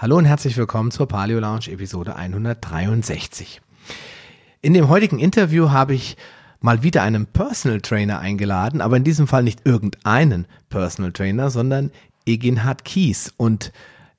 [0.00, 3.60] Hallo und herzlich willkommen zur Paleo Lounge Episode 163.
[4.62, 6.16] In dem heutigen Interview habe ich
[6.62, 11.90] mal wieder einen Personal Trainer eingeladen, aber in diesem Fall nicht irgendeinen Personal Trainer, sondern
[12.24, 13.72] Eginhard Kies und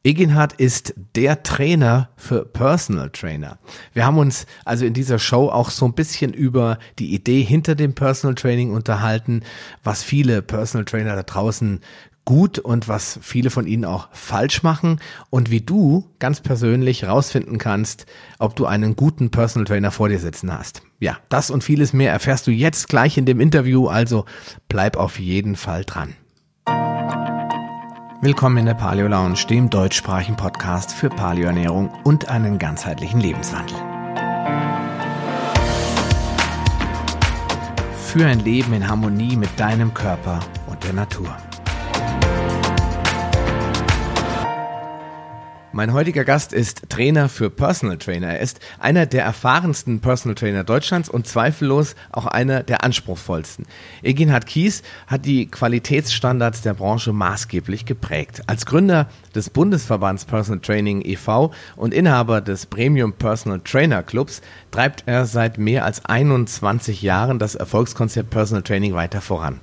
[0.03, 3.57] Eginhard ist der Trainer für Personal Trainer.
[3.93, 7.73] Wir haben uns also in dieser Show auch so ein bisschen über die Idee hinter
[7.73, 9.41] dem Personal Training unterhalten,
[9.83, 11.81] was viele Personal Trainer da draußen
[12.31, 17.57] gut und was viele von ihnen auch falsch machen und wie du ganz persönlich rausfinden
[17.57, 18.05] kannst,
[18.39, 20.81] ob du einen guten Personal Trainer vor dir sitzen hast.
[21.01, 24.23] Ja, das und vieles mehr erfährst du jetzt gleich in dem Interview, also
[24.69, 26.15] bleib auf jeden Fall dran.
[28.21, 33.75] Willkommen in der Paleo Lounge, dem deutschsprachigen Podcast für Paleoernährung und einen ganzheitlichen Lebenswandel.
[38.05, 41.35] Für ein Leben in Harmonie mit deinem Körper und der Natur.
[45.73, 48.27] Mein heutiger Gast ist Trainer für Personal Trainer.
[48.27, 53.65] Er ist einer der erfahrensten Personal Trainer Deutschlands und zweifellos auch einer der anspruchsvollsten.
[54.03, 58.41] Eginhard Kies hat die Qualitätsstandards der Branche maßgeblich geprägt.
[58.47, 61.53] Als Gründer des Bundesverbands Personal Training e.V.
[61.77, 64.41] und Inhaber des Premium Personal Trainer Clubs
[64.71, 69.61] treibt er seit mehr als 21 Jahren das Erfolgskonzept Personal Training weiter voran.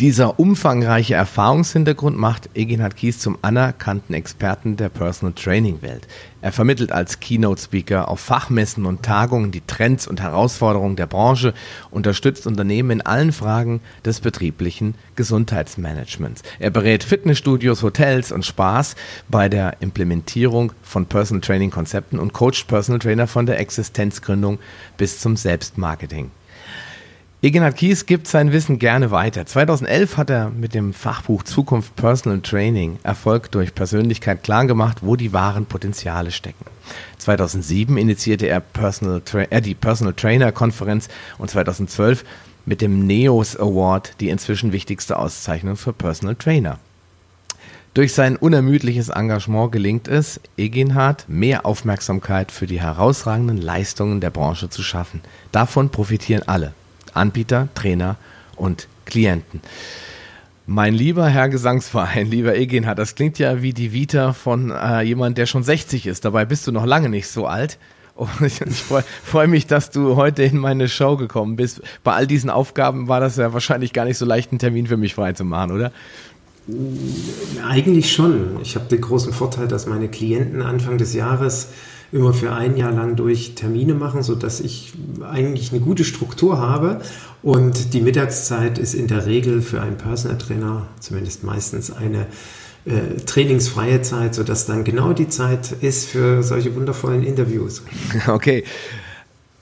[0.00, 6.08] Dieser umfangreiche Erfahrungshintergrund macht Eginhard Kies zum anerkannten Experten der Personal Training Welt.
[6.40, 11.52] Er vermittelt als Keynote Speaker auf Fachmessen und Tagungen die Trends und Herausforderungen der Branche,
[11.90, 16.44] unterstützt Unternehmen in allen Fragen des betrieblichen Gesundheitsmanagements.
[16.58, 18.96] Er berät Fitnessstudios, Hotels und Spas
[19.28, 24.60] bei der Implementierung von Personal Training Konzepten und coacht Personal Trainer von der Existenzgründung
[24.96, 26.30] bis zum Selbstmarketing.
[27.42, 29.46] Egenhard Kies gibt sein Wissen gerne weiter.
[29.46, 35.32] 2011 hat er mit dem Fachbuch Zukunft Personal Training Erfolg durch Persönlichkeit klargemacht, wo die
[35.32, 36.66] wahren Potenziale stecken.
[37.16, 42.24] 2007 initiierte er, Personal äh, die Personal Trainer Konferenz und 2012
[42.66, 46.78] mit dem NEOS Award die inzwischen wichtigste Auszeichnung für Personal Trainer.
[47.94, 54.68] Durch sein unermüdliches Engagement gelingt es, Eginhard mehr Aufmerksamkeit für die herausragenden Leistungen der Branche
[54.68, 55.22] zu schaffen.
[55.52, 56.74] Davon profitieren alle.
[57.14, 58.16] Anbieter, Trainer
[58.56, 59.60] und Klienten.
[60.66, 65.36] Mein lieber Herr Gesangsverein, lieber Egenhard, das klingt ja wie die Vita von äh, jemand,
[65.36, 66.24] der schon 60 ist.
[66.24, 67.78] Dabei bist du noch lange nicht so alt.
[68.14, 71.82] Und ich, ich freue freu mich, dass du heute in meine Show gekommen bist.
[72.04, 74.96] Bei all diesen Aufgaben war das ja wahrscheinlich gar nicht so leicht, einen Termin für
[74.96, 75.90] mich freizumachen, oder?
[77.66, 78.60] Eigentlich schon.
[78.62, 81.70] Ich habe den großen Vorteil, dass meine Klienten Anfang des Jahres
[82.12, 87.00] immer für ein Jahr lang durch Termine machen, sodass ich eigentlich eine gute Struktur habe.
[87.42, 92.26] Und die Mittagszeit ist in der Regel für einen Personal Trainer, zumindest meistens eine
[92.84, 97.82] äh, trainingsfreie Zeit, sodass dann genau die Zeit ist für solche wundervollen Interviews.
[98.26, 98.64] Okay.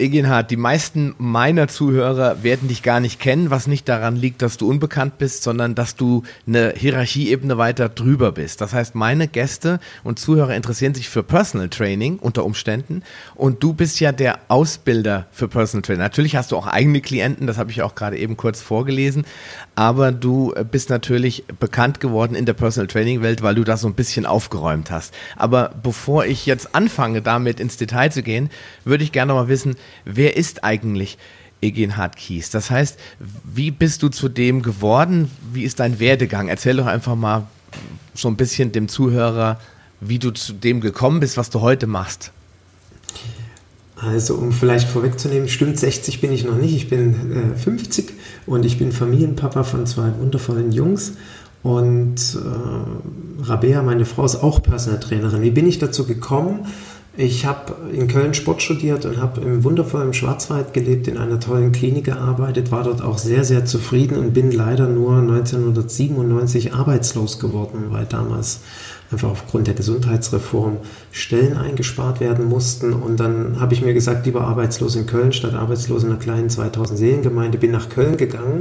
[0.01, 4.57] Egenhard, die meisten meiner Zuhörer werden dich gar nicht kennen, was nicht daran liegt, dass
[4.57, 8.61] du unbekannt bist, sondern dass du eine Hierarchieebene weiter drüber bist.
[8.61, 13.03] Das heißt, meine Gäste und Zuhörer interessieren sich für Personal Training unter Umständen
[13.35, 16.03] und du bist ja der Ausbilder für Personal Training.
[16.03, 19.25] Natürlich hast du auch eigene Klienten, das habe ich auch gerade eben kurz vorgelesen,
[19.75, 23.89] aber du bist natürlich bekannt geworden in der Personal Training Welt, weil du da so
[23.89, 25.13] ein bisschen aufgeräumt hast.
[25.35, 28.51] Aber bevor ich jetzt anfange, damit ins Detail zu gehen,
[28.85, 31.19] würde ich gerne mal wissen, wer ist eigentlich
[31.61, 32.51] Egenhard Kies?
[32.51, 32.99] Das heißt,
[33.45, 35.31] wie bist du zu dem geworden?
[35.53, 36.49] Wie ist dein Werdegang?
[36.49, 37.47] Erzähl doch einfach mal
[38.15, 39.61] so ein bisschen dem Zuhörer,
[40.01, 42.33] wie du zu dem gekommen bist, was du heute machst.
[43.97, 46.75] Also, um vielleicht vorwegzunehmen, stimmt, 60 bin ich noch nicht.
[46.75, 48.13] Ich bin äh, 50
[48.47, 51.15] und ich bin Familienpapa von zwei wundervollen Jungs.
[51.65, 55.43] Und äh, Rabea, meine Frau, ist auch Personal Trainerin.
[55.43, 56.67] Wie bin ich dazu gekommen?
[57.21, 61.73] Ich habe in Köln Sport studiert und habe im wundervollen Schwarzwald gelebt, in einer tollen
[61.73, 67.87] Klinik gearbeitet, war dort auch sehr, sehr zufrieden und bin leider nur 1997 arbeitslos geworden,
[67.89, 68.61] weil damals
[69.11, 70.77] einfach aufgrund der Gesundheitsreform
[71.11, 72.93] Stellen eingespart werden mussten.
[72.93, 76.51] Und dann habe ich mir gesagt, lieber arbeitslos in Köln statt arbeitslos in einer kleinen
[76.51, 78.61] 2000 Seelengemeinde, bin nach Köln gegangen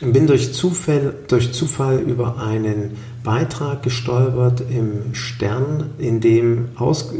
[0.00, 7.12] bin durch Zufall, durch Zufall über einen Beitrag gestolpert im Stern, in dem aus,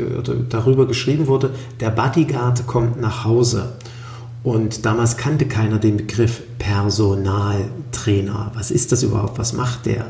[0.48, 3.72] darüber geschrieben wurde, der Bodyguard kommt nach Hause.
[4.44, 8.52] Und damals kannte keiner den Begriff Personaltrainer.
[8.54, 9.38] Was ist das überhaupt?
[9.38, 10.06] Was macht der?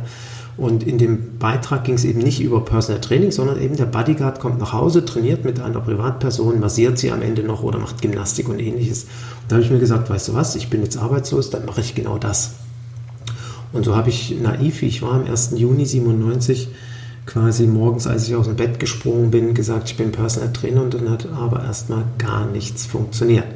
[0.58, 4.40] Und in dem Beitrag ging es eben nicht über Personal Training, sondern eben der Bodyguard
[4.40, 8.48] kommt nach Hause, trainiert mit einer Privatperson, massiert sie am Ende noch oder macht Gymnastik
[8.48, 9.04] und ähnliches.
[9.04, 9.10] Und
[9.48, 11.94] da habe ich mir gesagt, weißt du was, ich bin jetzt arbeitslos, dann mache ich
[11.94, 12.54] genau das.
[13.72, 15.52] Und so habe ich naiv, wie ich war, am 1.
[15.54, 16.68] Juni 97
[17.24, 20.94] quasi morgens, als ich aus dem Bett gesprungen bin, gesagt, ich bin Personal Trainer und
[20.94, 23.46] dann hat aber erstmal gar nichts funktioniert.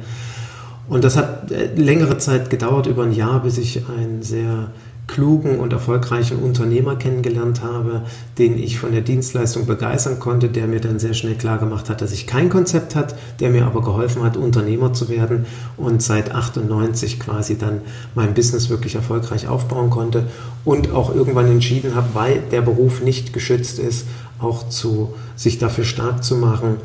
[0.87, 4.69] Und das hat äh, längere Zeit gedauert, über ein Jahr, bis ich einen sehr
[5.07, 8.03] klugen und erfolgreichen Unternehmer kennengelernt habe,
[8.37, 12.01] den ich von der Dienstleistung begeistern konnte, der mir dann sehr schnell klar gemacht hat,
[12.01, 15.45] dass ich kein Konzept hat, der mir aber geholfen hat, Unternehmer zu werden
[15.77, 17.81] und seit 98 quasi dann
[18.15, 20.27] mein Business wirklich erfolgreich aufbauen konnte
[20.63, 24.05] und auch irgendwann entschieden habe, weil der Beruf nicht geschützt ist,
[24.39, 26.77] auch zu sich dafür stark zu machen,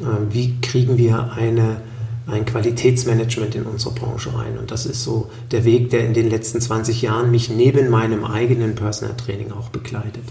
[0.00, 1.80] äh, wie kriegen wir eine
[2.26, 4.58] ein Qualitätsmanagement in unsere Branche rein.
[4.58, 8.24] Und das ist so der Weg, der in den letzten 20 Jahren mich neben meinem
[8.24, 10.24] eigenen Personal Training auch begleitet.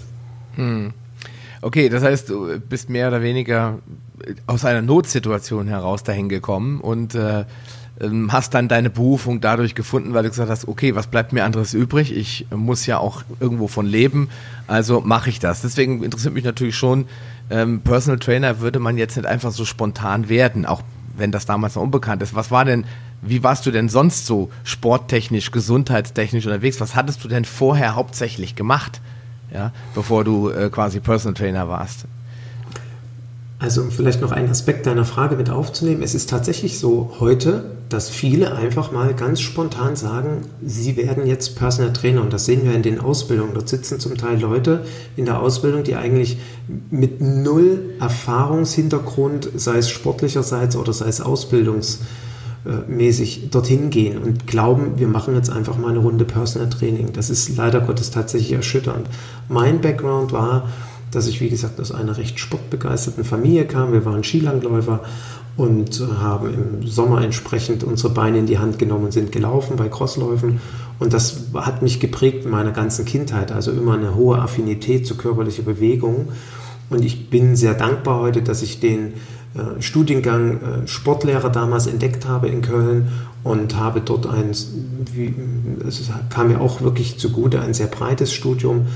[0.56, 0.94] Hm.
[1.62, 3.80] Okay, das heißt, du bist mehr oder weniger
[4.46, 7.46] aus einer Notsituation heraus dahin gekommen und äh,
[8.00, 11.46] ähm, hast dann deine Berufung dadurch gefunden, weil du gesagt hast, okay, was bleibt mir
[11.46, 12.16] anderes übrig?
[12.16, 14.30] Ich muss ja auch irgendwo von leben,
[14.68, 15.62] also mache ich das.
[15.62, 17.06] Deswegen interessiert mich natürlich schon,
[17.50, 20.82] ähm, Personal Trainer würde man jetzt nicht einfach so spontan werden, auch
[21.18, 22.36] wenn das damals noch unbekannt ist.
[22.36, 22.86] Was war denn,
[23.22, 26.80] wie warst du denn sonst so sporttechnisch, gesundheitstechnisch unterwegs?
[26.82, 29.02] Was hattest du denn vorher hauptsächlich gemacht,
[29.54, 32.06] ja, bevor du äh, quasi Personal Trainer warst?
[33.66, 36.04] Also um vielleicht noch einen Aspekt deiner Frage mit aufzunehmen.
[36.04, 41.56] Es ist tatsächlich so heute, dass viele einfach mal ganz spontan sagen, sie werden jetzt
[41.56, 42.22] Personal Trainer.
[42.22, 43.56] Und das sehen wir in den Ausbildungen.
[43.56, 44.86] Dort sitzen zum Teil Leute
[45.16, 46.38] in der Ausbildung, die eigentlich
[46.92, 55.08] mit null Erfahrungshintergrund, sei es sportlicherseits oder sei es ausbildungsmäßig, dorthin gehen und glauben, wir
[55.08, 57.14] machen jetzt einfach mal eine Runde Personal Training.
[57.14, 59.08] Das ist leider Gottes tatsächlich erschütternd.
[59.50, 60.70] Mein Background war,
[61.16, 63.94] dass ich, wie gesagt, aus einer recht sportbegeisterten Familie kam.
[63.94, 65.02] Wir waren Skilangläufer
[65.58, 69.88] und haben im Sommer entsprechend unsere Beine in die Hand genommen und sind gelaufen bei
[69.88, 70.60] Crossläufen.
[71.00, 75.16] Und das hat mich geprägt in meiner ganzen Kindheit, also immer eine hohe Affinität zu
[75.16, 76.30] körperlicher Bewegung.
[76.90, 79.14] Und ich bin sehr dankbar heute, dass ich den
[79.56, 83.10] äh, Studiengang äh, Sportlehrer damals entdeckt habe in Köln
[83.44, 84.52] und habe dort ein,
[85.14, 85.34] wie,
[85.88, 88.88] es kam mir auch wirklich zugute, ein sehr breites Studium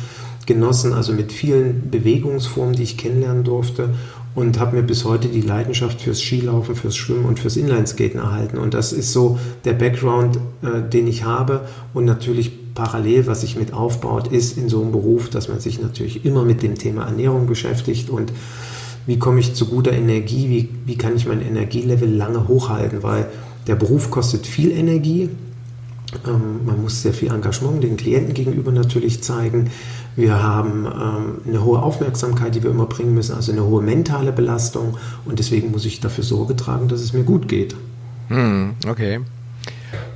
[0.50, 3.92] genossen, also mit vielen Bewegungsformen, die ich kennenlernen durfte
[4.34, 8.58] und habe mir bis heute die Leidenschaft fürs Skilaufen, fürs Schwimmen und fürs Inlineskaten erhalten.
[8.58, 13.58] Und das ist so der Background, äh, den ich habe und natürlich parallel, was sich
[13.58, 17.06] mit aufbaut, ist in so einem Beruf, dass man sich natürlich immer mit dem Thema
[17.06, 18.34] Ernährung beschäftigt und
[19.06, 23.28] wie komme ich zu guter Energie, wie, wie kann ich mein Energielevel lange hochhalten, weil
[23.68, 25.30] der Beruf kostet viel Energie,
[26.28, 29.70] ähm, man muss sehr viel Engagement den Klienten gegenüber natürlich zeigen.
[30.16, 34.32] Wir haben ähm, eine hohe Aufmerksamkeit, die wir immer bringen müssen, also eine hohe mentale
[34.32, 34.98] Belastung.
[35.26, 37.76] Und deswegen muss ich dafür Sorge tragen, dass es mir gut geht.
[38.28, 39.22] Hm, okay.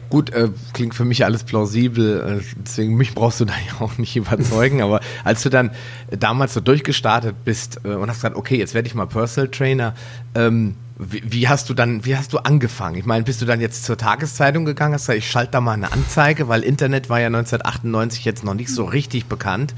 [0.09, 3.97] Gut, äh, klingt für mich alles plausibel, äh, deswegen mich brauchst du da ja auch
[3.97, 5.71] nicht überzeugen, aber als du dann
[6.11, 9.95] damals so durchgestartet bist äh, und hast gesagt, okay, jetzt werde ich mal Personal Trainer,
[10.35, 12.95] ähm, wie, wie, hast du dann, wie hast du angefangen?
[12.95, 15.73] Ich meine, bist du dann jetzt zur Tageszeitung gegangen, hast gesagt, ich schalte da mal
[15.73, 19.73] eine Anzeige, weil Internet war ja 1998 jetzt noch nicht so richtig bekannt.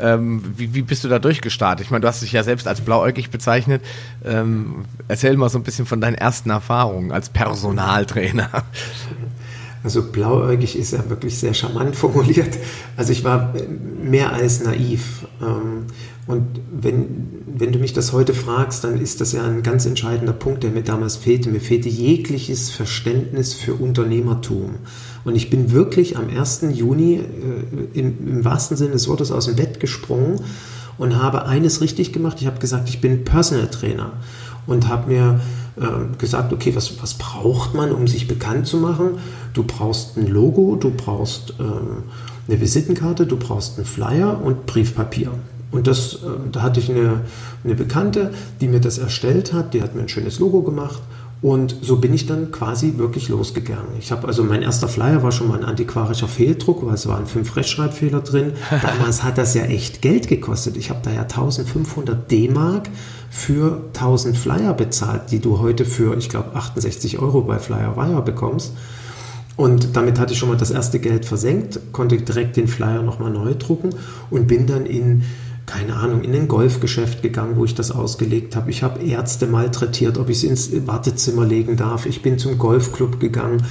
[0.00, 1.86] Ähm, wie, wie, bist du da durchgestartet?
[1.86, 3.82] Ich meine, du hast dich ja selbst als blauäugig bezeichnet.
[4.24, 8.50] Ähm, erzähl mal so ein bisschen von deinen ersten Erfahrungen als Personaltrainer.
[9.84, 12.58] Also blauäugig ist ja wirklich sehr charmant formuliert.
[12.96, 13.54] Also ich war
[14.02, 15.26] mehr als naiv.
[15.40, 15.86] Ähm,
[16.28, 20.34] und wenn, wenn du mich das heute fragst, dann ist das ja ein ganz entscheidender
[20.34, 21.48] Punkt, der mir damals fehlte.
[21.48, 24.74] Mir fehlte jegliches Verständnis für Unternehmertum.
[25.24, 26.66] Und ich bin wirklich am 1.
[26.74, 30.40] Juni äh, im, im wahrsten Sinne des Wortes aus dem Bett gesprungen
[30.98, 32.36] und habe eines richtig gemacht.
[32.42, 34.12] Ich habe gesagt, ich bin Personal Trainer
[34.66, 35.40] und habe mir
[35.76, 39.12] äh, gesagt, okay, was, was braucht man, um sich bekannt zu machen?
[39.54, 45.30] Du brauchst ein Logo, du brauchst äh, eine Visitenkarte, du brauchst einen Flyer und Briefpapier.
[45.70, 46.18] Und das, äh,
[46.52, 47.22] da hatte ich eine,
[47.64, 51.02] eine Bekannte, die mir das erstellt hat, die hat mir ein schönes Logo gemacht
[51.40, 53.92] und so bin ich dann quasi wirklich losgegangen.
[54.00, 57.26] Ich habe also mein erster Flyer war schon mal ein antiquarischer Fehldruck, weil es waren
[57.26, 58.54] fünf Rechtschreibfehler drin.
[58.82, 60.76] Damals hat das ja echt Geld gekostet.
[60.76, 62.88] Ich habe da ja 1500 D-Mark
[63.30, 68.72] für 1000 Flyer bezahlt, die du heute für, ich glaube, 68 Euro bei Flyer bekommst.
[69.56, 73.30] Und damit hatte ich schon mal das erste Geld versenkt, konnte direkt den Flyer nochmal
[73.30, 73.90] neu drucken
[74.30, 75.22] und bin dann in
[75.68, 78.70] keine Ahnung, in ein Golfgeschäft gegangen, wo ich das ausgelegt habe.
[78.70, 82.06] Ich habe Ärzte malträtiert, ob ich es ins Wartezimmer legen darf.
[82.06, 83.62] Ich bin zum Golfclub gegangen.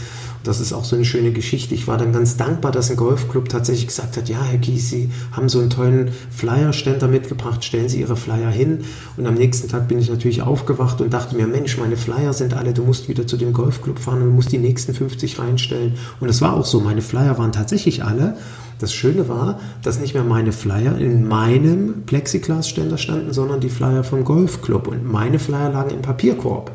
[0.44, 1.74] Das ist auch so eine schöne Geschichte.
[1.74, 5.10] Ich war dann ganz dankbar, dass ein Golfclub tatsächlich gesagt hat, ja, Herr Gies, Sie
[5.32, 8.86] haben so einen tollen Flyer-Ständer mitgebracht, stellen Sie Ihre Flyer hin.
[9.18, 12.54] Und am nächsten Tag bin ich natürlich aufgewacht und dachte mir, Mensch, meine Flyer sind
[12.54, 15.96] alle, du musst wieder zu dem Golfclub fahren und musst die nächsten 50 reinstellen.
[16.20, 18.38] Und es war auch so, meine Flyer waren tatsächlich alle.
[18.80, 24.04] Das Schöne war, dass nicht mehr meine Flyer in meinem Plexiglasständer standen, sondern die Flyer
[24.04, 24.88] vom Golfclub.
[24.88, 26.72] Und meine Flyer lagen im Papierkorb.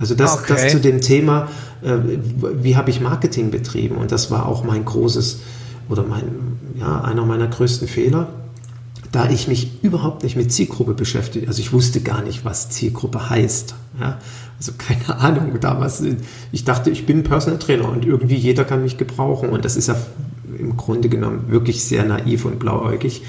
[0.00, 0.46] Also das, okay.
[0.48, 1.48] das zu dem Thema,
[1.82, 1.96] äh,
[2.54, 3.96] wie habe ich Marketing betrieben?
[3.96, 5.40] Und das war auch mein großes
[5.88, 6.24] oder mein,
[6.78, 8.28] ja, einer meiner größten Fehler
[9.12, 13.30] da ich mich überhaupt nicht mit Zielgruppe beschäftige, also ich wusste gar nicht, was Zielgruppe
[13.30, 13.74] heißt.
[13.98, 14.18] Ja?
[14.58, 16.02] Also keine Ahnung damals.
[16.52, 19.48] Ich dachte, ich bin Personal Trainer und irgendwie jeder kann mich gebrauchen.
[19.50, 19.96] Und das ist ja
[20.58, 23.22] im Grunde genommen wirklich sehr naiv und blauäugig.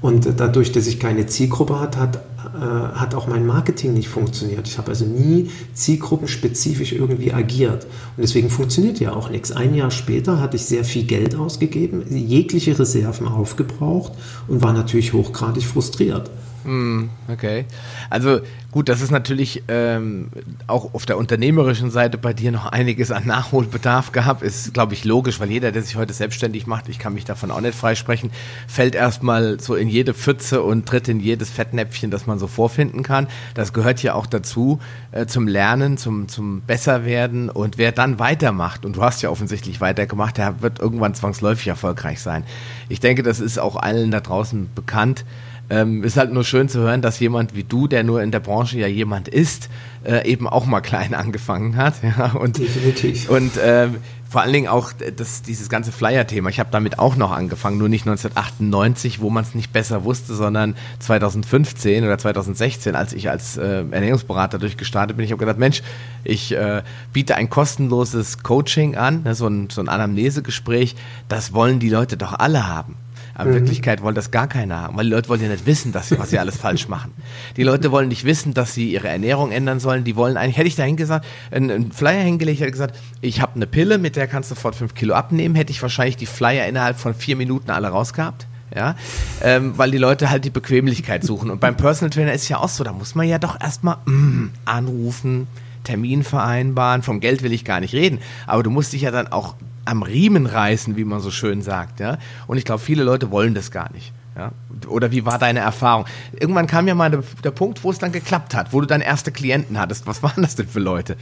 [0.00, 4.68] Und dadurch, dass ich keine Zielgruppe hat, hat, äh, hat auch mein Marketing nicht funktioniert.
[4.68, 7.84] Ich habe also nie zielgruppenspezifisch irgendwie agiert.
[8.16, 9.50] Und deswegen funktioniert ja auch nichts.
[9.50, 14.12] Ein Jahr später hatte ich sehr viel Geld ausgegeben, jegliche Reserven aufgebraucht
[14.46, 16.30] und war natürlich hochgradig frustriert.
[16.68, 17.64] Hm, okay.
[18.10, 18.40] Also
[18.72, 20.28] gut, das ist natürlich ähm,
[20.66, 24.42] auch auf der unternehmerischen Seite bei dir noch einiges an Nachholbedarf gab.
[24.42, 27.50] Ist, glaube ich, logisch, weil jeder, der sich heute selbstständig macht, ich kann mich davon
[27.50, 28.30] auch nicht freisprechen,
[28.66, 33.02] fällt erstmal so in jede Pfütze und tritt in jedes Fettnäpfchen, das man so vorfinden
[33.02, 33.28] kann.
[33.54, 34.78] Das gehört ja auch dazu
[35.12, 37.48] äh, zum Lernen, zum, zum Besserwerden.
[37.48, 42.20] Und wer dann weitermacht, und du hast ja offensichtlich weitergemacht, der wird irgendwann zwangsläufig erfolgreich
[42.20, 42.44] sein.
[42.90, 45.24] Ich denke, das ist auch allen da draußen bekannt.
[45.70, 48.40] Ähm, ist halt nur schön zu hören, dass jemand wie du, der nur in der
[48.40, 49.68] Branche ja jemand ist,
[50.04, 51.94] äh, eben auch mal klein angefangen hat.
[52.02, 53.28] Ja, und, Definitiv.
[53.28, 53.88] Und äh,
[54.28, 56.50] vor allen Dingen auch das, dieses ganze Flyer-Thema.
[56.50, 60.34] Ich habe damit auch noch angefangen, nur nicht 1998, wo man es nicht besser wusste,
[60.34, 65.24] sondern 2015 oder 2016, als ich als äh, Ernährungsberater durchgestartet bin.
[65.24, 65.82] Ich habe gedacht, Mensch,
[66.24, 66.82] ich äh,
[67.14, 70.94] biete ein kostenloses Coaching an, ne, so ein, so ein Anamnesegespräch.
[71.28, 72.96] Das wollen die Leute doch alle haben.
[73.38, 73.60] Aber in mhm.
[73.60, 76.18] Wirklichkeit wollen das gar keiner haben, weil die Leute wollen ja nicht wissen, dass sie,
[76.18, 77.12] was sie alles falsch machen.
[77.56, 80.02] Die Leute wollen nicht wissen, dass sie ihre Ernährung ändern sollen.
[80.02, 83.68] Die wollen eigentlich, hätte ich dahin gesagt, einen, Flyer hingelegt, hätte gesagt, ich habe eine
[83.68, 86.98] Pille, mit der kannst du sofort fünf Kilo abnehmen, hätte ich wahrscheinlich die Flyer innerhalb
[86.98, 88.48] von vier Minuten alle rausgehabt.
[88.74, 88.96] Ja,
[89.40, 91.48] ähm, weil die Leute halt die Bequemlichkeit suchen.
[91.48, 94.50] Und beim Personal Trainer ist ja auch so, da muss man ja doch erstmal mm,
[94.66, 95.46] anrufen,
[95.84, 99.28] Termin vereinbaren, vom Geld will ich gar nicht reden, aber du musst dich ja dann
[99.28, 99.54] auch
[99.88, 102.00] am Riemen reißen, wie man so schön sagt.
[102.00, 102.18] Ja?
[102.46, 104.12] Und ich glaube, viele Leute wollen das gar nicht.
[104.36, 104.52] Ja?
[104.88, 106.04] Oder wie war deine Erfahrung?
[106.38, 109.04] Irgendwann kam ja mal der, der Punkt, wo es dann geklappt hat, wo du deine
[109.04, 110.06] erste Klienten hattest.
[110.06, 111.16] Was waren das denn für Leute?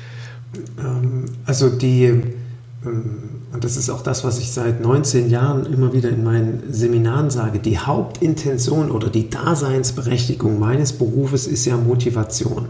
[0.79, 2.33] Ähm, also die, ähm,
[3.53, 7.31] und das ist auch das, was ich seit 19 Jahren immer wieder in meinen Seminaren
[7.31, 12.69] sage, die Hauptintention oder die Daseinsberechtigung meines Berufes ist ja Motivation.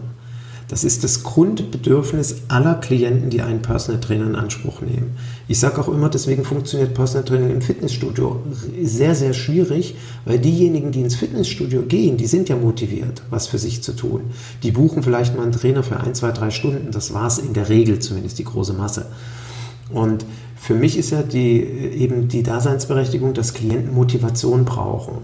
[0.69, 5.17] Das ist das Grundbedürfnis aller Klienten, die einen Personal Trainer in Anspruch nehmen.
[5.47, 8.41] Ich sage auch immer, deswegen funktioniert Personal Training im Fitnessstudio
[8.83, 9.95] sehr, sehr schwierig,
[10.25, 14.23] weil diejenigen, die ins Fitnessstudio gehen, die sind ja motiviert, was für sich zu tun.
[14.65, 16.91] Die buchen vielleicht mal einen Trainer für ein, zwei, drei Stunden.
[16.91, 19.07] Das war es in der Regel zumindest, die große Masse.
[19.93, 25.19] Und für mich ist ja die, eben die Daseinsberechtigung, dass Klienten Motivation brauchen.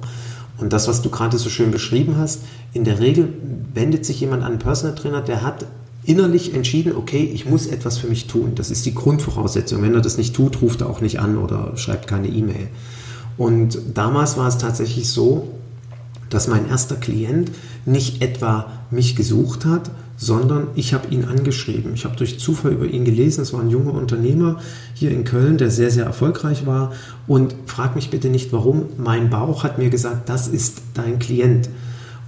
[0.58, 2.40] Und das, was du gerade so schön beschrieben hast,
[2.72, 3.32] in der Regel
[3.74, 5.66] wendet sich jemand an einen Personal Trainer, der hat
[6.04, 8.52] innerlich entschieden, okay, ich muss etwas für mich tun.
[8.54, 9.82] Das ist die Grundvoraussetzung.
[9.82, 12.68] Wenn er das nicht tut, ruft er auch nicht an oder schreibt keine E-Mail.
[13.36, 15.48] Und damals war es tatsächlich so,
[16.28, 17.50] dass mein erster Klient
[17.84, 19.90] nicht etwa mich gesucht hat,
[20.22, 21.94] sondern ich habe ihn angeschrieben.
[21.94, 23.42] Ich habe durch Zufall über ihn gelesen.
[23.42, 24.60] Es war ein junger Unternehmer
[24.94, 26.92] hier in Köln, der sehr, sehr erfolgreich war.
[27.26, 28.84] Und frag mich bitte nicht, warum.
[28.98, 31.68] Mein Bauch hat mir gesagt, das ist dein Klient.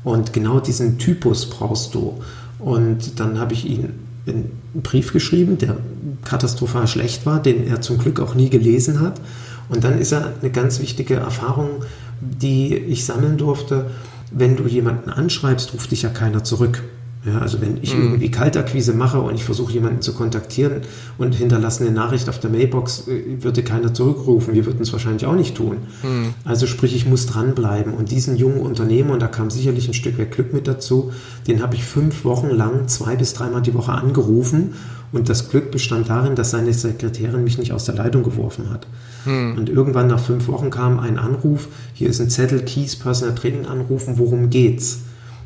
[0.03, 2.21] Und genau diesen Typus brauchst du.
[2.59, 3.91] Und dann habe ich ihm
[4.27, 5.77] einen Brief geschrieben, der
[6.25, 9.21] katastrophal schlecht war, den er zum Glück auch nie gelesen hat.
[9.69, 11.85] Und dann ist er eine ganz wichtige Erfahrung,
[12.21, 13.87] die ich sammeln durfte.
[14.33, 16.83] Wenn du jemanden anschreibst, ruft dich ja keiner zurück.
[17.25, 18.02] Ja, also wenn ich mhm.
[18.02, 20.83] irgendwie Kaltakquise mache und ich versuche jemanden zu kontaktieren
[21.16, 24.52] und hinterlasse eine Nachricht auf der Mailbox, äh, würde keiner zurückrufen.
[24.52, 25.78] Wir würden es wahrscheinlich auch nicht tun.
[26.02, 26.35] Mhm.
[26.45, 27.95] Also sprich, ich muss dranbleiben.
[27.95, 31.12] Und diesen jungen Unternehmer, und da kam sicherlich ein Stück weit Glück mit dazu,
[31.49, 34.75] den habe ich fünf Wochen lang zwei bis dreimal die Woche angerufen.
[35.11, 38.87] Und das Glück bestand darin, dass seine Sekretärin mich nicht aus der Leitung geworfen hat.
[39.25, 39.57] Mhm.
[39.57, 43.64] Und irgendwann nach fünf Wochen kam ein Anruf, hier ist ein Zettel, Keys, Personal Training
[43.64, 44.99] anrufen, worum geht's?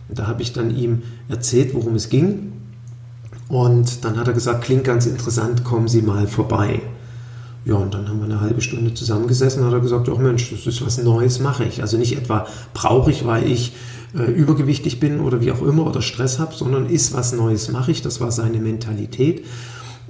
[0.08, 2.52] Da habe ich dann ihm erzählt, worum es ging.
[3.48, 6.82] Und dann hat er gesagt, klingt ganz interessant, kommen Sie mal vorbei.
[7.64, 10.50] Ja, und dann haben wir eine halbe Stunde zusammengesessen und hat er gesagt, oh Mensch,
[10.50, 11.82] das ist was Neues, mache ich.
[11.82, 13.72] Also nicht etwa brauche ich, weil ich
[14.16, 17.90] äh, übergewichtig bin oder wie auch immer oder Stress habe, sondern ist was Neues, mache
[17.90, 18.00] ich.
[18.00, 19.44] Das war seine Mentalität.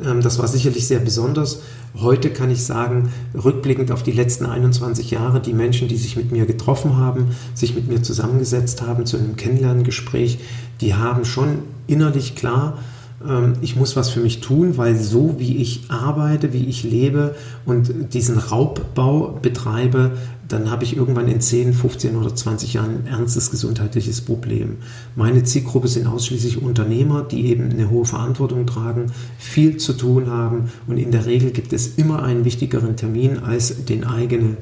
[0.04, 1.62] Ähm, das war sicherlich sehr besonders.
[1.96, 6.30] Heute kann ich sagen, rückblickend auf die letzten 21 Jahre, die Menschen, die sich mit
[6.32, 10.38] mir getroffen haben, sich mit mir zusammengesetzt haben zu einem Kennenlerngespräch,
[10.80, 12.78] die haben schon innerlich klar,
[13.26, 17.34] ähm, ich muss was für mich tun, weil so wie ich arbeite, wie ich lebe
[17.64, 20.12] und diesen Raubbau betreibe,
[20.48, 24.78] dann habe ich irgendwann in 10, 15 oder 20 Jahren ein ernstes gesundheitliches Problem.
[25.14, 30.70] Meine Zielgruppe sind ausschließlich Unternehmer, die eben eine hohe Verantwortung tragen, viel zu tun haben
[30.86, 34.56] und in der Regel gibt es immer einen wichtigeren Termin als den, eigene,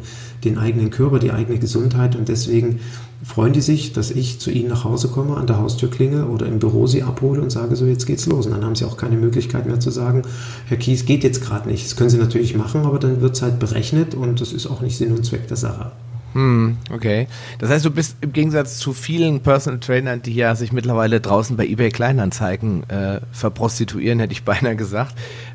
[0.47, 2.81] den eigenen Körper, die eigene Gesundheit und deswegen
[3.25, 6.47] freuen die sich, dass ich zu ihnen nach Hause komme, an der Haustür klinge oder
[6.47, 8.47] im Büro sie abhole und sage, so jetzt geht's los.
[8.47, 10.23] Und dann haben sie auch keine Möglichkeit mehr zu sagen,
[10.67, 11.85] Herr Kies, geht jetzt gerade nicht.
[11.85, 14.81] Das können sie natürlich machen, aber dann wird es halt berechnet und das ist auch
[14.81, 15.93] nicht Sinn und Zweck der Sache.
[16.37, 17.29] Hm, okay.
[17.59, 21.57] Das heißt, du bist im Gegensatz zu vielen Personal Trainern, die ja sich mittlerweile draußen
[21.57, 25.15] bei eBay Kleinanzeigen äh, verprostituieren, hätte ich beinahe gesagt,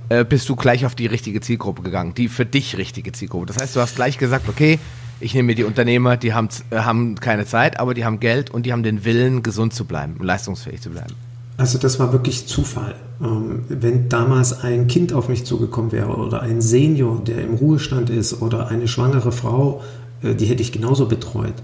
[0.09, 3.45] äh, bist du gleich auf die richtige Zielgruppe gegangen, die für dich richtige Zielgruppe.
[3.45, 4.79] Das heißt, du hast gleich gesagt, okay,
[5.19, 8.49] ich nehme mir die Unternehmer, die haben, äh, haben keine Zeit, aber die haben Geld
[8.49, 11.13] und die haben den Willen, gesund zu bleiben und leistungsfähig zu bleiben.
[11.57, 12.95] Also das war wirklich Zufall.
[13.21, 18.09] Ähm, wenn damals ein Kind auf mich zugekommen wäre oder ein Senior, der im Ruhestand
[18.09, 19.83] ist oder eine schwangere Frau,
[20.23, 21.55] die hätte ich genauso betreut.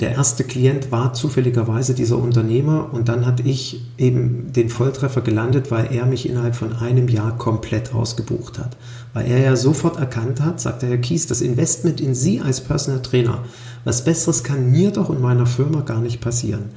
[0.00, 5.70] Der erste Klient war zufälligerweise dieser Unternehmer und dann hatte ich eben den Volltreffer gelandet,
[5.70, 8.76] weil er mich innerhalb von einem Jahr komplett ausgebucht hat.
[9.12, 13.02] Weil er ja sofort erkannt hat, sagte Herr Kies, das Investment in Sie als Personal
[13.02, 13.44] Trainer,
[13.84, 16.70] was Besseres kann mir doch und meiner Firma gar nicht passieren.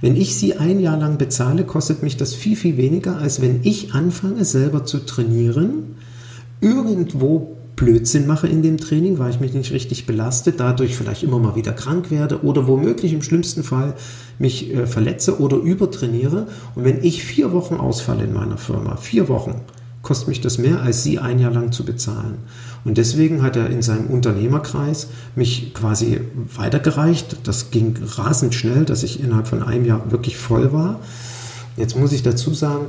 [0.00, 3.60] Wenn ich Sie ein Jahr lang bezahle, kostet mich das viel, viel weniger, als wenn
[3.64, 5.96] ich anfange, selber zu trainieren,
[6.60, 11.38] irgendwo Blödsinn mache in dem Training, weil ich mich nicht richtig belaste, dadurch vielleicht immer
[11.38, 13.94] mal wieder krank werde oder womöglich im schlimmsten Fall
[14.38, 16.46] mich äh, verletze oder übertrainiere.
[16.74, 19.62] Und wenn ich vier Wochen ausfalle in meiner Firma, vier Wochen,
[20.02, 22.38] kostet mich das mehr, als Sie ein Jahr lang zu bezahlen.
[22.84, 26.20] Und deswegen hat er in seinem Unternehmerkreis mich quasi
[26.54, 27.38] weitergereicht.
[27.44, 31.00] Das ging rasend schnell, dass ich innerhalb von einem Jahr wirklich voll war.
[31.78, 32.86] Jetzt muss ich dazu sagen,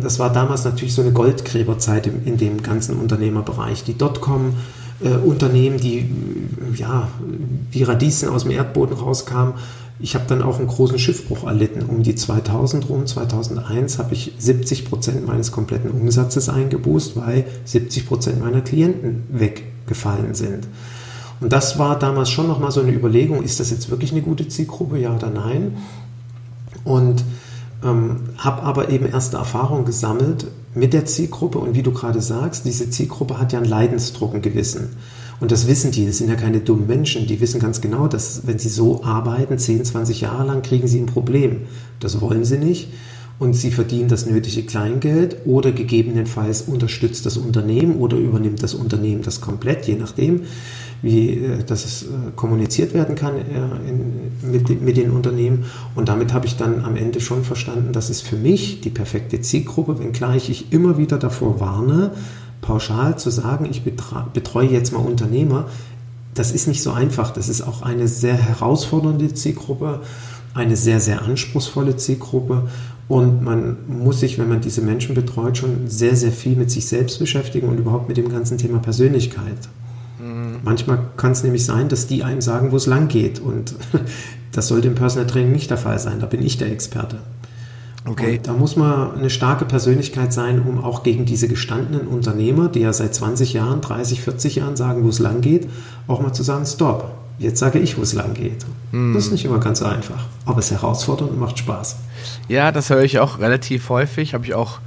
[0.00, 3.84] das war damals natürlich so eine Goldgräberzeit in dem ganzen Unternehmerbereich.
[3.84, 6.10] Die Dotcom-Unternehmen, äh, die
[6.74, 7.08] ja,
[7.70, 9.54] wie Radieschen aus dem Erdboden rauskamen.
[10.00, 11.82] Ich habe dann auch einen großen Schiffbruch erlitten.
[11.82, 18.06] Um die 2000 rum, 2001, habe ich 70 Prozent meines kompletten Umsatzes eingebußt, weil 70
[18.06, 20.68] Prozent meiner Klienten weggefallen sind.
[21.40, 24.48] Und das war damals schon nochmal so eine Überlegung, ist das jetzt wirklich eine gute
[24.48, 25.76] Zielgruppe, ja oder nein?
[26.84, 27.24] Und
[27.84, 32.64] ähm, habe aber eben erste Erfahrungen gesammelt mit der Zielgruppe und wie du gerade sagst,
[32.64, 34.96] diese Zielgruppe hat ja einen Leidensdruck, ein Gewissen.
[35.40, 38.46] Und das wissen die, das sind ja keine dummen Menschen, die wissen ganz genau, dass
[38.46, 41.62] wenn sie so arbeiten, 10, 20 Jahre lang, kriegen sie ein Problem.
[42.00, 42.88] Das wollen sie nicht
[43.38, 49.22] und sie verdienen das nötige Kleingeld oder gegebenenfalls unterstützt das Unternehmen oder übernimmt das Unternehmen
[49.22, 50.42] das komplett, je nachdem
[51.02, 52.06] wie äh, das äh,
[52.36, 53.40] kommuniziert werden kann äh,
[53.88, 55.64] in, mit, mit den Unternehmen.
[55.94, 59.40] Und damit habe ich dann am Ende schon verstanden, dass es für mich die perfekte
[59.40, 62.12] Zielgruppe, wenngleich ich immer wieder davor warne,
[62.60, 65.66] pauschal zu sagen, ich betreue jetzt mal Unternehmer,
[66.34, 67.30] das ist nicht so einfach.
[67.32, 70.00] Das ist auch eine sehr herausfordernde Zielgruppe,
[70.54, 72.68] eine sehr, sehr anspruchsvolle Zielgruppe.
[73.08, 76.86] Und man muss sich, wenn man diese Menschen betreut, schon sehr, sehr viel mit sich
[76.86, 79.68] selbst beschäftigen und überhaupt mit dem ganzen Thema Persönlichkeit.
[80.64, 83.40] Manchmal kann es nämlich sein, dass die einem sagen, wo es lang geht.
[83.40, 83.74] Und
[84.52, 86.20] das sollte im Personal Training nicht der Fall sein.
[86.20, 87.18] Da bin ich der Experte.
[88.04, 88.38] Okay.
[88.38, 92.80] Und da muss man eine starke Persönlichkeit sein, um auch gegen diese gestandenen Unternehmer, die
[92.80, 95.68] ja seit 20 Jahren, 30, 40 Jahren sagen, wo es lang geht,
[96.06, 98.64] auch mal zu sagen, stopp, jetzt sage ich, wo es lang geht.
[98.92, 99.14] Hm.
[99.14, 101.96] Das ist nicht immer ganz so einfach, aber es ist herausfordernd und macht Spaß.
[102.48, 104.78] Ja, das höre ich auch relativ häufig, habe ich auch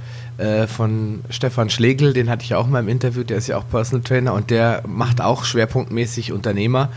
[0.42, 3.68] äh, von Stefan Schlegel, den hatte ich auch mal im Interview, der ist ja auch
[3.68, 6.88] Personal Trainer und der macht auch schwerpunktmäßig Unternehmer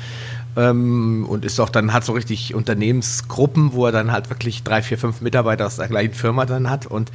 [0.58, 4.82] ähm, und ist auch dann hat so richtig Unternehmensgruppen, wo er dann halt wirklich drei,
[4.82, 7.12] vier, fünf Mitarbeiter aus der gleichen Firma dann hat und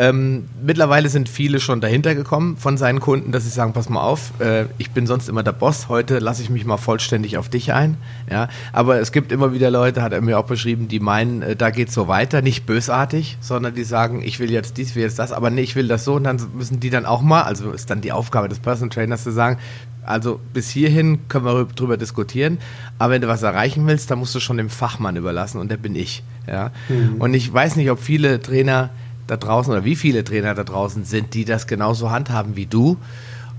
[0.00, 4.00] ähm, mittlerweile sind viele schon dahinter gekommen von seinen Kunden, dass sie sagen, pass mal
[4.00, 7.50] auf, äh, ich bin sonst immer der Boss, heute lasse ich mich mal vollständig auf
[7.50, 7.98] dich ein.
[8.30, 11.54] Ja, aber es gibt immer wieder Leute, hat er mir auch beschrieben, die meinen, äh,
[11.54, 15.18] da geht so weiter, nicht bösartig, sondern die sagen, ich will jetzt dies, will jetzt
[15.18, 17.70] das, aber nee, ich will das so und dann müssen die dann auch mal, also
[17.70, 19.58] ist dann die Aufgabe des Personal Trainers zu sagen,
[20.02, 22.56] also bis hierhin können wir drüber diskutieren,
[22.98, 25.76] aber wenn du was erreichen willst, dann musst du schon dem Fachmann überlassen und der
[25.76, 26.22] bin ich.
[26.46, 26.70] Ja?
[26.88, 27.16] Mhm.
[27.18, 28.88] Und ich weiß nicht, ob viele Trainer
[29.30, 32.96] da draußen oder wie viele Trainer da draußen sind, die das genauso handhaben wie du.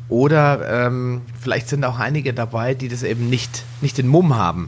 [0.09, 4.67] Oder ähm, vielleicht sind auch einige dabei, die das eben nicht, nicht den Mumm haben.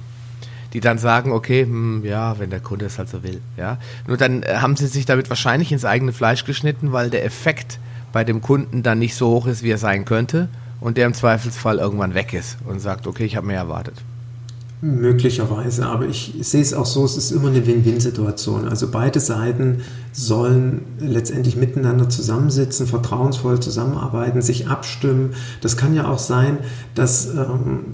[0.71, 3.41] Die dann sagen, okay, hm, ja, wenn der Kunde es halt so will.
[3.57, 3.77] Ja?
[4.07, 7.79] Nur dann äh, haben sie sich damit wahrscheinlich ins eigene Fleisch geschnitten, weil der Effekt
[8.13, 10.47] bei dem Kunden dann nicht so hoch ist, wie er sein könnte.
[10.79, 13.95] Und der im Zweifelsfall irgendwann weg ist und sagt, okay, ich habe mehr erwartet.
[14.85, 18.67] Möglicherweise, aber ich sehe es auch so, es ist immer eine Win-Win-Situation.
[18.67, 19.77] Also beide Seiten
[20.11, 25.35] sollen letztendlich miteinander zusammensitzen, vertrauensvoll zusammenarbeiten, sich abstimmen.
[25.61, 26.57] Das kann ja auch sein,
[26.95, 27.85] dass ähm,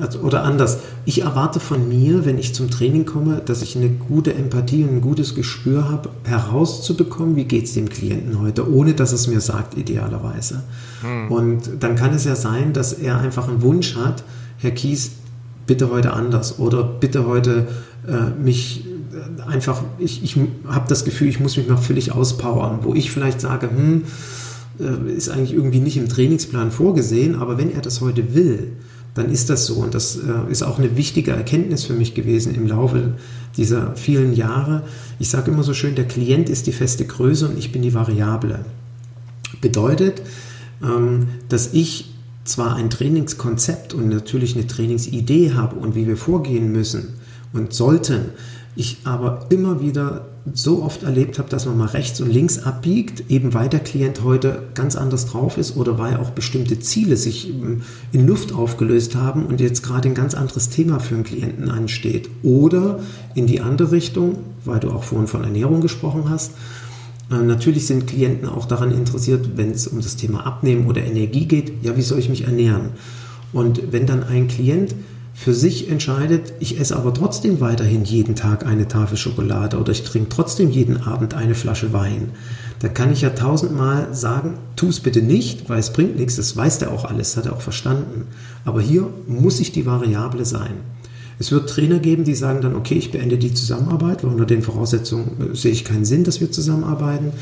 [0.00, 3.88] also, oder anders, ich erwarte von mir, wenn ich zum Training komme, dass ich eine
[3.88, 8.94] gute Empathie und ein gutes Gespür habe, herauszubekommen, wie geht es dem Klienten heute, ohne
[8.94, 10.64] dass es mir sagt, idealerweise.
[11.02, 11.30] Hm.
[11.30, 14.24] Und dann kann es ja sein, dass er einfach einen Wunsch hat,
[14.58, 15.12] Herr Kies,
[15.66, 17.66] bitte heute anders oder bitte heute
[18.06, 20.36] äh, mich äh, einfach, ich, ich
[20.68, 24.02] habe das Gefühl, ich muss mich mal völlig auspowern, wo ich vielleicht sage, hm,
[24.78, 28.72] äh, ist eigentlich irgendwie nicht im Trainingsplan vorgesehen, aber wenn er das heute will,
[29.14, 29.76] dann ist das so.
[29.76, 33.14] Und das äh, ist auch eine wichtige Erkenntnis für mich gewesen im Laufe
[33.56, 34.82] dieser vielen Jahre.
[35.18, 37.94] Ich sage immer so schön, der Klient ist die feste Größe und ich bin die
[37.94, 38.64] Variable.
[39.62, 40.20] Bedeutet,
[40.82, 42.12] ähm, dass ich
[42.48, 47.14] zwar ein Trainingskonzept und natürlich eine Trainingsidee habe und wie wir vorgehen müssen
[47.52, 48.30] und sollten,
[48.76, 53.30] ich aber immer wieder so oft erlebt habe, dass man mal rechts und links abbiegt,
[53.30, 57.52] eben weil der Klient heute ganz anders drauf ist oder weil auch bestimmte Ziele sich
[58.12, 62.28] in Luft aufgelöst haben und jetzt gerade ein ganz anderes Thema für einen Klienten ansteht.
[62.42, 63.00] Oder
[63.34, 66.52] in die andere Richtung, weil du auch vorhin von Ernährung gesprochen hast.
[67.28, 71.82] Natürlich sind Klienten auch daran interessiert, wenn es um das Thema Abnehmen oder Energie geht,
[71.82, 72.90] ja, wie soll ich mich ernähren?
[73.52, 74.94] Und wenn dann ein Klient
[75.34, 80.02] für sich entscheidet, ich esse aber trotzdem weiterhin jeden Tag eine Tafel Schokolade oder ich
[80.02, 82.30] trinke trotzdem jeden Abend eine Flasche Wein,
[82.78, 86.56] dann kann ich ja tausendmal sagen, tu es bitte nicht, weil es bringt nichts, das
[86.56, 88.28] weiß der auch alles, hat er auch verstanden.
[88.64, 90.74] Aber hier muss ich die Variable sein.
[91.38, 94.62] Es wird Trainer geben, die sagen dann, okay, ich beende die Zusammenarbeit, weil unter den
[94.62, 97.32] Voraussetzungen sehe ich keinen Sinn, dass wir zusammenarbeiten.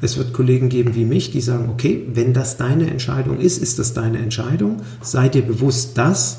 [0.00, 3.78] Es wird Kollegen geben wie mich, die sagen, okay, wenn das deine Entscheidung ist, ist
[3.78, 4.78] das deine Entscheidung.
[5.00, 6.38] Sei dir bewusst, dass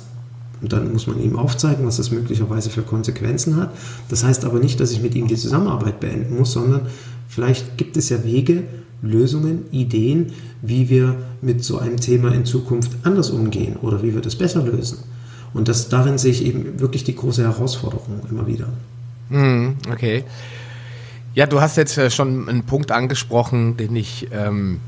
[0.63, 3.73] und dann muss man ihm aufzeigen, was das möglicherweise für Konsequenzen hat.
[4.07, 6.87] Das heißt aber nicht, dass ich mit ihm die Zusammenarbeit beenden muss, sondern
[7.27, 8.63] vielleicht gibt es ja Wege,
[9.01, 10.27] Lösungen, Ideen,
[10.61, 14.63] wie wir mit so einem Thema in Zukunft anders umgehen oder wie wir das besser
[14.63, 14.99] lösen.
[15.53, 18.69] Und das, darin sehe ich eben wirklich die große Herausforderung immer wieder.
[19.29, 20.23] Mhm, okay.
[21.35, 24.79] Ja, du hast jetzt äh, schon einen Punkt angesprochen, den ich ähm,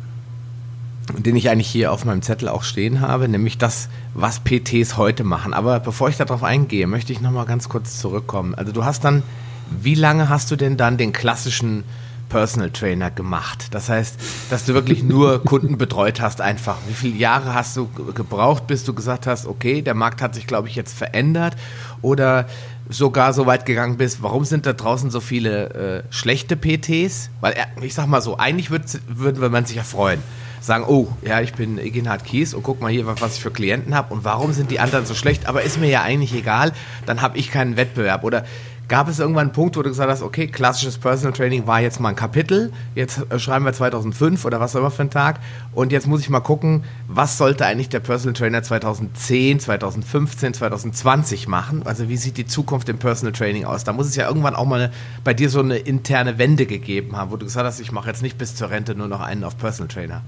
[1.13, 5.23] den ich eigentlich hier auf meinem Zettel auch stehen habe, nämlich das, was PTs heute
[5.23, 5.53] machen.
[5.53, 8.55] Aber bevor ich darauf eingehe, möchte ich nochmal ganz kurz zurückkommen.
[8.55, 9.21] Also du hast dann,
[9.69, 11.83] wie lange hast du denn dann den klassischen
[12.29, 13.67] Personal Trainer gemacht?
[13.71, 16.77] Das heißt, dass du wirklich nur Kunden betreut hast einfach.
[16.87, 20.47] Wie viele Jahre hast du gebraucht, bis du gesagt hast, okay, der Markt hat sich,
[20.47, 21.55] glaube ich, jetzt verändert
[22.01, 22.47] oder
[22.89, 27.29] sogar so weit gegangen bist, warum sind da draußen so viele äh, schlechte PTs?
[27.41, 30.21] Weil ich sag mal so, eigentlich würde würd, man sich ja freuen
[30.65, 33.95] sagen, oh, ja, ich bin Eginhard Kies und guck mal hier, was ich für Klienten
[33.95, 36.71] habe und warum sind die anderen so schlecht, aber ist mir ja eigentlich egal,
[37.05, 38.23] dann habe ich keinen Wettbewerb.
[38.23, 38.45] Oder
[38.87, 41.99] gab es irgendwann einen Punkt, wo du gesagt hast, okay, klassisches Personal Training war jetzt
[41.99, 45.39] mal ein Kapitel, jetzt äh, schreiben wir 2005 oder was auch immer für einen Tag
[45.73, 51.47] und jetzt muss ich mal gucken, was sollte eigentlich der Personal Trainer 2010, 2015, 2020
[51.47, 51.83] machen?
[51.85, 53.83] Also wie sieht die Zukunft im Personal Training aus?
[53.83, 54.91] Da muss es ja irgendwann auch mal eine,
[55.23, 58.21] bei dir so eine interne Wende gegeben haben, wo du gesagt hast, ich mache jetzt
[58.21, 60.21] nicht bis zur Rente nur noch einen auf Personal Trainer.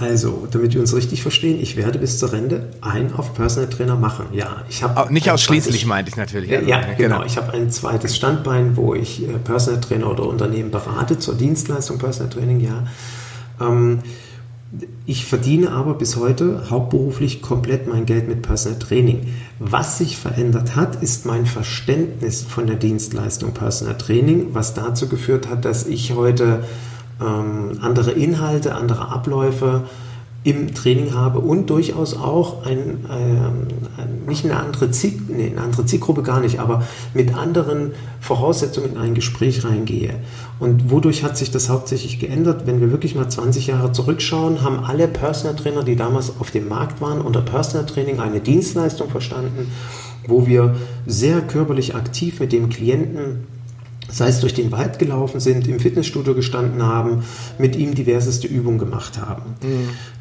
[0.00, 3.96] Also, damit wir uns richtig verstehen, ich werde bis zur Rente einen auf Personal Trainer
[3.96, 4.26] machen.
[4.32, 6.50] Ja, ich habe nicht ausschließlich meinte ich natürlich.
[6.50, 6.96] Ja, ja genau.
[6.96, 7.24] genau.
[7.24, 11.98] Ich habe ein zweites Standbein, wo ich äh, Personal Trainer oder Unternehmen berate zur Dienstleistung
[11.98, 12.60] Personal Training.
[12.60, 12.86] Ja,
[13.60, 13.98] ähm,
[15.04, 19.34] ich verdiene aber bis heute hauptberuflich komplett mein Geld mit Personal Training.
[19.58, 25.50] Was sich verändert hat, ist mein Verständnis von der Dienstleistung Personal Training, was dazu geführt
[25.50, 26.64] hat, dass ich heute
[27.20, 29.82] ähm, andere Inhalte, andere Abläufe
[30.44, 35.86] im Training habe und durchaus auch ein, ähm, nicht eine andere, Ziel, nee, eine andere
[35.86, 36.82] Zielgruppe gar nicht, aber
[37.14, 40.14] mit anderen Voraussetzungen in ein Gespräch reingehe.
[40.58, 42.66] Und wodurch hat sich das hauptsächlich geändert?
[42.66, 46.68] Wenn wir wirklich mal 20 Jahre zurückschauen, haben alle Personal Trainer, die damals auf dem
[46.68, 49.70] Markt waren, unter Personal Training eine Dienstleistung verstanden,
[50.26, 50.74] wo wir
[51.06, 53.46] sehr körperlich aktiv mit dem Klienten
[54.12, 57.24] sei es durch den Wald gelaufen sind, im Fitnessstudio gestanden haben,
[57.58, 59.54] mit ihm diverseste Übungen gemacht haben.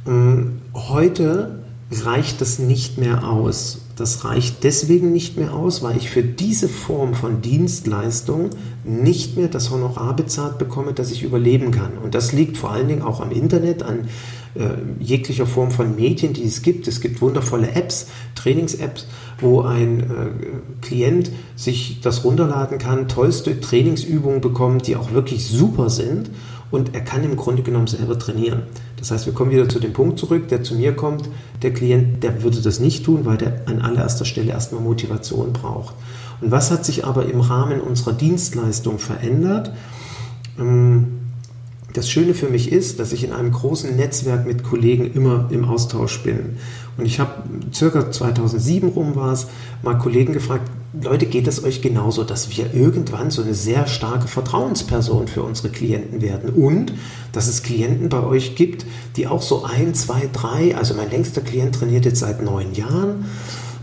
[0.06, 0.62] Mhm.
[0.74, 1.60] Heute
[1.92, 3.82] reicht das nicht mehr aus.
[3.98, 8.50] Das reicht deswegen nicht mehr aus, weil ich für diese Form von Dienstleistung
[8.84, 11.98] nicht mehr das Honorar bezahlt bekomme, dass ich überleben kann.
[12.02, 14.08] Und das liegt vor allen Dingen auch am Internet, an
[14.56, 16.88] äh, jeglicher Form von Medien, die es gibt.
[16.88, 19.08] Es gibt wundervolle Apps, Trainings-Apps,
[19.40, 20.06] wo ein äh,
[20.82, 26.32] Klient sich das runterladen kann, tollste Trainingsübungen bekommt, die auch wirklich super sind
[26.72, 28.64] und er kann im Grunde genommen selber trainieren.
[28.98, 31.30] Das heißt, wir kommen wieder zu dem Punkt zurück, der zu mir kommt,
[31.62, 35.96] der Klient, der würde das nicht tun, weil der an allererster Stelle erstmal Motivation braucht.
[36.40, 39.72] Und was hat sich aber im Rahmen unserer Dienstleistung verändert?
[40.60, 41.21] Ähm,
[41.94, 45.66] das Schöne für mich ist, dass ich in einem großen Netzwerk mit Kollegen immer im
[45.66, 46.58] Austausch bin.
[46.98, 49.48] Und ich habe circa 2007 rum war es,
[49.82, 50.70] mal Kollegen gefragt,
[51.02, 55.70] Leute, geht es euch genauso, dass wir irgendwann so eine sehr starke Vertrauensperson für unsere
[55.70, 56.94] Klienten werden und
[57.32, 61.42] dass es Klienten bei euch gibt, die auch so ein, zwei, drei, also mein längster
[61.42, 63.26] Klient trainiert jetzt seit neun Jahren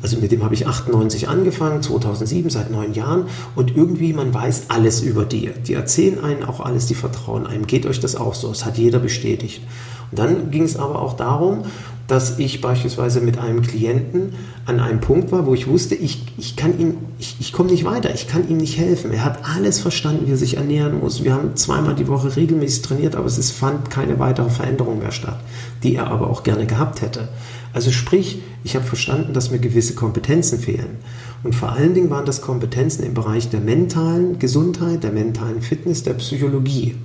[0.02, 3.26] also mit dem habe ich 98 angefangen, 2007, seit neun Jahren.
[3.54, 5.50] Und irgendwie, man weiß alles über die.
[5.66, 7.66] Die erzählen einen auch alles, die vertrauen einem.
[7.66, 8.48] Geht euch das auch so?
[8.48, 9.62] Das hat jeder bestätigt.
[10.10, 11.64] Und dann ging es aber auch darum,
[12.08, 14.32] dass ich beispielsweise mit einem Klienten
[14.64, 17.84] an einem Punkt war, wo ich wusste, ich, ich kann ihm, ich, ich komme nicht
[17.84, 19.12] weiter, ich kann ihm nicht helfen.
[19.12, 21.22] Er hat alles verstanden, wie er sich ernähren muss.
[21.22, 25.38] Wir haben zweimal die Woche regelmäßig trainiert, aber es fand keine weitere Veränderung mehr statt,
[25.82, 27.28] die er aber auch gerne gehabt hätte.
[27.74, 30.96] Also sprich, ich habe verstanden, dass mir gewisse Kompetenzen fehlen.
[31.42, 36.04] Und vor allen Dingen waren das Kompetenzen im Bereich der mentalen Gesundheit, der mentalen Fitness,
[36.04, 36.96] der Psychologie.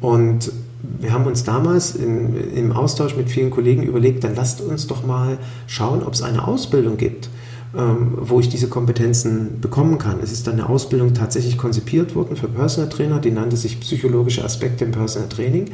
[0.00, 0.50] Und
[0.82, 5.04] wir haben uns damals in, im Austausch mit vielen Kollegen überlegt, dann lasst uns doch
[5.04, 7.28] mal schauen, ob es eine Ausbildung gibt,
[7.76, 10.18] ähm, wo ich diese Kompetenzen bekommen kann.
[10.22, 14.44] Es ist dann eine Ausbildung tatsächlich konzipiert worden für Personal Trainer, die nannte sich psychologische
[14.44, 15.66] Aspekte im Personal Training.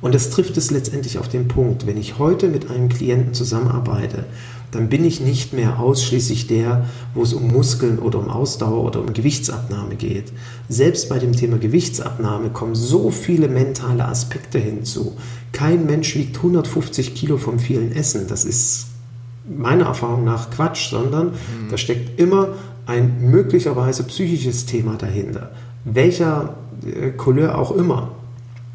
[0.00, 1.86] Und das trifft es letztendlich auf den Punkt.
[1.86, 4.24] Wenn ich heute mit einem Klienten zusammenarbeite,
[4.72, 9.00] dann bin ich nicht mehr ausschließlich der, wo es um Muskeln oder um Ausdauer oder
[9.00, 10.32] um Gewichtsabnahme geht.
[10.68, 15.16] Selbst bei dem Thema Gewichtsabnahme kommen so viele mentale Aspekte hinzu.
[15.52, 18.26] Kein Mensch wiegt 150 Kilo vom vielen Essen.
[18.28, 18.86] Das ist
[19.46, 21.68] meiner Erfahrung nach Quatsch, sondern mhm.
[21.70, 22.48] da steckt immer
[22.86, 25.50] ein möglicherweise psychisches Thema dahinter.
[25.84, 28.12] Welcher äh, Couleur auch immer.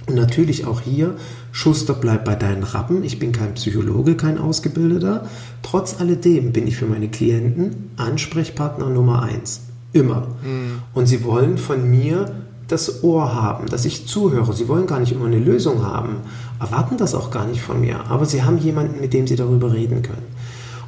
[0.08, 1.16] Und natürlich auch hier,
[1.52, 3.04] Schuster bleibt bei deinen Rappen.
[3.04, 5.28] Ich bin kein Psychologe, kein Ausgebildeter.
[5.64, 9.62] Trotz alledem bin ich für meine Klienten Ansprechpartner Nummer eins.
[9.92, 10.28] Immer.
[10.44, 10.82] Mhm.
[10.94, 12.32] Und sie wollen von mir
[12.70, 14.54] das Ohr haben, dass ich zuhöre.
[14.54, 16.18] Sie wollen gar nicht immer eine Lösung haben,
[16.60, 18.06] erwarten das auch gar nicht von mir.
[18.10, 20.26] Aber sie haben jemanden, mit dem sie darüber reden können.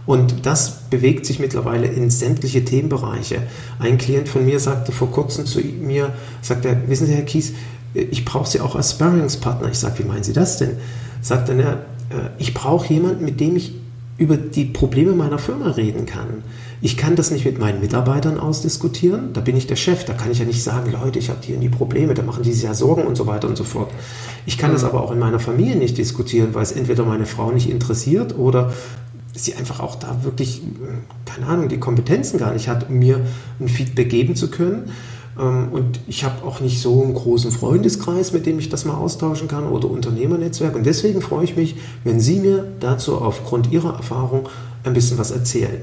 [0.05, 3.43] Und das bewegt sich mittlerweile in sämtliche Themenbereiche.
[3.77, 7.53] Ein Klient von mir sagte vor kurzem zu mir, sagt er, wissen Sie, Herr Kies,
[8.01, 9.69] ich brauche sie auch als Sparringspartner.
[9.69, 10.77] Ich sage, wie meinen Sie das denn?
[11.21, 11.75] Sagt er, äh,
[12.37, 13.73] ich brauche jemanden, mit dem ich
[14.17, 16.43] über die Probleme meiner Firma reden kann.
[16.81, 19.33] Ich kann das nicht mit meinen Mitarbeitern ausdiskutieren.
[19.33, 20.03] Da bin ich der Chef.
[20.03, 22.53] Da kann ich ja nicht sagen, Leute, ich habe hier die Probleme, da machen die
[22.53, 23.91] sich ja Sorgen und so weiter und so fort.
[24.45, 27.51] Ich kann das aber auch in meiner Familie nicht diskutieren, weil es entweder meine Frau
[27.51, 28.73] nicht interessiert oder
[29.33, 30.61] sie einfach auch da wirklich,
[31.25, 33.21] keine Ahnung, die Kompetenzen gar nicht hat, um mir
[33.59, 34.91] ein Feedback geben zu können.
[35.39, 38.95] Ähm, und ich habe auch nicht so einen großen Freundeskreis, mit dem ich das mal
[38.95, 40.75] austauschen kann oder Unternehmernetzwerk.
[40.75, 44.49] Und deswegen freue ich mich, wenn Sie mir dazu aufgrund Ihrer Erfahrung
[44.83, 45.81] ein bisschen was erzählen.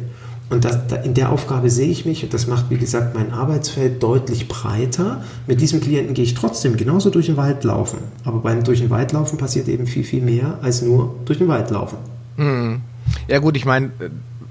[0.49, 4.01] Und das, in der Aufgabe sehe ich mich, und das macht, wie gesagt, mein Arbeitsfeld
[4.01, 5.25] deutlich breiter.
[5.49, 7.99] Mit diesem Klienten gehe ich trotzdem genauso durch den Wald laufen.
[8.25, 11.49] Aber beim durch den Wald laufen passiert eben viel, viel mehr als nur durch den
[11.49, 11.99] Wald laufen.
[12.37, 12.81] Hm.
[13.27, 13.91] Ja gut, ich meine,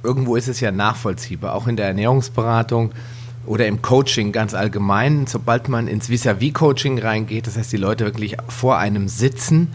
[0.04, 2.92] irgendwo ist es ja nachvollziehbar, auch in der Ernährungsberatung
[3.46, 8.38] oder im Coaching ganz allgemein, sobald man ins Vis-à-vis-Coaching reingeht, das heißt, die Leute wirklich
[8.48, 9.74] vor einem sitzen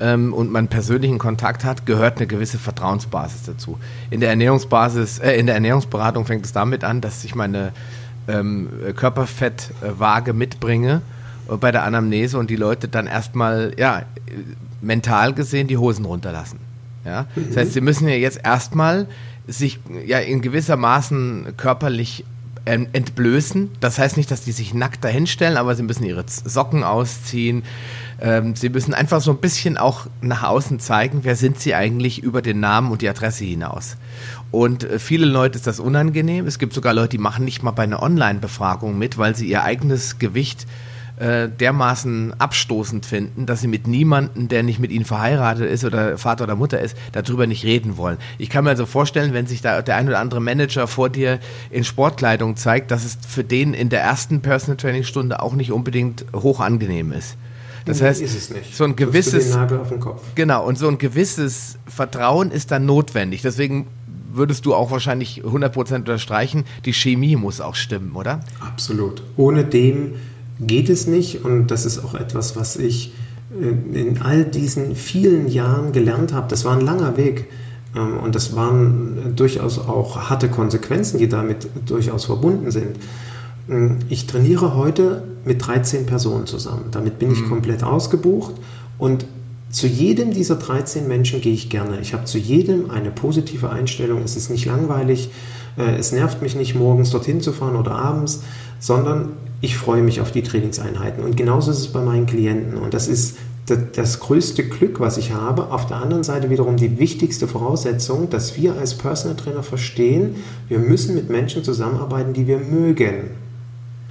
[0.00, 3.78] ähm, und man persönlichen Kontakt hat, gehört eine gewisse Vertrauensbasis dazu.
[4.10, 7.72] In der Ernährungsbasis, äh, in der Ernährungsberatung fängt es damit an, dass ich meine
[8.28, 11.02] ähm, Körperfettwaage mitbringe
[11.48, 14.02] äh, bei der Anamnese und die Leute dann erstmal, ja,
[14.80, 16.58] mental gesehen die Hosen runterlassen.
[17.04, 17.26] Ja?
[17.34, 19.06] Das heißt, sie müssen ja jetzt erstmal
[19.46, 22.24] sich ja in gewisser Maßen körperlich
[22.64, 23.70] entblößen.
[23.80, 27.64] Das heißt nicht, dass die sich nackt dahinstellen, aber sie müssen ihre Socken ausziehen.
[28.20, 32.22] Ähm, sie müssen einfach so ein bisschen auch nach außen zeigen, wer sind sie eigentlich
[32.22, 33.96] über den Namen und die Adresse hinaus.
[34.50, 36.46] Und äh, viele Leute ist das unangenehm.
[36.46, 39.64] Es gibt sogar Leute, die machen nicht mal bei einer Online-Befragung mit, weil sie ihr
[39.64, 40.91] eigenes Gewicht äh,
[41.22, 46.44] dermaßen abstoßend finden, dass sie mit niemandem, der nicht mit ihnen verheiratet ist oder Vater
[46.44, 48.16] oder Mutter ist, darüber nicht reden wollen.
[48.38, 51.38] Ich kann mir also vorstellen, wenn sich da der ein oder andere Manager vor dir
[51.70, 55.70] in Sportkleidung zeigt, dass es für den in der ersten Personal Training Stunde auch nicht
[55.70, 57.36] unbedingt hoch angenehm ist.
[57.84, 59.56] Das nee, heißt, so ein gewisses
[60.34, 63.42] genau und so ein gewisses Vertrauen ist dann notwendig.
[63.42, 63.86] Deswegen
[64.32, 68.40] würdest du auch wahrscheinlich 100% unterstreichen, die Chemie muss auch stimmen, oder?
[68.60, 69.22] Absolut.
[69.36, 70.14] Ohne dem
[70.66, 73.12] geht es nicht und das ist auch etwas, was ich
[73.60, 76.48] äh, in all diesen vielen Jahren gelernt habe.
[76.48, 77.46] Das war ein langer Weg
[77.94, 82.96] ähm, und das waren durchaus auch harte Konsequenzen, die damit durchaus verbunden sind.
[83.68, 86.86] Ähm, ich trainiere heute mit 13 Personen zusammen.
[86.90, 87.48] Damit bin ich mhm.
[87.48, 88.54] komplett ausgebucht
[88.98, 89.26] und
[89.70, 91.98] zu jedem dieser 13 Menschen gehe ich gerne.
[92.00, 94.22] Ich habe zu jedem eine positive Einstellung.
[94.22, 95.30] Es ist nicht langweilig.
[95.78, 98.42] Äh, es nervt mich nicht, morgens dorthin zu fahren oder abends,
[98.78, 99.30] sondern
[99.62, 101.24] ich freue mich auf die Trainingseinheiten.
[101.24, 102.76] Und genauso ist es bei meinen Klienten.
[102.76, 103.38] Und das ist
[103.94, 105.70] das größte Glück, was ich habe.
[105.70, 110.34] Auf der anderen Seite wiederum die wichtigste Voraussetzung, dass wir als Personal Trainer verstehen,
[110.68, 113.30] wir müssen mit Menschen zusammenarbeiten, die wir mögen.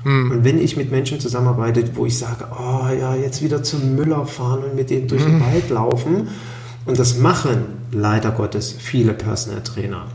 [0.04, 0.32] Hm.
[0.32, 4.26] Und wenn ich mit Menschen zusammenarbeite, wo ich sage, oh ja, jetzt wieder zum Müller
[4.26, 5.42] fahren und mit denen durch den hm.
[5.42, 6.30] Wald laufen,
[6.86, 10.08] und das machen leider Gottes viele Personal Trainer,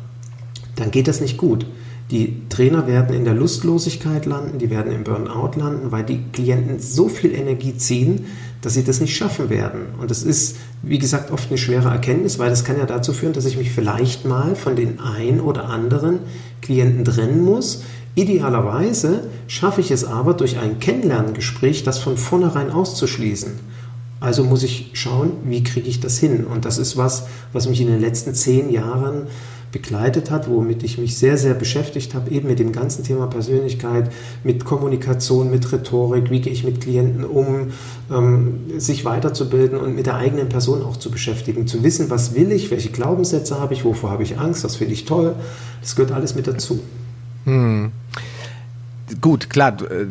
[0.76, 1.66] dann geht das nicht gut.
[2.10, 6.78] Die Trainer werden in der Lustlosigkeit landen, die werden im Burnout landen, weil die Klienten
[6.78, 8.26] so viel Energie ziehen,
[8.62, 9.86] dass sie das nicht schaffen werden.
[10.00, 13.32] Und das ist, wie gesagt, oft eine schwere Erkenntnis, weil das kann ja dazu führen,
[13.32, 16.20] dass ich mich vielleicht mal von den ein oder anderen
[16.62, 17.82] Klienten trennen muss.
[18.14, 23.52] Idealerweise schaffe ich es aber durch ein Kennenlerngespräch, das von vornherein auszuschließen.
[24.20, 26.44] Also muss ich schauen, wie kriege ich das hin?
[26.44, 29.26] Und das ist was, was mich in den letzten zehn Jahren
[29.76, 34.10] begleitet hat, womit ich mich sehr, sehr beschäftigt habe, eben mit dem ganzen Thema Persönlichkeit,
[34.42, 37.72] mit Kommunikation, mit Rhetorik, wie gehe ich mit Klienten um,
[38.10, 42.52] ähm, sich weiterzubilden und mit der eigenen Person auch zu beschäftigen, zu wissen, was will
[42.52, 45.34] ich, welche Glaubenssätze habe ich, wovor habe ich Angst, was finde ich toll,
[45.82, 46.80] das gehört alles mit dazu.
[47.44, 47.92] Hm.
[49.20, 50.06] Gut, klar, du, äh,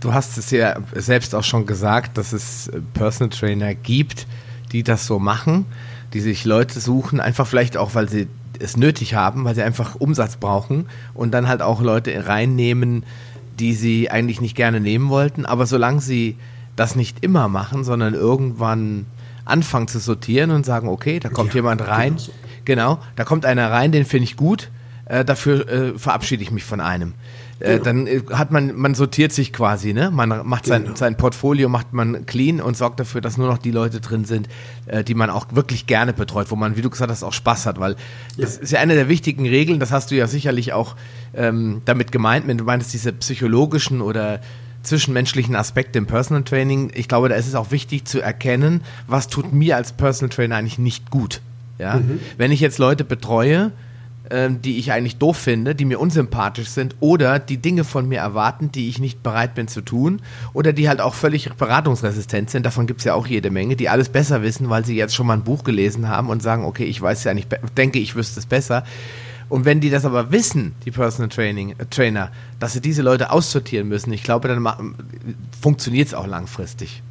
[0.00, 4.26] du hast es ja selbst auch schon gesagt, dass es Personal Trainer gibt,
[4.72, 5.66] die das so machen,
[6.14, 8.28] die sich Leute suchen, einfach vielleicht auch, weil sie
[8.60, 13.04] es nötig haben, weil sie einfach Umsatz brauchen und dann halt auch Leute reinnehmen,
[13.58, 15.46] die sie eigentlich nicht gerne nehmen wollten.
[15.46, 16.36] Aber solange sie
[16.76, 19.06] das nicht immer machen, sondern irgendwann
[19.44, 22.32] anfangen zu sortieren und sagen, okay, da kommt ja, jemand rein, genau, so.
[22.64, 24.70] genau, da kommt einer rein, den finde ich gut,
[25.06, 27.14] äh, dafür äh, verabschiede ich mich von einem.
[27.60, 27.84] Äh, genau.
[27.84, 30.10] dann äh, hat man, man sortiert sich quasi, ne?
[30.10, 30.96] Man macht sein, genau.
[30.96, 34.48] sein Portfolio, macht man clean und sorgt dafür, dass nur noch die Leute drin sind,
[34.86, 37.66] äh, die man auch wirklich gerne betreut, wo man, wie du gesagt hast, auch Spaß
[37.66, 37.96] hat, weil ja.
[38.38, 40.96] das ist ja eine der wichtigen Regeln, das hast du ja sicherlich auch
[41.34, 44.40] ähm, damit gemeint, wenn du meinst, diese psychologischen oder
[44.82, 46.90] zwischenmenschlichen Aspekte im Personal Training.
[46.94, 50.56] Ich glaube, da ist es auch wichtig zu erkennen, was tut mir als Personal Trainer
[50.56, 51.42] eigentlich nicht gut.
[51.78, 51.96] Ja?
[51.96, 52.20] Mhm.
[52.38, 53.72] Wenn ich jetzt Leute betreue,
[54.30, 58.20] ähm, die ich eigentlich doof finde, die mir unsympathisch sind oder die Dinge von mir
[58.20, 62.64] erwarten, die ich nicht bereit bin zu tun oder die halt auch völlig beratungsresistent sind.
[62.64, 65.26] Davon gibt es ja auch jede Menge, die alles besser wissen, weil sie jetzt schon
[65.26, 68.40] mal ein Buch gelesen haben und sagen, okay, ich weiß ja nicht, denke, ich wüsste
[68.40, 68.84] es besser.
[69.48, 73.32] Und wenn die das aber wissen, die Personal Training, äh, Trainer, dass sie diese Leute
[73.32, 74.94] aussortieren müssen, ich glaube, dann
[75.60, 77.02] funktioniert es auch langfristig.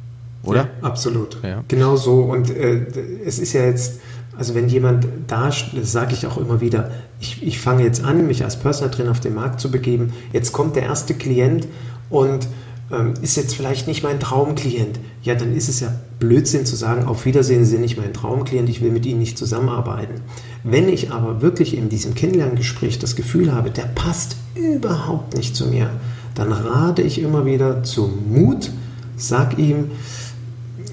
[0.42, 0.68] Oder?
[0.80, 1.36] Ja, absolut.
[1.42, 1.62] Ja.
[1.68, 2.22] Genau so.
[2.22, 2.86] Und äh,
[3.24, 4.00] es ist ja jetzt
[4.40, 8.26] also wenn jemand da, das sage ich auch immer wieder, ich, ich fange jetzt an,
[8.26, 11.68] mich als Personal Trainer auf den Markt zu begeben, jetzt kommt der erste Klient
[12.08, 12.48] und
[12.90, 14.98] ähm, ist jetzt vielleicht nicht mein Traumklient.
[15.22, 18.80] Ja, dann ist es ja Blödsinn zu sagen, auf Wiedersehen sind nicht mein Traumklient, ich
[18.80, 20.22] will mit Ihnen nicht zusammenarbeiten.
[20.64, 25.66] Wenn ich aber wirklich in diesem Kennenlerngespräch das Gefühl habe, der passt überhaupt nicht zu
[25.66, 25.90] mir,
[26.34, 28.70] dann rate ich immer wieder zum Mut,
[29.18, 29.90] sag ihm,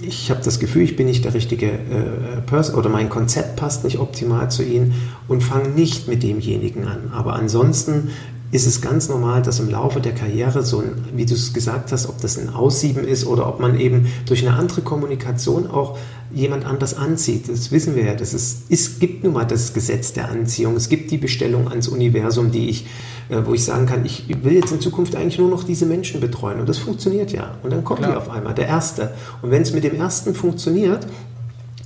[0.08, 3.84] ich habe das Gefühl, ich bin nicht der richtige äh, Person oder mein Konzept passt
[3.84, 4.96] nicht optimal zu Ihnen
[5.28, 7.12] und fange nicht mit demjenigen an.
[7.13, 8.10] Aber ansonsten
[8.50, 11.91] ist es ganz normal, dass im Laufe der Karriere so ein, wie du es gesagt
[11.91, 15.98] hast, ob das ein Aussieben ist oder ob man eben durch eine andere Kommunikation auch
[16.34, 17.50] jemand anders anzieht.
[17.50, 18.16] Das wissen wir ja.
[18.16, 20.76] Das ist, es gibt nun mal das Gesetz der Anziehung.
[20.76, 22.86] Es gibt die Bestellung ans Universum, die ich,
[23.30, 26.20] äh, wo ich sagen kann, ich will jetzt in Zukunft eigentlich nur noch diese Menschen
[26.20, 26.60] betreuen.
[26.60, 27.58] Und das funktioniert ja.
[27.63, 29.13] Und dann kommt die auf einmal, der Erste.
[29.42, 31.08] Und wenn es mit dem Ersten funktioniert,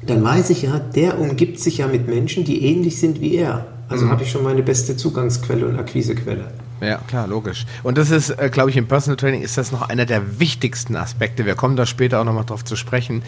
[0.05, 3.67] dann weiß ich ja, der umgibt sich ja mit Menschen, die ähnlich sind wie er.
[3.87, 4.09] Also mhm.
[4.09, 6.47] habe ich schon meine beste Zugangsquelle und Akquisequelle.
[6.81, 7.67] Ja, klar, logisch.
[7.83, 10.95] Und das ist, äh, glaube ich, im Personal Training ist das noch einer der wichtigsten
[10.95, 11.45] Aspekte.
[11.45, 13.21] Wir kommen da später auch nochmal drauf zu sprechen,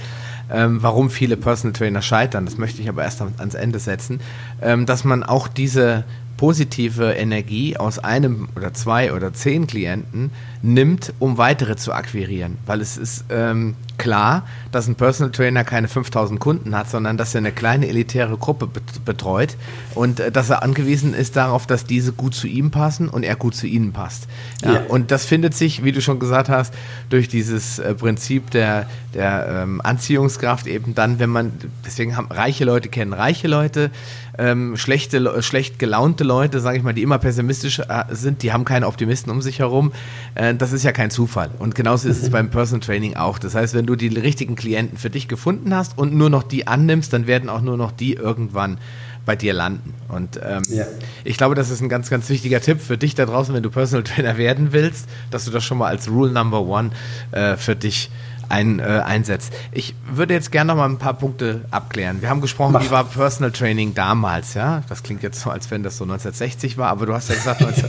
[0.51, 2.45] ähm, warum viele Personal Trainer scheitern.
[2.45, 4.21] Das möchte ich aber erst ans Ende setzen.
[4.59, 6.03] Ähm, dass man auch diese
[6.37, 12.57] positive Energie aus einem oder zwei oder zehn Klienten nimmt, um weitere zu akquirieren.
[12.65, 17.35] Weil es ist ähm, klar, dass ein Personal Trainer keine 5000 Kunden hat, sondern dass
[17.35, 18.67] er eine kleine elitäre Gruppe
[19.05, 19.55] betreut
[19.93, 23.35] und äh, dass er angewiesen ist darauf, dass diese gut zu ihm passen und er
[23.35, 24.27] gut zu ihnen passt.
[24.63, 24.81] Ja, ja.
[24.87, 26.73] Und das findet sich, wie du schon gesagt hast,
[27.09, 31.51] durch dieses äh, Prinzip der, der ähm, Anziehungskraft eben dann, wenn man,
[31.85, 33.91] deswegen haben reiche Leute kennen reiche Leute,
[34.37, 38.65] ähm, schlechte, schlecht gelaunte Leute, sage ich mal, die immer pessimistisch äh, sind, die haben
[38.65, 39.91] keine Optimisten um sich herum.
[40.35, 41.51] Äh, das ist ja kein Zufall.
[41.59, 43.37] Und genauso ist es beim Personal Training auch.
[43.37, 46.67] Das heißt, wenn du die richtigen Klienten für dich gefunden hast und nur noch die
[46.67, 48.77] annimmst, dann werden auch nur noch die irgendwann
[49.25, 49.93] bei dir landen.
[50.09, 50.85] Und ähm, ja.
[51.23, 53.69] ich glaube, das ist ein ganz, ganz wichtiger Tipp für dich da draußen, wenn du
[53.69, 56.91] Personal Trainer werden willst, dass du das schon mal als Rule Number One
[57.31, 58.09] äh, für dich
[58.49, 59.53] ein, äh, einsetzt.
[59.71, 62.21] Ich würde jetzt gerne noch mal ein paar Punkte abklären.
[62.21, 62.83] Wir haben gesprochen, Mach.
[62.83, 64.83] wie war Personal Training damals, ja?
[64.89, 67.61] Das klingt jetzt so, als wenn das so 1960 war, aber du hast ja gesagt
[67.61, 67.85] 19,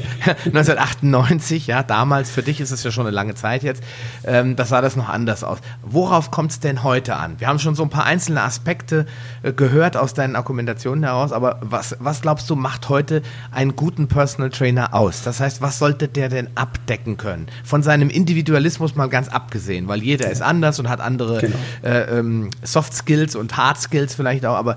[0.47, 3.83] 1998, ja, damals, für dich ist es ja schon eine lange Zeit jetzt,
[4.25, 5.59] ähm, das sah das noch anders aus.
[5.83, 7.41] Worauf kommt es denn heute an?
[7.41, 9.07] Wir haben schon so ein paar einzelne Aspekte
[9.43, 14.09] äh, gehört aus deinen Argumentationen heraus, aber was, was glaubst du, macht heute einen guten
[14.09, 15.23] Personal Trainer aus?
[15.23, 17.49] Das heißt, was sollte der denn abdecken können?
[17.65, 21.57] Von seinem Individualismus mal ganz abgesehen, weil jeder ist anders und hat andere genau.
[21.83, 24.77] äh, ähm, Soft Skills und Hard Skills vielleicht auch, aber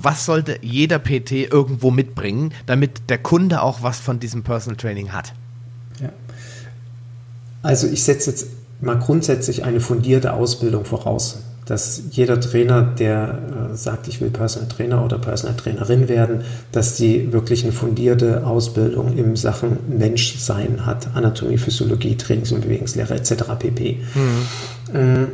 [0.00, 5.12] was sollte jeder PT irgendwo mitbringen, damit der Kunde auch was von diesem Personal Training
[5.12, 5.32] hat?
[6.00, 6.10] Ja.
[7.62, 8.48] Also ich setze jetzt
[8.80, 14.68] mal grundsätzlich eine fundierte Ausbildung voraus dass jeder Trainer, der äh, sagt, ich will Personal
[14.68, 16.42] Trainer oder Personal Trainerin werden,
[16.72, 23.14] dass die wirklich eine fundierte Ausbildung im Sachen Menschsein hat, Anatomie, Physiologie, Trainings- und Bewegungslehre
[23.14, 23.44] etc.
[23.58, 23.98] pp.
[24.14, 24.94] Mhm.
[24.94, 25.26] Ähm,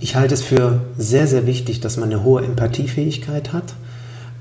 [0.00, 3.74] ich halte es für sehr, sehr wichtig, dass man eine hohe Empathiefähigkeit hat,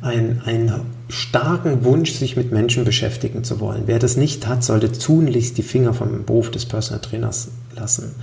[0.02, 0.72] einen, einen
[1.10, 3.84] starken Wunsch, sich mit Menschen beschäftigen zu wollen.
[3.86, 8.16] Wer das nicht hat, sollte tunlichst die Finger vom Beruf des Personal Trainers lassen.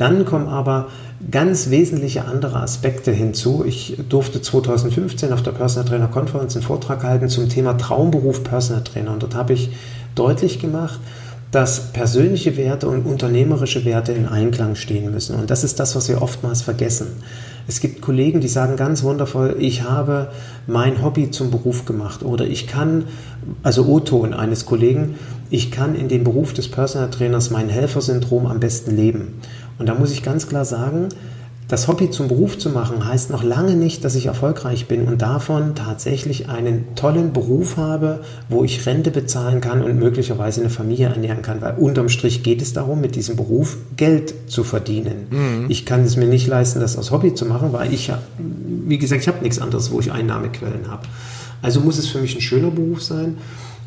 [0.00, 0.88] Dann kommen aber
[1.30, 3.64] ganz wesentliche andere Aspekte hinzu.
[3.66, 8.82] Ich durfte 2015 auf der Personal Trainer Conference einen Vortrag halten zum Thema Traumberuf Personal
[8.82, 9.12] Trainer.
[9.12, 9.70] Und dort habe ich
[10.14, 10.98] deutlich gemacht,
[11.50, 15.36] dass persönliche Werte und unternehmerische Werte in Einklang stehen müssen.
[15.36, 17.08] Und das ist das, was wir oftmals vergessen.
[17.66, 20.28] Es gibt Kollegen, die sagen ganz wundervoll, ich habe
[20.66, 23.04] mein Hobby zum Beruf gemacht oder ich kann,
[23.62, 25.16] also O-Ton eines Kollegen,
[25.50, 29.34] ich kann in dem Beruf des Personal Trainers mein Helfersyndrom am besten leben.
[29.80, 31.08] Und da muss ich ganz klar sagen,
[31.66, 35.22] das Hobby zum Beruf zu machen, heißt noch lange nicht, dass ich erfolgreich bin und
[35.22, 38.20] davon tatsächlich einen tollen Beruf habe,
[38.50, 41.62] wo ich Rente bezahlen kann und möglicherweise eine Familie ernähren kann.
[41.62, 45.28] Weil unterm Strich geht es darum, mit diesem Beruf Geld zu verdienen.
[45.30, 45.66] Mhm.
[45.68, 49.22] Ich kann es mir nicht leisten, das als Hobby zu machen, weil ich, wie gesagt,
[49.22, 51.04] ich habe nichts anderes, wo ich Einnahmequellen habe.
[51.62, 53.38] Also muss es für mich ein schöner Beruf sein.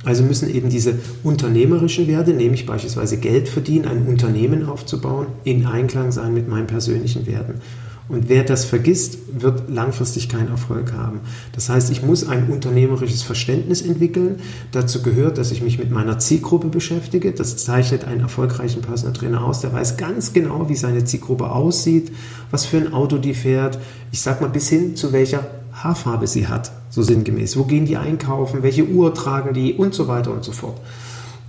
[0.04, 6.12] Also müssen eben diese unternehmerischen Werte, nämlich beispielsweise Geld verdienen, ein Unternehmen aufzubauen, in Einklang
[6.12, 7.62] sein mit meinen persönlichen Werten.
[8.10, 11.22] Und wer das vergisst, wird langfristig keinen Erfolg haben.
[11.54, 14.41] Das heißt, ich muss ein unternehmerisches Verständnis entwickeln.
[14.72, 17.32] Dazu gehört, dass ich mich mit meiner Zielgruppe beschäftige.
[17.32, 19.62] Das zeichnet einen erfolgreichen Personal Trainer aus.
[19.62, 22.12] Der weiß ganz genau, wie seine Zielgruppe aussieht,
[22.51, 23.80] was für ein Auto die fährt.
[24.12, 27.57] Ich sag mal bis hin zu welcher Haarfarbe sie hat, so sinngemäß.
[27.57, 30.80] Wo gehen die einkaufen, welche Uhr tragen die und so weiter und so fort.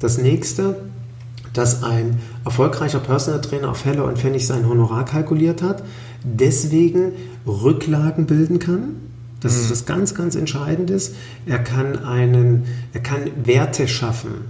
[0.00, 0.76] Das nächste,
[1.52, 5.84] dass ein erfolgreicher Personal Trainer auf Heller und Pfennig sein Honorar kalkuliert hat,
[6.22, 7.12] deswegen
[7.46, 8.96] Rücklagen bilden kann.
[9.40, 9.70] Das ist mhm.
[9.72, 11.14] was ganz, ganz Entscheidendes.
[11.46, 14.46] Er kann einen, er kann Werte schaffen.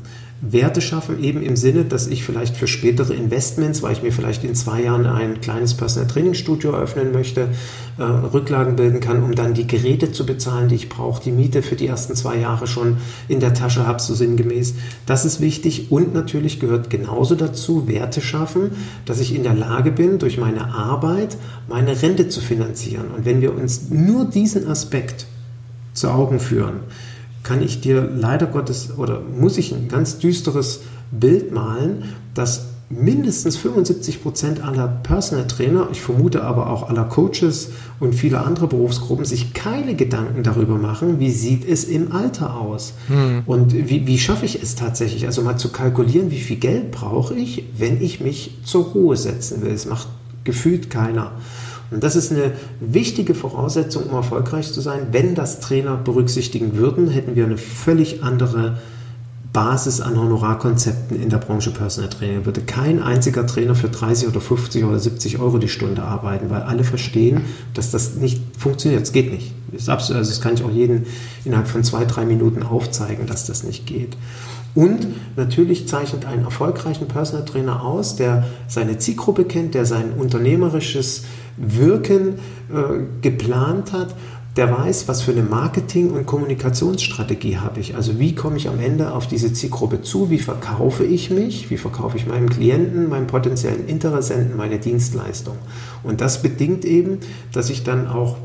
[0.50, 4.44] Werte schaffen, eben im Sinne, dass ich vielleicht für spätere Investments, weil ich mir vielleicht
[4.44, 7.48] in zwei Jahren ein kleines Personal Training Studio eröffnen möchte,
[7.98, 11.62] äh, Rücklagen bilden kann, um dann die Geräte zu bezahlen, die ich brauche, die Miete
[11.62, 14.74] für die ersten zwei Jahre schon in der Tasche habe, so sinngemäß.
[15.06, 18.72] Das ist wichtig und natürlich gehört genauso dazu, Werte schaffen,
[19.06, 21.36] dass ich in der Lage bin, durch meine Arbeit
[21.68, 23.06] meine Rente zu finanzieren.
[23.16, 25.26] Und wenn wir uns nur diesen Aspekt
[25.94, 26.80] zu Augen führen,
[27.44, 30.80] kann ich dir leider Gottes oder muss ich ein ganz düsteres
[31.12, 37.70] Bild malen, dass mindestens 75 Prozent aller Personal Trainer, ich vermute aber auch aller Coaches
[38.00, 42.94] und viele andere Berufsgruppen sich keine Gedanken darüber machen, wie sieht es im Alter aus
[43.08, 43.42] hm.
[43.46, 47.34] und wie, wie schaffe ich es tatsächlich, also mal zu kalkulieren, wie viel Geld brauche
[47.34, 49.72] ich, wenn ich mich zur Ruhe setzen will.
[49.72, 50.08] Es macht
[50.44, 51.32] gefühlt keiner.
[51.94, 55.08] Und das ist eine wichtige Voraussetzung, um erfolgreich zu sein.
[55.12, 58.78] Wenn das Trainer berücksichtigen würden, hätten wir eine völlig andere
[59.52, 62.44] Basis an Honorarkonzepten in der Branche Personal Training.
[62.44, 66.62] Würde kein einziger Trainer für 30 oder 50 oder 70 Euro die Stunde arbeiten, weil
[66.62, 67.42] alle verstehen,
[67.72, 69.04] dass das nicht funktioniert.
[69.04, 69.52] Es geht nicht.
[69.70, 71.06] Das, absolut, also das kann ich auch jeden
[71.44, 74.16] innerhalb von zwei, drei Minuten aufzeigen, dass das nicht geht.
[74.74, 75.06] Und
[75.36, 81.24] natürlich zeichnet einen erfolgreichen Personal Trainer aus, der seine Zielgruppe kennt, der sein unternehmerisches
[81.56, 82.34] Wirken
[82.70, 84.14] äh, geplant hat,
[84.56, 87.96] der weiß, was für eine Marketing- und Kommunikationsstrategie habe ich.
[87.96, 90.30] Also wie komme ich am Ende auf diese Zielgruppe zu?
[90.30, 91.70] Wie verkaufe ich mich?
[91.70, 95.56] Wie verkaufe ich meinem Klienten, meinem potenziellen Interessenten meine Dienstleistung?
[96.04, 97.18] Und das bedingt eben,
[97.52, 98.36] dass ich dann auch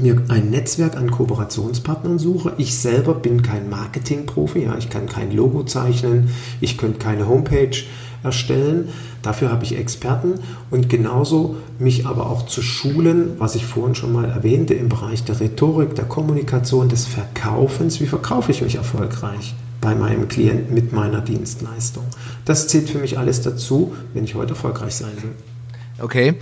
[0.00, 2.52] mir ein Netzwerk an Kooperationspartnern suche.
[2.58, 6.30] Ich selber bin kein Marketingprofi, ja, ich kann kein Logo zeichnen,
[6.60, 7.76] ich könnte keine Homepage
[8.22, 8.88] erstellen.
[9.22, 10.34] Dafür habe ich Experten
[10.70, 15.24] und genauso mich aber auch zu schulen, was ich vorhin schon mal erwähnte, im Bereich
[15.24, 18.00] der Rhetorik, der Kommunikation, des Verkaufens.
[18.00, 22.04] Wie verkaufe ich mich erfolgreich bei meinem Klienten mit meiner Dienstleistung?
[22.44, 25.32] Das zählt für mich alles dazu, wenn ich heute erfolgreich sein will.
[26.00, 26.34] Okay.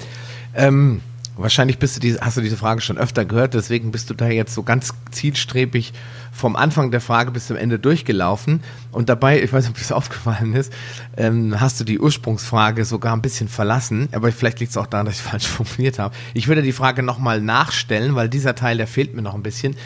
[0.54, 1.00] Ähm,
[1.36, 4.28] wahrscheinlich bist du diese, hast du diese Frage schon öfter gehört, deswegen bist du da
[4.28, 5.92] jetzt so ganz zielstrebig
[6.32, 8.62] vom Anfang der Frage bis zum Ende durchgelaufen.
[8.92, 10.72] Und dabei, ich weiß nicht, ob das aufgefallen ist,
[11.16, 14.08] ähm, hast du die Ursprungsfrage sogar ein bisschen verlassen.
[14.12, 16.14] Aber vielleicht liegt es auch daran, dass ich falsch formuliert habe.
[16.34, 19.76] Ich würde die Frage nochmal nachstellen, weil dieser Teil, der fehlt mir noch ein bisschen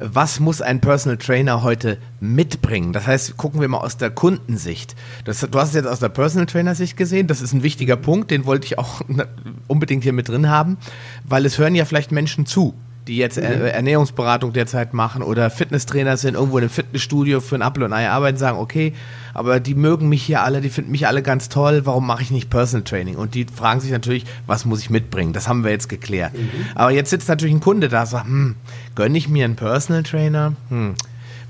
[0.00, 2.92] was muss ein Personal Trainer heute mitbringen?
[2.92, 4.94] Das heißt, gucken wir mal aus der Kundensicht.
[5.24, 7.26] Das, du hast es jetzt aus der Personal Trainer Sicht gesehen.
[7.26, 9.02] Das ist ein wichtiger Punkt, den wollte ich auch
[9.66, 10.78] unbedingt hier mit drin haben,
[11.24, 12.74] weil es hören ja vielleicht Menschen zu,
[13.08, 13.44] die jetzt mhm.
[13.44, 18.08] Ernährungsberatung derzeit machen oder Fitnesstrainer sind, irgendwo in einem Fitnessstudio für ein Apfel und Ei
[18.08, 18.92] arbeiten, sagen, okay,
[19.34, 22.30] aber die mögen mich hier alle, die finden mich alle ganz toll, warum mache ich
[22.30, 23.16] nicht Personal Training?
[23.16, 25.32] Und die fragen sich natürlich, was muss ich mitbringen?
[25.32, 26.34] Das haben wir jetzt geklärt.
[26.34, 26.50] Mhm.
[26.74, 28.56] Aber jetzt sitzt natürlich ein Kunde da und sagt, hm,
[28.94, 30.52] gönne ich mir einen Personal Trainer?
[30.68, 30.94] Hm,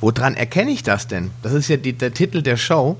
[0.00, 1.30] woran erkenne ich das denn?
[1.42, 2.96] Das ist ja die, der Titel der Show.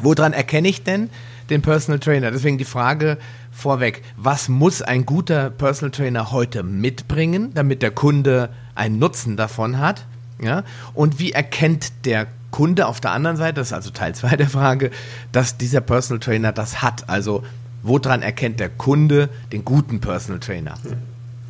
[0.00, 1.10] Woran erkenne ich denn
[1.50, 2.30] den Personal Trainer?
[2.30, 3.18] Deswegen die Frage,
[3.50, 9.78] vorweg, was muss ein guter Personal Trainer heute mitbringen, damit der Kunde einen Nutzen davon
[9.78, 10.06] hat?
[10.42, 10.64] Ja?
[10.94, 14.48] Und wie erkennt der Kunde auf der anderen Seite, das ist also Teil 2 der
[14.48, 14.90] Frage,
[15.32, 17.08] dass dieser Personal Trainer das hat?
[17.08, 17.44] Also
[17.82, 20.74] woran erkennt der Kunde den guten Personal Trainer?
[20.84, 20.96] Ja.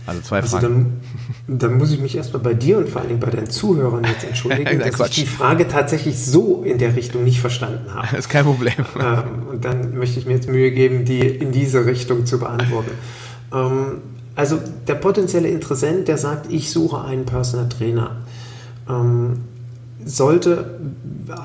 [0.06, 1.00] Also zwei also Fragen.
[1.46, 4.04] Dann, dann, muss ich mich erstmal bei dir und vor allen Dingen bei deinen Zuhörern
[4.04, 5.18] jetzt entschuldigen, dass Quatsch.
[5.18, 8.08] ich die Frage tatsächlich so in der Richtung nicht verstanden habe.
[8.10, 8.74] Das ist kein Problem.
[9.00, 12.92] Ähm, und dann möchte ich mir jetzt Mühe geben, die in diese Richtung zu beantworten.
[13.52, 13.98] Ähm,
[14.36, 18.16] also der potenzielle Interessent, der sagt, ich suche einen Personal Trainer.
[18.88, 19.40] Ähm,
[20.04, 20.80] sollte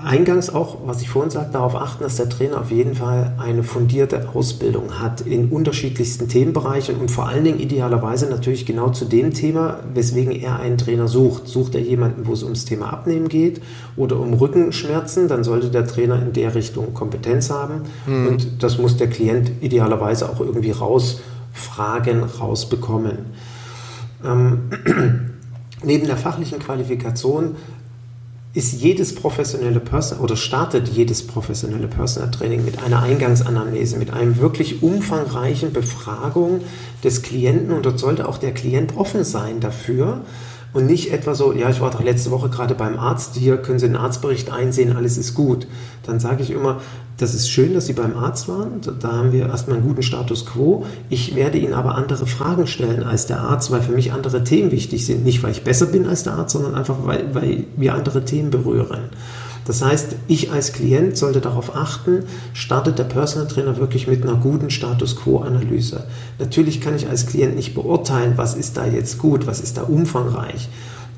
[0.03, 3.63] eingangs auch, was ich vorhin sagte, darauf achten, dass der Trainer auf jeden Fall eine
[3.63, 9.33] fundierte Ausbildung hat in unterschiedlichsten Themenbereichen und vor allen Dingen idealerweise natürlich genau zu dem
[9.33, 11.47] Thema, weswegen er einen Trainer sucht.
[11.47, 13.61] Sucht er jemanden, wo es ums Thema Abnehmen geht
[13.95, 18.27] oder um Rückenschmerzen, dann sollte der Trainer in der Richtung Kompetenz haben mhm.
[18.27, 23.17] und das muss der Klient idealerweise auch irgendwie rausfragen, rausbekommen.
[24.25, 24.59] Ähm,
[25.83, 27.55] neben der fachlichen Qualifikation
[28.53, 34.37] ist jedes professionelle Personal oder startet jedes professionelle Personal Training mit einer Eingangsanamnese, mit einem
[34.37, 36.61] wirklich umfangreichen Befragung
[37.03, 37.71] des Klienten?
[37.71, 40.21] Und dort sollte auch der Klient offen sein dafür
[40.73, 43.79] und nicht etwa so, ja, ich war doch letzte Woche gerade beim Arzt, hier können
[43.79, 45.67] Sie den Arztbericht einsehen, alles ist gut.
[46.05, 46.79] Dann sage ich immer,
[47.17, 48.79] das ist schön, dass Sie beim Arzt waren.
[48.99, 50.85] Da haben wir erstmal einen guten Status quo.
[51.09, 54.71] Ich werde Ihnen aber andere Fragen stellen als der Arzt, weil für mich andere Themen
[54.71, 55.25] wichtig sind.
[55.25, 58.51] Nicht, weil ich besser bin als der Arzt, sondern einfach, weil, weil wir andere Themen
[58.51, 59.09] berühren.
[59.69, 64.33] Das heißt, ich als Klient sollte darauf achten, startet der Personal Trainer wirklich mit einer
[64.35, 66.05] guten Status Quo-Analyse.
[66.39, 69.83] Natürlich kann ich als Klient nicht beurteilen, was ist da jetzt gut, was ist da
[69.83, 70.69] umfangreich.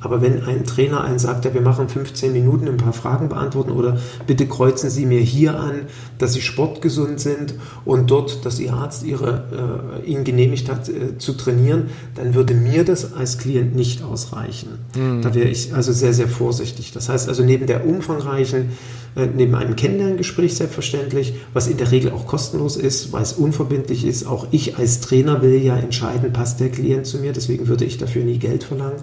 [0.01, 3.71] Aber wenn ein Trainer einen sagt, ja, wir machen 15 Minuten ein paar Fragen beantworten
[3.71, 5.81] oder bitte kreuzen Sie mir hier an,
[6.17, 7.53] dass Sie sportgesund sind
[7.85, 12.55] und dort, dass Ihr Arzt ihre, äh, Ihnen genehmigt hat äh, zu trainieren, dann würde
[12.55, 14.79] mir das als Klient nicht ausreichen.
[14.95, 15.21] Mhm.
[15.21, 16.91] Da wäre ich also sehr, sehr vorsichtig.
[16.91, 18.69] Das heißt also neben der umfangreichen,
[19.15, 24.05] äh, neben einem Kennenlerngespräch selbstverständlich, was in der Regel auch kostenlos ist, weil es unverbindlich
[24.05, 27.85] ist, auch ich als Trainer will ja entscheiden, passt der Klient zu mir, deswegen würde
[27.85, 29.01] ich dafür nie Geld verlangen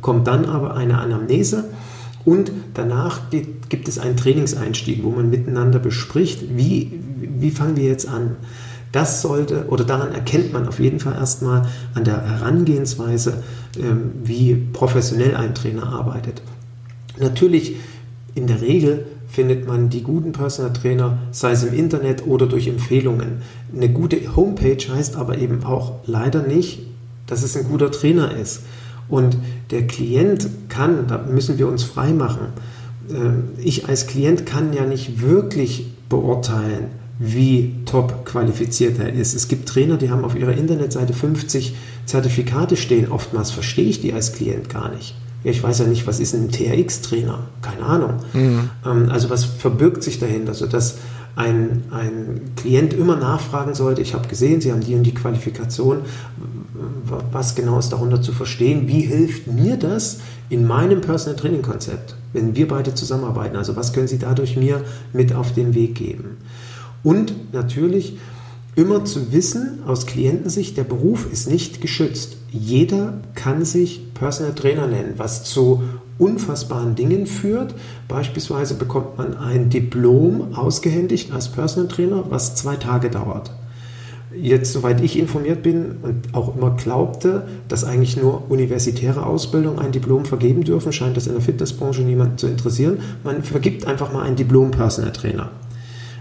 [0.00, 1.64] kommt dann aber eine Anamnese
[2.24, 8.08] und danach gibt es einen Trainingseinstieg, wo man miteinander bespricht, wie, wie fangen wir jetzt
[8.08, 8.36] an.
[8.92, 13.42] Das sollte, oder daran erkennt man auf jeden Fall erstmal an der Herangehensweise,
[13.76, 16.42] ähm, wie professionell ein Trainer arbeitet.
[17.18, 17.76] Natürlich,
[18.36, 22.68] in der Regel findet man die guten Personal Trainer, sei es im Internet oder durch
[22.68, 23.42] Empfehlungen.
[23.74, 26.80] Eine gute Homepage heißt aber eben auch leider nicht,
[27.26, 28.62] dass es ein guter Trainer ist.
[29.08, 29.36] Und
[29.70, 32.48] der Klient kann, da müssen wir uns frei machen,
[33.10, 36.86] ähm, ich als Klient kann ja nicht wirklich beurteilen,
[37.18, 39.34] wie top qualifiziert er ist.
[39.34, 41.74] Es gibt Trainer, die haben auf ihrer Internetseite 50
[42.06, 43.10] Zertifikate stehen.
[43.10, 45.14] Oftmals verstehe ich die als Klient gar nicht.
[45.44, 47.38] Ja, ich weiß ja nicht, was ist ein TRX-Trainer?
[47.60, 48.14] Keine Ahnung.
[48.32, 48.70] Mhm.
[48.84, 50.96] Ähm, also was verbirgt sich dahinter, sodass
[51.36, 55.98] ein, ein Klient immer nachfragen sollte, ich habe gesehen, Sie haben die und die Qualifikation,
[57.30, 60.18] was genau ist darunter zu verstehen, wie hilft mir das
[60.48, 64.82] in meinem Personal Training Konzept, wenn wir beide zusammenarbeiten, also was können Sie dadurch mir
[65.12, 66.38] mit auf den Weg geben.
[67.04, 68.18] Und natürlich
[68.74, 72.38] immer zu wissen, aus Klientensicht, der Beruf ist nicht geschützt.
[72.50, 75.82] Jeder kann sich Personal Trainer nennen, was zu
[76.18, 77.74] unfassbaren Dingen führt.
[78.08, 83.52] Beispielsweise bekommt man ein Diplom ausgehändigt als Personal Trainer, was zwei Tage dauert.
[84.40, 89.92] Jetzt, soweit ich informiert bin und auch immer glaubte, dass eigentlich nur universitäre Ausbildung ein
[89.92, 92.98] Diplom vergeben dürfen, scheint das in der Fitnessbranche niemanden zu interessieren.
[93.22, 95.50] Man vergibt einfach mal ein Diplom Personal Trainer.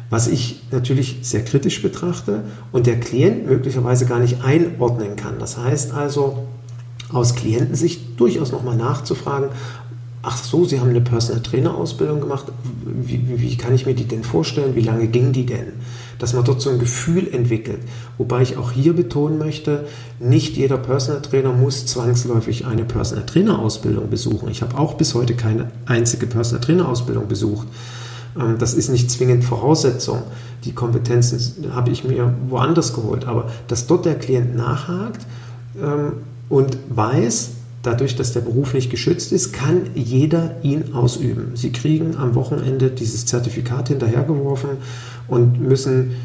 [0.10, 5.40] was ich natürlich sehr kritisch betrachte und der Klient möglicherweise gar nicht einordnen kann.
[5.40, 6.46] Das heißt also,
[7.12, 9.50] aus Klientensicht durchaus nochmal nachzufragen,
[10.22, 12.46] ach so, Sie haben eine Personal Trainer Ausbildung gemacht,
[12.86, 15.74] wie, wie, kann ich mir die denn vorstellen, wie lange ging die denn?
[16.24, 17.82] Dass man dort so ein Gefühl entwickelt.
[18.18, 19.84] Wobei ich auch hier betonen möchte,
[20.22, 24.48] nicht jeder Personal Trainer muss zwangsläufig eine Personal Trainer Ausbildung besuchen.
[24.48, 27.68] Ich habe auch bis heute keine einzige Personal Trainer Ausbildung besucht.
[28.40, 30.24] Ähm, das ist nicht zwingend Voraussetzung.
[30.64, 33.26] Die Kompetenzen habe ich mir woanders geholt.
[33.26, 35.28] Aber dass dort der Klient nachhakt
[35.78, 36.14] ähm,
[36.48, 37.50] und weiß,
[37.84, 41.52] dadurch, dass der Beruf nicht geschützt ist, kann jeder ihn ausüben.
[41.56, 44.72] Sie kriegen am Wochenende dieses Zertifikat hinterhergeworfen
[45.28, 46.16] und müssen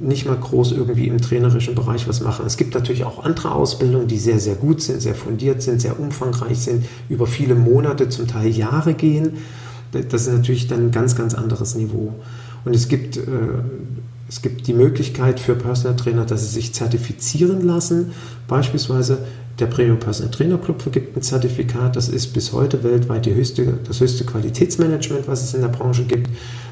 [0.00, 2.46] nicht mal groß irgendwie im trainerischen Bereich was machen.
[2.46, 6.00] Es gibt natürlich auch andere Ausbildungen, die sehr, sehr gut sind, sehr fundiert sind, sehr
[6.00, 9.38] umfangreich sind, über viele Monate, zum Teil Jahre gehen.
[9.92, 12.14] Das ist natürlich dann ein ganz, ganz anderes Niveau.
[12.64, 13.20] Und es gibt, äh,
[14.28, 18.12] es gibt die Möglichkeit für Personal Trainer, dass sie sich zertifizieren lassen,
[18.48, 19.18] beispielsweise
[19.58, 21.96] der Premium Personal Trainer Club vergibt ein Zertifikat.
[21.96, 26.30] Das ist bis heute weltweit höchste, das höchste Qualitätsmanagement, was es in der Branche gibt.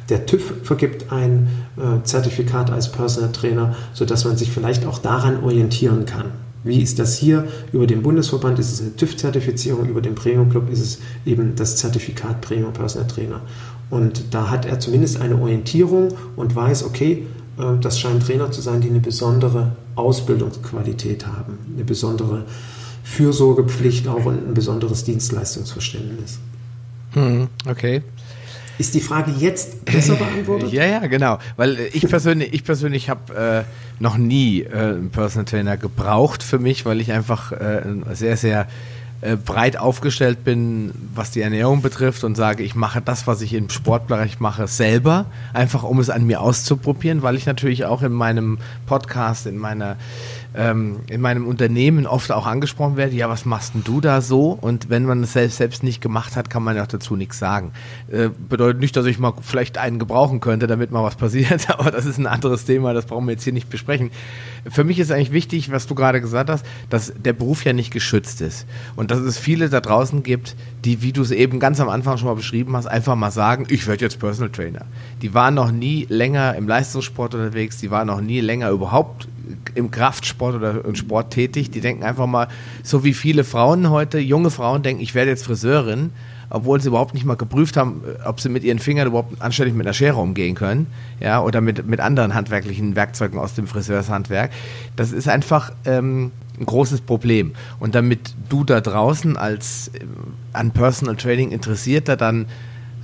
[0.09, 5.43] Der TÜV vergibt ein äh, Zertifikat als Personal Trainer, sodass man sich vielleicht auch daran
[5.43, 6.26] orientieren kann.
[6.62, 7.47] Wie ist das hier?
[7.72, 11.76] Über den Bundesverband ist es eine TÜV-Zertifizierung, über den Premium Club ist es eben das
[11.76, 13.41] Zertifikat Premium Personal Trainer.
[13.91, 17.26] Und da hat er zumindest eine Orientierung und weiß, okay,
[17.59, 22.45] äh, das scheinen Trainer zu sein, die eine besondere Ausbildungsqualität haben, eine besondere
[23.07, 26.41] Fürsorgepflicht auch und ein besonderes Dienstleistungsverständnis.
[27.13, 28.03] Hm, okay.
[28.79, 30.73] Ist die Frage jetzt besser beantwortet?
[30.73, 31.39] ja, ja, genau.
[31.57, 36.59] Weil ich persönlich, ich persönlich habe äh, noch nie äh, einen Personal Trainer gebraucht für
[36.59, 37.81] mich, weil ich einfach äh,
[38.13, 38.67] sehr, sehr
[39.23, 43.55] äh, breit aufgestellt bin, was die Ernährung betrifft und sage, ich mache das, was ich
[43.55, 48.13] im Sportbereich mache, selber, einfach um es an mir auszuprobieren, weil ich natürlich auch in
[48.13, 49.97] meinem Podcast, in meiner
[50.57, 54.57] ähm, in meinem Unternehmen oft auch angesprochen werde, ja, was machst denn du da so?
[54.59, 57.39] Und wenn man es selbst, selbst nicht gemacht hat, kann man ja auch dazu nichts
[57.39, 57.73] sagen.
[58.11, 61.91] Äh, bedeutet nicht, dass ich mal vielleicht einen gebrauchen könnte, damit mal was passiert, aber
[61.91, 64.11] das ist ein anderes Thema, das brauchen wir jetzt hier nicht besprechen.
[64.69, 67.93] Für mich ist eigentlich wichtig, was du gerade gesagt hast, dass der Beruf ja nicht
[67.93, 68.67] geschützt ist.
[68.97, 72.17] Und dass es viele da draußen gibt, die, wie du es eben ganz am Anfang
[72.17, 74.87] schon mal beschrieben hast, einfach mal sagen, ich werde jetzt Personal Trainer.
[75.23, 79.29] Die waren noch nie länger im Leistungssport unterwegs, die waren noch nie länger überhaupt
[79.74, 82.49] im Kraftsport oder im Sport tätig, die denken einfach mal,
[82.82, 86.11] so wie viele Frauen heute, junge Frauen denken, ich werde jetzt Friseurin,
[86.51, 89.86] obwohl sie überhaupt nicht mal geprüft haben, ob sie mit ihren Fingern überhaupt anständig mit
[89.86, 90.86] einer Schere umgehen können,
[91.20, 94.51] ja, oder mit, mit anderen handwerklichen Werkzeugen aus dem Friseurshandwerk.
[94.94, 97.53] Das ist einfach ähm, ein großes Problem.
[97.80, 100.01] Und damit du da draußen als äh,
[100.53, 102.47] an Personal Training Interessierter dann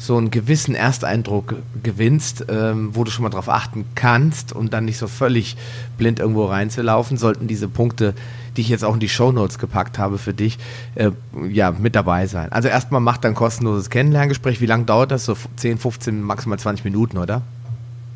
[0.02, 4.84] so einen gewissen Ersteindruck gewinnst, ähm, wo du schon mal drauf achten kannst und dann
[4.84, 5.56] nicht so völlig
[5.96, 8.14] blind irgendwo reinzulaufen, sollten diese Punkte,
[8.56, 10.58] die ich jetzt auch in die Show Notes gepackt habe für dich,
[10.96, 11.12] äh,
[11.48, 12.50] ja, mit dabei sein.
[12.50, 14.60] Also erstmal macht ein kostenloses Kennenlerngespräch.
[14.60, 15.24] Wie lange dauert das?
[15.24, 17.42] So 10, 15, maximal 20 Minuten, oder?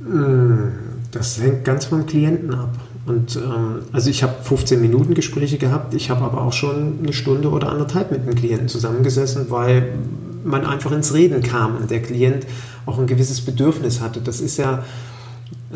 [0.00, 0.72] Äh,
[1.12, 2.76] das hängt ganz vom Klienten ab.
[3.06, 7.12] Und ähm, also ich habe 15 Minuten Gespräche gehabt, ich habe aber auch schon eine
[7.12, 9.92] Stunde oder anderthalb mit dem Klienten zusammengesessen, weil
[10.44, 12.46] man einfach ins Reden kam und der Klient
[12.84, 14.20] auch ein gewisses Bedürfnis hatte.
[14.20, 14.84] Das ist ja,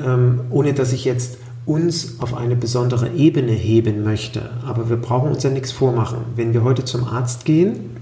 [0.04, 5.30] ähm, ohne dass ich jetzt uns auf eine besondere Ebene heben möchte, aber wir brauchen
[5.30, 6.18] uns ja nichts vormachen.
[6.34, 7.96] Wenn wir heute zum Arzt gehen,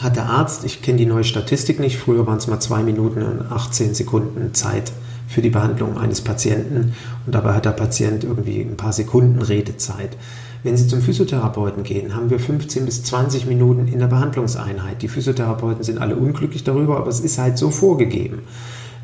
[0.00, 3.22] hat der Arzt, ich kenne die neue Statistik nicht, früher waren es mal zwei Minuten
[3.22, 4.92] und 18 Sekunden Zeit
[5.26, 6.94] für die Behandlung eines Patienten
[7.26, 10.16] und dabei hat der Patient irgendwie ein paar Sekunden Redezeit.
[10.62, 15.02] Wenn Sie zum Physiotherapeuten gehen, haben wir 15 bis 20 Minuten in der Behandlungseinheit.
[15.02, 18.40] Die Physiotherapeuten sind alle unglücklich darüber, aber es ist halt so vorgegeben.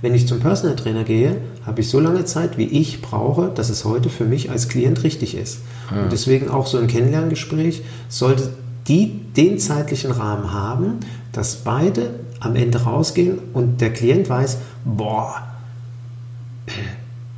[0.01, 3.71] Wenn ich zum Personal Trainer gehe, habe ich so lange Zeit, wie ich brauche, dass
[3.71, 5.61] es heute für mich als Klient richtig ist.
[5.95, 6.03] Ja.
[6.03, 8.51] Und deswegen auch so ein Kennenlerngespräch sollte
[8.89, 10.99] die den zeitlichen Rahmen haben,
[11.31, 12.11] dass beide
[12.41, 15.52] am Ende rausgehen und der Klient weiß, boah,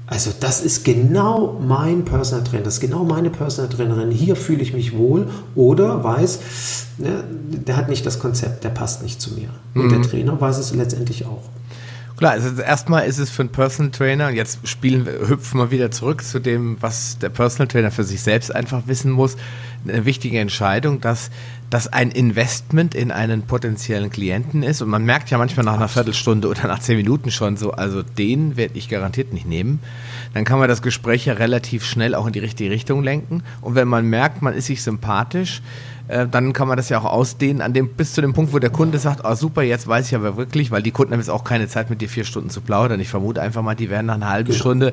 [0.06, 4.10] also das ist genau mein Personal Trainer, das ist genau meine Personal Trainerin.
[4.10, 6.40] Hier fühle ich mich wohl oder weiß,
[6.98, 7.24] ne,
[7.66, 9.48] der hat nicht das Konzept, der passt nicht zu mir.
[9.74, 9.88] Und mhm.
[9.90, 11.48] der Trainer weiß es letztendlich auch.
[12.16, 15.90] Klar, also erstmal ist es für einen Personal Trainer, und jetzt spielen, hüpfen wir wieder
[15.90, 19.36] zurück zu dem, was der Personal Trainer für sich selbst einfach wissen muss,
[19.86, 21.30] eine wichtige Entscheidung, dass
[21.74, 24.80] das ein Investment in einen potenziellen Klienten ist.
[24.80, 28.04] Und man merkt ja manchmal nach einer Viertelstunde oder nach zehn Minuten schon so, also
[28.04, 29.80] den werde ich garantiert nicht nehmen.
[30.34, 33.42] Dann kann man das Gespräch ja relativ schnell auch in die richtige Richtung lenken.
[33.60, 35.62] Und wenn man merkt, man ist sich sympathisch,
[36.06, 38.60] äh, dann kann man das ja auch ausdehnen an dem, bis zu dem Punkt, wo
[38.60, 41.30] der Kunde sagt, oh super, jetzt weiß ich aber wirklich, weil die Kunden haben jetzt
[41.30, 43.00] auch keine Zeit mit dir dir vier Stunden zu plaudern.
[43.00, 44.92] Ich vermute einfach mal, die werden nach einer halben Stunde,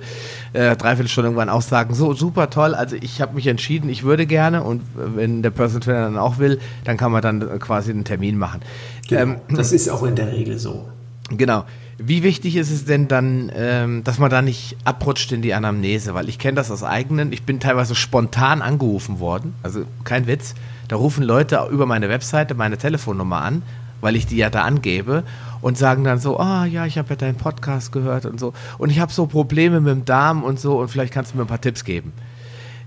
[0.54, 4.04] äh, dreiviertel Stunde irgendwann auch sagen, so super toll, also ich habe mich entschieden, ich
[4.04, 7.92] würde gerne und wenn der Personal Trainer dann auch will, dann kann man dann quasi
[7.92, 8.62] einen Termin machen.
[9.08, 10.90] Genau, ähm, das ist auch in der Regel so.
[11.30, 11.66] Genau.
[12.04, 16.16] Wie wichtig ist es denn dann, ähm, dass man da nicht abrutscht in die Anamnese?
[16.16, 17.32] Weil ich kenne das aus eigenen.
[17.32, 19.54] Ich bin teilweise spontan angerufen worden.
[19.62, 20.56] Also kein Witz.
[20.92, 23.62] Da rufen Leute über meine Webseite meine Telefonnummer an,
[24.02, 25.24] weil ich die ja da angebe
[25.62, 28.52] und sagen dann so, ah oh, ja, ich habe ja deinen Podcast gehört und so.
[28.78, 31.46] Und ich habe so Probleme mit dem Darm und so und vielleicht kannst du mir
[31.46, 32.12] ein paar Tipps geben.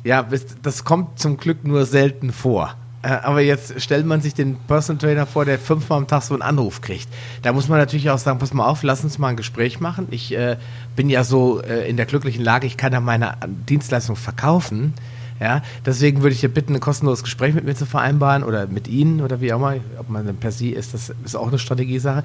[0.02, 0.28] Ja,
[0.62, 2.74] das kommt zum Glück nur selten vor.
[3.00, 6.34] Äh, aber jetzt stellt man sich den Personal Trainer vor, der fünfmal am Tag so
[6.34, 7.08] einen Anruf kriegt.
[7.40, 10.08] Da muss man natürlich auch sagen, pass mal auf, lass uns mal ein Gespräch machen.
[10.10, 10.58] Ich äh,
[10.94, 14.92] bin ja so äh, in der glücklichen Lage, ich kann ja meine Dienstleistung verkaufen.
[15.40, 18.86] Ja, deswegen würde ich dir bitten, ein kostenloses Gespräch mit mir zu vereinbaren oder mit
[18.86, 21.58] Ihnen oder wie auch immer, ob man dann per Sie ist, das ist auch eine
[21.58, 22.22] Strategiesache.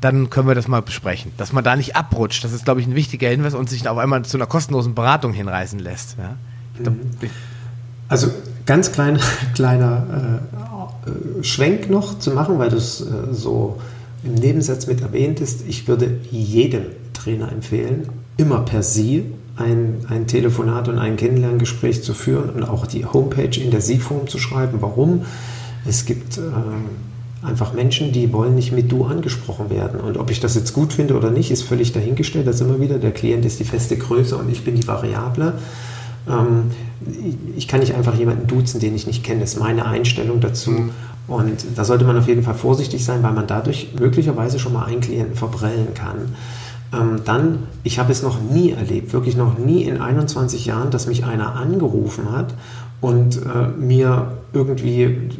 [0.00, 1.32] Dann können wir das mal besprechen.
[1.36, 3.98] Dass man da nicht abrutscht, das ist, glaube ich, ein wichtiger Hinweis und sich auf
[3.98, 6.16] einmal zu einer kostenlosen Beratung hinreißen lässt.
[6.18, 6.36] Ja?
[6.90, 7.00] Mhm.
[8.08, 8.28] Also
[8.66, 9.20] ganz kleiner,
[9.54, 10.40] kleiner
[11.06, 13.80] äh, Schwenk noch zu machen, weil du es äh, so
[14.24, 15.62] im Nebensatz mit erwähnt ist.
[15.68, 19.26] Ich würde jedem Trainer empfehlen, immer per Sie
[19.58, 24.28] ein, ein Telefonat und ein Kennenlerngespräch zu führen und auch die Homepage in der Sie-Form
[24.28, 24.78] zu schreiben.
[24.80, 25.24] Warum?
[25.86, 26.40] Es gibt äh,
[27.46, 30.00] einfach Menschen, die wollen nicht mit du angesprochen werden.
[30.00, 32.46] Und ob ich das jetzt gut finde oder nicht, ist völlig dahingestellt.
[32.46, 35.54] Das ist immer wieder, der Klient ist die feste Größe und ich bin die Variable.
[36.28, 36.70] Ähm,
[37.56, 39.40] ich kann nicht einfach jemanden duzen, den ich nicht kenne.
[39.40, 40.70] Das ist meine Einstellung dazu.
[40.70, 40.90] Mhm.
[41.28, 44.86] Und da sollte man auf jeden Fall vorsichtig sein, weil man dadurch möglicherweise schon mal
[44.86, 46.34] einen Klienten verbrellen kann.
[46.92, 51.06] Ähm, dann, ich habe es noch nie erlebt, wirklich noch nie in 21 Jahren, dass
[51.06, 52.54] mich einer angerufen hat
[53.00, 55.30] und äh, mir irgendwie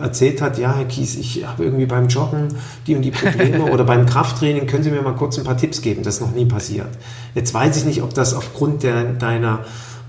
[0.00, 2.48] erzählt hat, ja, Herr Kies, ich habe irgendwie beim Joggen
[2.86, 5.80] die und die Probleme oder beim Krafttraining, können Sie mir mal kurz ein paar Tipps
[5.80, 6.02] geben?
[6.02, 6.88] Das ist noch nie passiert.
[7.34, 9.60] Jetzt weiß ich nicht, ob das aufgrund der, deiner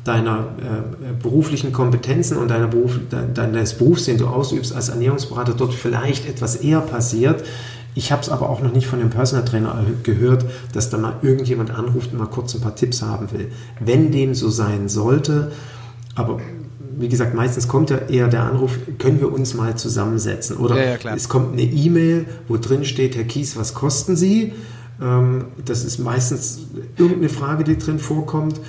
[0.04, 5.54] deiner äh, beruflichen Kompetenzen und deiner Beruf, de, deines Berufs, den du ausübst als Ernährungsberater,
[5.54, 7.44] dort vielleicht etwas eher passiert.
[7.94, 11.16] Ich habe es aber auch noch nicht von dem Personal Trainer gehört, dass da mal
[11.22, 13.52] irgendjemand anruft und mal kurz ein paar Tipps haben will.
[13.80, 15.52] Wenn dem so sein sollte,
[16.16, 16.40] aber
[16.98, 20.58] wie gesagt, meistens kommt ja eher der Anruf, können wir uns mal zusammensetzen?
[20.58, 24.54] Oder ja, ja, es kommt eine E-Mail, wo drin steht, Herr Kies, was kosten Sie?
[25.02, 26.60] Ähm, das ist meistens
[26.98, 28.60] irgendeine Frage, die drin vorkommt.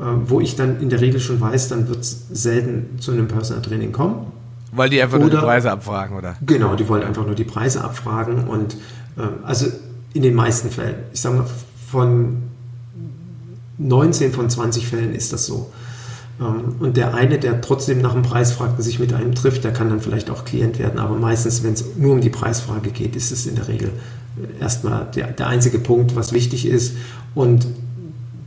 [0.00, 3.28] Ähm, wo ich dann in der Regel schon weiß, dann wird es selten zu einem
[3.28, 4.26] Personal Training kommen.
[4.74, 6.36] Weil die einfach oder, nur die Preise abfragen, oder?
[6.44, 8.74] Genau, die wollen einfach nur die Preise abfragen und
[9.16, 9.66] äh, also
[10.12, 11.46] in den meisten Fällen, ich sage mal,
[11.90, 12.42] von
[13.78, 15.72] 19 von 20 Fällen ist das so.
[16.40, 19.64] Ähm, und der eine, der trotzdem nach dem Preis fragt und sich mit einem trifft,
[19.64, 20.98] der kann dann vielleicht auch Klient werden.
[20.98, 23.90] Aber meistens, wenn es nur um die Preisfrage geht, ist es in der Regel
[24.60, 26.96] erstmal der, der einzige Punkt, was wichtig ist.
[27.34, 27.66] Und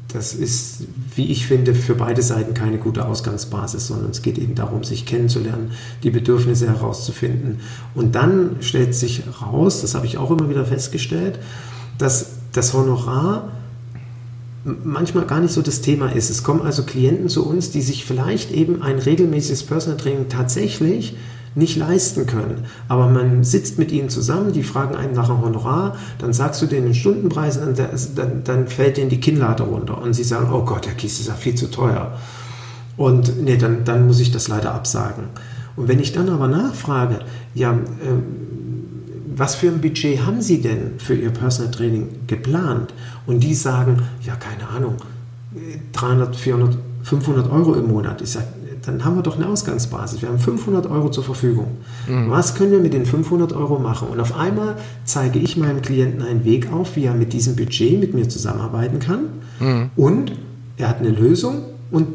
[0.09, 0.83] das ist,
[1.17, 5.05] wie ich finde, für beide Seiten keine gute Ausgangsbasis, sondern es geht eben darum, sich
[5.05, 5.71] kennenzulernen,
[6.03, 7.59] die Bedürfnisse herauszufinden.
[7.95, 11.39] Und dann stellt sich heraus, das habe ich auch immer wieder festgestellt,
[11.97, 13.51] dass das Honorar
[14.83, 16.29] manchmal gar nicht so das Thema ist.
[16.29, 21.15] Es kommen also Klienten zu uns, die sich vielleicht eben ein regelmäßiges Personal Training tatsächlich
[21.55, 22.65] nicht leisten können.
[22.87, 26.65] Aber man sitzt mit ihnen zusammen, die fragen einen nach einem Honorar, dann sagst du
[26.65, 30.63] denen den Stundenpreis und dann, dann fällt denen die Kinnlade runter und sie sagen, oh
[30.63, 32.13] Gott, der Kies ist ja viel zu teuer.
[32.95, 35.25] Und nee, dann, dann muss ich das leider absagen.
[35.75, 37.19] Und wenn ich dann aber nachfrage,
[37.53, 37.77] ja, äh,
[39.35, 42.93] was für ein Budget haben Sie denn für Ihr Personal Training geplant?
[43.27, 44.95] Und die sagen, ja, keine Ahnung,
[45.93, 48.21] 300, 400, 500 Euro im Monat.
[48.21, 48.47] Ich sage,
[48.87, 50.21] dann haben wir doch eine Ausgangsbasis.
[50.21, 51.77] Wir haben 500 Euro zur Verfügung.
[52.07, 52.29] Mhm.
[52.29, 54.07] Was können wir mit den 500 Euro machen?
[54.07, 57.99] Und auf einmal zeige ich meinem Klienten einen Weg auf, wie er mit diesem Budget
[57.99, 59.25] mit mir zusammenarbeiten kann.
[59.59, 59.89] Mhm.
[59.97, 60.31] Und
[60.77, 62.07] er hat eine Lösung und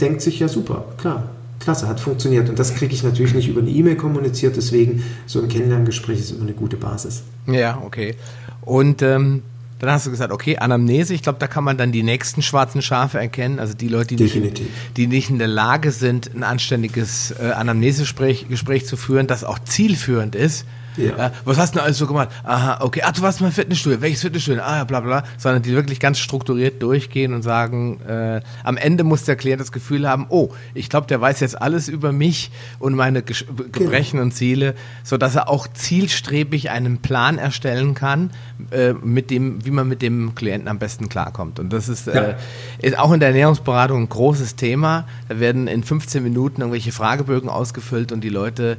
[0.00, 2.48] denkt sich, ja super, klar, klasse, hat funktioniert.
[2.48, 6.32] Und das kriege ich natürlich nicht über eine E-Mail kommuniziert, deswegen so ein Kennenlerngespräch ist
[6.32, 7.22] immer eine gute Basis.
[7.46, 8.16] Ja, okay.
[8.62, 9.42] Und ähm,
[9.78, 12.80] dann hast du gesagt, okay, Anamnese, ich glaube, da kann man dann die nächsten schwarzen
[12.80, 14.62] Schafe erkennen, also die Leute, die, nicht,
[14.96, 19.58] die nicht in der Lage sind, ein anständiges äh, Anamnesegespräch Gespräch zu führen, das auch
[19.58, 20.64] zielführend ist
[20.96, 21.32] ja.
[21.44, 22.28] Was hast du denn alles so gemacht?
[22.44, 23.02] Aha, okay.
[23.04, 24.00] Ach, du warst mal Fitnessstudio.
[24.00, 24.62] Welches Fitnessstudio?
[24.62, 25.24] Ah, ja, bla, bla.
[25.38, 29.72] Sondern die wirklich ganz strukturiert durchgehen und sagen, äh, am Ende muss der Klient das
[29.72, 33.36] Gefühl haben, oh, ich glaube, der weiß jetzt alles über mich und meine Ge
[33.72, 34.24] Gebrechen genau.
[34.24, 34.74] und Ziele,
[35.04, 38.30] sodass er auch zielstrebig einen Plan erstellen kann,
[38.70, 41.58] äh, mit dem, wie man mit dem Klienten am besten klarkommt.
[41.58, 42.12] Und das ist, ja.
[42.12, 42.34] äh,
[42.80, 45.06] ist auch in der Ernährungsberatung ein großes Thema.
[45.28, 48.78] Da werden in 15 Minuten irgendwelche Fragebögen ausgefüllt und die Leute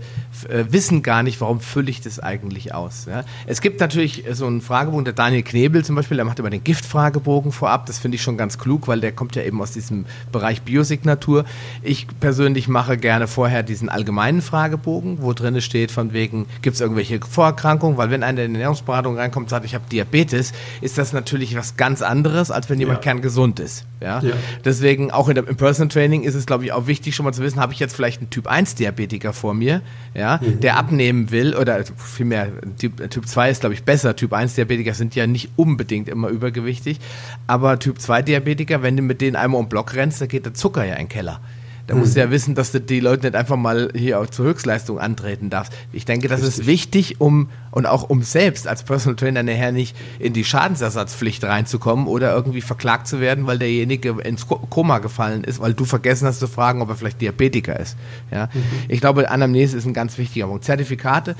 [0.49, 3.05] äh, wissen gar nicht, warum fülle ich es eigentlich aus?
[3.09, 3.23] Ja?
[3.45, 6.63] Es gibt natürlich so einen Fragebogen, der Daniel Knebel zum Beispiel, der macht immer den
[6.63, 7.85] Giftfragebogen vorab.
[7.85, 11.45] Das finde ich schon ganz klug, weil der kommt ja eben aus diesem Bereich Biosignatur.
[11.81, 16.81] Ich persönlich mache gerne vorher diesen allgemeinen Fragebogen, wo drin steht, von wegen, gibt es
[16.81, 17.97] irgendwelche Vorerkrankungen?
[17.97, 21.55] Weil wenn einer in die Ernährungsberatung reinkommt und sagt, ich habe Diabetes, ist das natürlich
[21.55, 23.03] was ganz anderes, als wenn jemand ja.
[23.03, 23.85] kerngesund ist.
[24.01, 24.19] Ja?
[24.21, 24.33] ja.
[24.63, 27.33] Deswegen, auch in der, im Personal Training ist es, glaube ich, auch wichtig, schon mal
[27.33, 29.81] zu wissen, habe ich jetzt vielleicht einen Typ 1 Diabetiker vor mir,
[30.13, 30.59] ja, mhm.
[30.59, 34.15] der abnehmen will, oder vielmehr, Typ, typ 2 ist, glaube ich, besser.
[34.15, 36.99] Typ 1 Diabetiker sind ja nicht unbedingt immer übergewichtig,
[37.47, 40.45] aber Typ 2 Diabetiker, wenn du mit denen einmal um den Block rennst, dann geht
[40.45, 41.41] der Zucker ja in den Keller.
[41.87, 42.31] Da musst du ja mhm.
[42.31, 45.71] wissen, dass du die Leute nicht einfach mal hier auch zur Höchstleistung antreten darfst.
[45.93, 46.59] Ich denke, das Richtig.
[46.59, 51.45] ist wichtig, um und auch um selbst als Personal Trainer nachher nicht in die Schadensersatzpflicht
[51.45, 56.27] reinzukommen oder irgendwie verklagt zu werden, weil derjenige ins Koma gefallen ist, weil du vergessen
[56.27, 57.95] hast zu fragen, ob er vielleicht Diabetiker ist.
[58.31, 58.49] Ja?
[58.53, 58.63] Mhm.
[58.89, 60.65] Ich glaube, Anamnese ist ein ganz wichtiger Punkt.
[60.65, 61.35] Zertifikate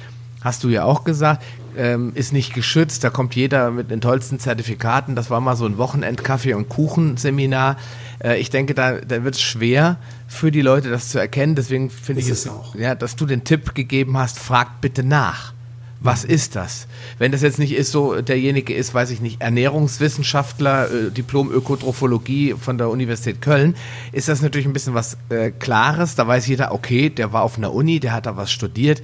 [0.48, 1.44] hast du ja auch gesagt,
[1.78, 3.04] ähm, ist nicht geschützt.
[3.04, 5.16] Da kommt jeder mit den tollsten Zertifikaten.
[5.16, 7.78] Das war mal so ein Wochenend-Kaffee- und Kuchenseminar.
[8.24, 11.56] Äh, ich denke, da, da wird es schwer für die Leute, das zu erkennen.
[11.56, 15.54] Deswegen finde ich es auch, ja, dass du den Tipp gegeben hast, fragt bitte nach.
[16.00, 16.88] Was ist das?
[17.18, 22.54] Wenn das jetzt nicht ist, so derjenige ist, weiß ich nicht, Ernährungswissenschaftler, äh, Diplom Ökotrophologie
[22.60, 23.76] von der Universität Köln,
[24.12, 26.14] ist das natürlich ein bisschen was äh, Klares.
[26.14, 29.02] Da weiß jeder, okay, der war auf einer Uni, der hat da was studiert.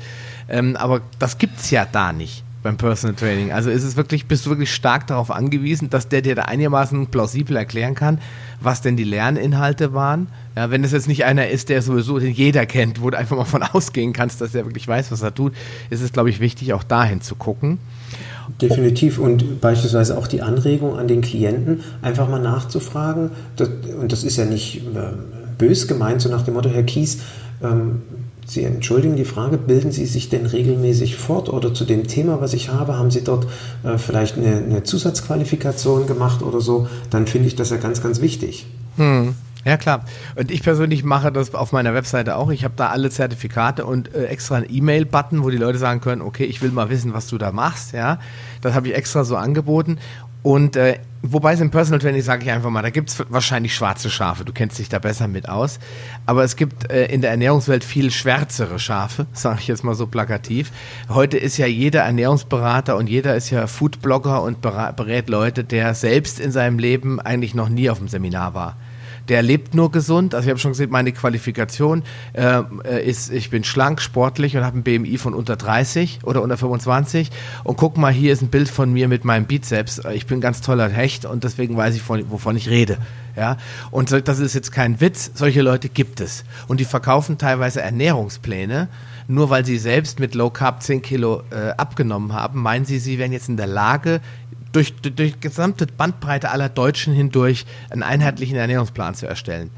[0.49, 3.51] Ähm, aber das gibt es ja da nicht beim Personal Training.
[3.51, 7.07] Also ist es wirklich, bist du wirklich stark darauf angewiesen, dass der dir da einigermaßen
[7.07, 8.19] plausibel erklären kann,
[8.61, 10.27] was denn die Lerninhalte waren.
[10.55, 13.35] Ja, wenn es jetzt nicht einer ist, der sowieso den jeder kennt, wo du einfach
[13.35, 15.53] mal von ausgehen kannst, dass er wirklich weiß, was er tut,
[15.89, 17.79] ist es, glaube ich, wichtig, auch dahin zu gucken.
[18.61, 23.31] Definitiv und beispielsweise auch die Anregung an den Klienten, einfach mal nachzufragen.
[23.55, 23.69] Das,
[23.99, 25.13] und das ist ja nicht äh,
[25.57, 27.19] bös gemeint, so nach dem Motto, Herr Kies,
[27.61, 28.01] ähm,
[28.45, 32.53] Sie entschuldigen die Frage, bilden Sie sich denn regelmäßig fort oder zu dem Thema, was
[32.53, 33.47] ich habe, haben Sie dort
[33.83, 36.87] äh, vielleicht eine, eine, Zusatzqualifikation gemacht oder so?
[37.09, 38.65] Dann finde ich das ja ganz, ganz wichtig.
[38.97, 39.35] Hm.
[39.65, 40.03] Ja, klar.
[40.35, 42.51] Und ich persönlich mache das auf meiner Webseite auch.
[42.51, 46.21] Ich habe da alle Zertifikate und äh, extra einen E-Mail-Button, wo die Leute sagen können,
[46.21, 47.93] okay, ich will mal wissen, was du da machst.
[47.93, 48.19] Ja,
[48.61, 49.99] das habe ich extra so angeboten.
[50.43, 53.73] Und äh, wobei es im Personal Training, sage ich einfach mal, da gibt es wahrscheinlich
[53.73, 54.43] schwarze Schafe.
[54.43, 55.79] Du kennst dich da besser mit aus.
[56.25, 60.05] Aber es gibt äh, in der Ernährungswelt viel schwärzere Schafe, sage ich jetzt mal so
[60.05, 60.71] plakativ.
[61.09, 66.39] Heute ist ja jeder Ernährungsberater und jeder ist ja Foodblogger und berät Leute, der selbst
[66.39, 68.75] in seinem Leben eigentlich noch nie auf dem Seminar war
[69.29, 70.35] der lebt nur gesund.
[70.35, 72.03] Also ich habe schon gesehen, meine Qualifikation
[72.33, 72.63] äh,
[73.03, 77.31] ist, ich bin schlank, sportlich und habe ein BMI von unter 30 oder unter 25.
[77.63, 80.01] Und guck mal, hier ist ein Bild von mir mit meinem Bizeps.
[80.13, 82.97] Ich bin ein ganz toller Hecht und deswegen weiß ich, wovon ich rede.
[83.35, 83.57] Ja,
[83.89, 85.31] und das ist jetzt kein Witz.
[85.33, 86.43] Solche Leute gibt es.
[86.67, 88.89] Und die verkaufen teilweise Ernährungspläne.
[89.27, 93.17] Nur weil sie selbst mit Low Carb 10 Kilo äh, abgenommen haben, meinen sie, sie
[93.17, 94.19] wären jetzt in der Lage,
[94.73, 99.69] durch, durch, durch gesamte Bandbreite aller Deutschen hindurch einen einheitlichen Ernährungsplan zu erstellen.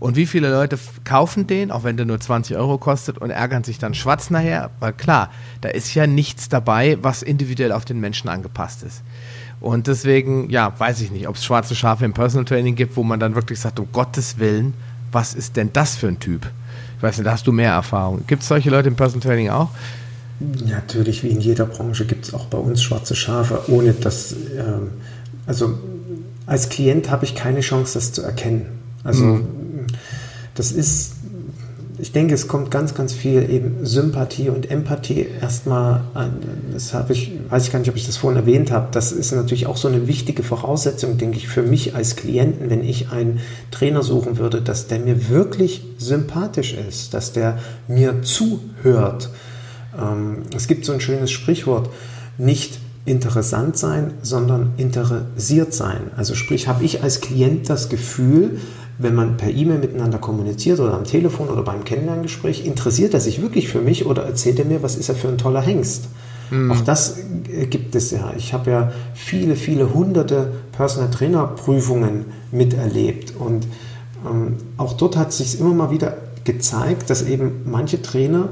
[0.00, 3.64] Und wie viele Leute kaufen den, auch wenn der nur 20 Euro kostet und ärgern
[3.64, 4.70] sich dann schwarz nachher?
[4.80, 5.30] Weil klar,
[5.60, 9.02] da ist ja nichts dabei, was individuell auf den Menschen angepasst ist.
[9.60, 13.02] Und deswegen, ja, weiß ich nicht, ob es schwarze Schafe im Personal Training gibt, wo
[13.02, 14.74] man dann wirklich sagt, um Gottes Willen,
[15.10, 16.50] was ist denn das für ein Typ?
[16.98, 18.24] Ich weiß nicht, da hast du mehr Erfahrung.
[18.26, 19.70] Gibt es solche Leute im Personal Training auch?
[20.40, 24.90] Natürlich, wie in jeder Branche gibt es auch bei uns schwarze Schafe, ohne dass, ähm,
[25.46, 25.78] also
[26.46, 28.66] als Klient habe ich keine Chance, das zu erkennen.
[29.04, 29.86] Also mhm.
[30.56, 31.12] das ist,
[31.98, 36.38] ich denke, es kommt ganz, ganz viel eben Sympathie und Empathie erstmal an.
[36.72, 38.88] Das habe ich, weiß ich gar nicht, ob ich das vorhin erwähnt habe.
[38.90, 42.82] Das ist natürlich auch so eine wichtige Voraussetzung, denke ich, für mich als Klienten, wenn
[42.82, 43.38] ich einen
[43.70, 49.38] Trainer suchen würde, dass der mir wirklich sympathisch ist, dass der mir zuhört ähm,
[50.54, 51.90] es gibt so ein schönes Sprichwort,
[52.38, 56.10] nicht interessant sein, sondern interessiert sein.
[56.16, 58.58] Also sprich, habe ich als Klient das Gefühl,
[58.98, 63.42] wenn man per E-Mail miteinander kommuniziert oder am Telefon oder beim Kennenlerngespräch, interessiert er sich
[63.42, 66.04] wirklich für mich oder erzählt er mir, was ist er für ein toller Hengst?
[66.50, 66.70] Mhm.
[66.70, 67.16] Auch das
[67.70, 68.32] gibt es ja.
[68.36, 73.66] Ich habe ja viele, viele hunderte Personal Trainer Prüfungen miterlebt und
[74.24, 78.50] ähm, auch dort hat sich immer mal wieder gezeigt, dass eben manche Trainer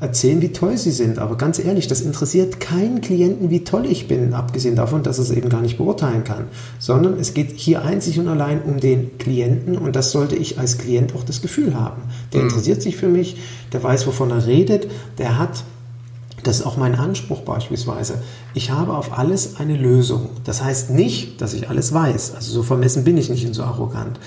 [0.00, 1.18] erzählen, wie toll sie sind.
[1.18, 5.24] Aber ganz ehrlich, das interessiert keinen Klienten, wie toll ich bin, abgesehen davon, dass er
[5.24, 6.44] es eben gar nicht beurteilen kann.
[6.78, 10.78] Sondern es geht hier einzig und allein um den Klienten und das sollte ich als
[10.78, 12.02] Klient auch das Gefühl haben.
[12.32, 12.48] Der mhm.
[12.48, 13.36] interessiert sich für mich,
[13.72, 14.88] der weiß, wovon er redet,
[15.18, 15.64] der hat
[16.42, 18.14] das ist auch mein Anspruch beispielsweise.
[18.54, 20.30] Ich habe auf alles eine Lösung.
[20.44, 22.34] Das heißt nicht, dass ich alles weiß.
[22.34, 24.18] Also so vermessen bin ich nicht und so arrogant.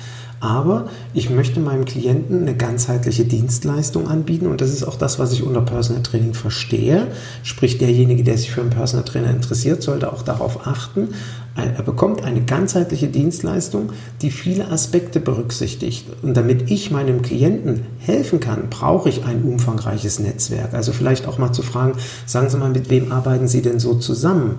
[0.44, 5.32] Aber ich möchte meinem Klienten eine ganzheitliche Dienstleistung anbieten und das ist auch das, was
[5.32, 7.08] ich unter Personal Training verstehe.
[7.44, 11.14] Sprich, derjenige, der sich für einen Personal Trainer interessiert, sollte auch darauf achten,
[11.56, 13.92] er bekommt eine ganzheitliche Dienstleistung,
[14.22, 16.08] die viele Aspekte berücksichtigt.
[16.24, 20.74] Und damit ich meinem Klienten helfen kann, brauche ich ein umfangreiches Netzwerk.
[20.74, 21.94] Also vielleicht auch mal zu fragen,
[22.26, 24.58] sagen Sie mal, mit wem arbeiten Sie denn so zusammen?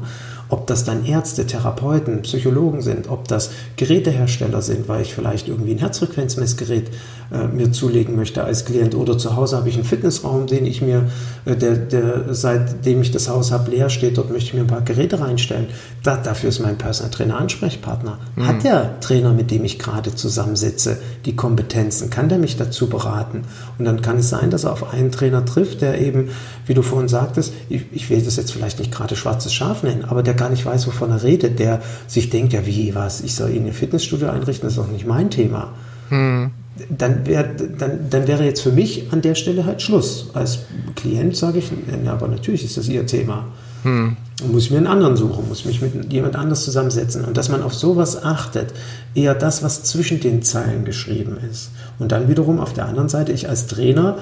[0.49, 5.73] Ob das dann Ärzte, Therapeuten, Psychologen sind, ob das Gerätehersteller sind, weil ich vielleicht irgendwie
[5.73, 6.91] ein Herzfrequenzmessgerät
[7.33, 10.83] äh, mir zulegen möchte als Klient oder zu Hause habe ich einen Fitnessraum, den ich
[10.83, 11.11] mir,
[11.45, 14.67] äh, der, der, seitdem ich das Haus habe, leer steht, dort möchte ich mir ein
[14.67, 15.67] paar Geräte reinstellen.
[16.03, 18.19] Da, dafür ist mein Personal Trainer Ansprechpartner.
[18.37, 18.47] Mhm.
[18.47, 22.11] Hat der Trainer, mit dem ich gerade zusammensitze, die Kompetenzen?
[22.11, 23.43] Kann der mich dazu beraten?
[23.79, 26.29] Und dann kann es sein, dass er auf einen Trainer trifft, der eben,
[26.67, 30.05] wie du vorhin sagtest, ich, ich will das jetzt vielleicht nicht gerade schwarzes Schaf nennen,
[30.05, 33.35] aber der gar nicht weiß, wovon er redet, der sich denkt, ja wie, was, ich
[33.35, 35.73] soll ihn ein Fitnessstudio einrichten, das ist doch nicht mein Thema.
[36.11, 36.51] Mhm
[36.89, 40.31] dann, wär, dann, dann wäre jetzt für mich an der Stelle halt Schluss.
[40.35, 40.61] Als
[40.97, 41.71] Klient sage ich,
[42.05, 43.47] na, aber natürlich ist das Ihr Thema.
[43.85, 44.17] Hm.
[44.51, 47.25] Muss ich mir einen anderen suchen, muss mich mit jemand anders zusammensetzen.
[47.25, 48.75] Und dass man auf sowas achtet,
[49.15, 51.71] eher das, was zwischen den Zeilen geschrieben ist.
[51.99, 54.19] Und dann wiederum auf der anderen Seite, ich als Trainer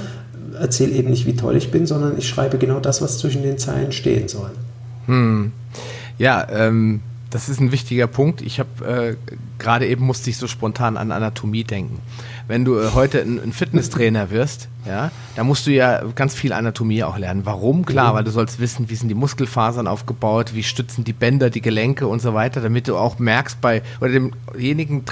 [0.60, 3.56] erzähle eben nicht, wie toll ich bin, sondern ich schreibe genau das, was zwischen den
[3.56, 4.50] Zeilen stehen soll.
[5.06, 5.52] Hm.
[6.22, 7.00] Ja, ähm,
[7.30, 8.42] das ist ein wichtiger Punkt.
[8.42, 12.00] Ich habe äh, gerade eben musste ich so spontan an Anatomie denken
[12.48, 16.52] wenn du äh, heute ein, ein Fitnesstrainer wirst, ja, da musst du ja ganz viel
[16.52, 17.42] Anatomie auch lernen.
[17.44, 17.86] Warum?
[17.86, 18.16] Klar, mhm.
[18.16, 22.06] weil du sollst wissen, wie sind die Muskelfasern aufgebaut, wie stützen die Bänder, die Gelenke
[22.06, 25.04] und so weiter, damit du auch merkst bei, oder demjenigen,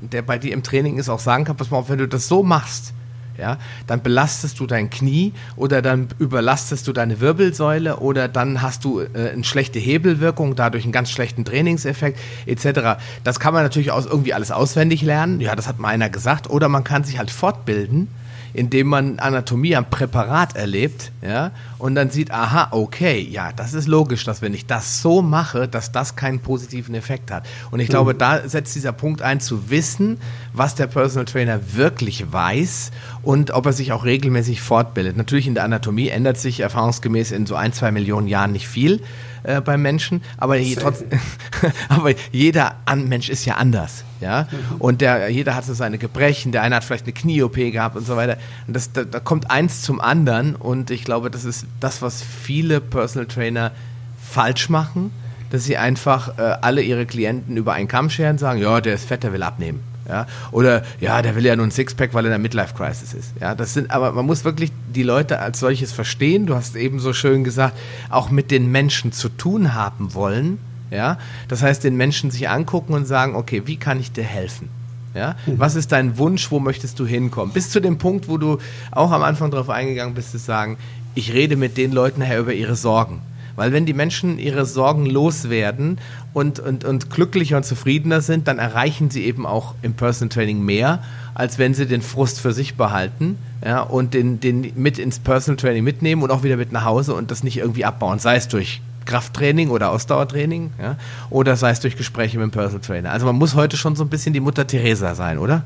[0.00, 2.28] der bei dir im Training ist, auch sagen kann, pass mal auf, wenn du das
[2.28, 2.92] so machst,
[3.38, 8.84] ja, dann belastest du dein Knie oder dann überlastest du deine Wirbelsäule oder dann hast
[8.84, 13.00] du äh, eine schlechte Hebelwirkung, dadurch einen ganz schlechten Trainingseffekt etc.
[13.24, 16.50] Das kann man natürlich aus, irgendwie alles auswendig lernen, ja, das hat mal einer gesagt,
[16.50, 18.08] oder man kann sich halt fortbilden
[18.54, 23.86] indem man Anatomie am Präparat erlebt, ja, und dann sieht, aha, okay, ja, das ist
[23.88, 27.46] logisch, dass wenn ich das so mache, dass das keinen positiven Effekt hat.
[27.70, 28.18] Und ich glaube, mhm.
[28.18, 30.18] da setzt dieser Punkt ein, zu wissen,
[30.52, 32.90] was der Personal Trainer wirklich weiß
[33.22, 35.16] und ob er sich auch regelmäßig fortbildet.
[35.16, 39.00] Natürlich in der Anatomie ändert sich erfahrungsgemäß in so ein, zwei Millionen Jahren nicht viel
[39.42, 41.04] äh, beim Menschen, aber, je, trotz,
[41.88, 44.04] aber jeder An Mensch ist ja anders.
[44.20, 44.48] Ja?
[44.50, 44.76] Mhm.
[44.80, 48.06] Und der, jeder hat so seine Gebrechen, der eine hat vielleicht eine Knie-OP gehabt und
[48.06, 48.36] so weiter.
[48.66, 52.22] Und das, da, da kommt eins zum anderen und ich glaube, das ist das, was
[52.22, 53.72] viele Personal Trainer
[54.20, 55.10] falsch machen,
[55.50, 58.94] dass sie einfach äh, alle ihre Klienten über einen Kamm scheren und sagen, ja, der
[58.94, 59.82] ist fett, der will abnehmen.
[60.08, 60.26] Ja?
[60.50, 63.34] Oder ja, der will ja nur ein Sixpack, weil er in der Midlife-Crisis ist.
[63.40, 63.54] Ja?
[63.54, 66.46] Das sind, aber man muss wirklich die Leute als solches verstehen.
[66.46, 67.76] Du hast eben so schön gesagt,
[68.08, 70.58] auch mit den Menschen zu tun haben wollen.
[70.90, 71.18] Ja?
[71.48, 74.70] Das heißt, den Menschen sich angucken und sagen, okay, wie kann ich dir helfen?
[75.14, 75.36] Ja?
[75.46, 75.58] Mhm.
[75.58, 76.50] Was ist dein Wunsch?
[76.50, 77.52] Wo möchtest du hinkommen?
[77.52, 78.58] Bis zu dem Punkt, wo du
[78.90, 80.78] auch am Anfang darauf eingegangen bist, zu sagen,
[81.14, 83.20] ich rede mit den Leuten nachher über ihre Sorgen.
[83.58, 85.98] Weil wenn die Menschen ihre Sorgen loswerden
[86.32, 90.64] und, und, und glücklicher und zufriedener sind, dann erreichen sie eben auch im Personal Training
[90.64, 91.02] mehr,
[91.34, 95.56] als wenn sie den Frust für sich behalten ja, und den, den mit ins Personal
[95.56, 98.46] Training mitnehmen und auch wieder mit nach Hause und das nicht irgendwie abbauen, sei es
[98.46, 100.96] durch Krafttraining oder Ausdauertraining ja,
[101.28, 103.10] oder sei es durch Gespräche mit dem Personal Trainer.
[103.10, 105.64] Also man muss heute schon so ein bisschen die Mutter Teresa sein, oder?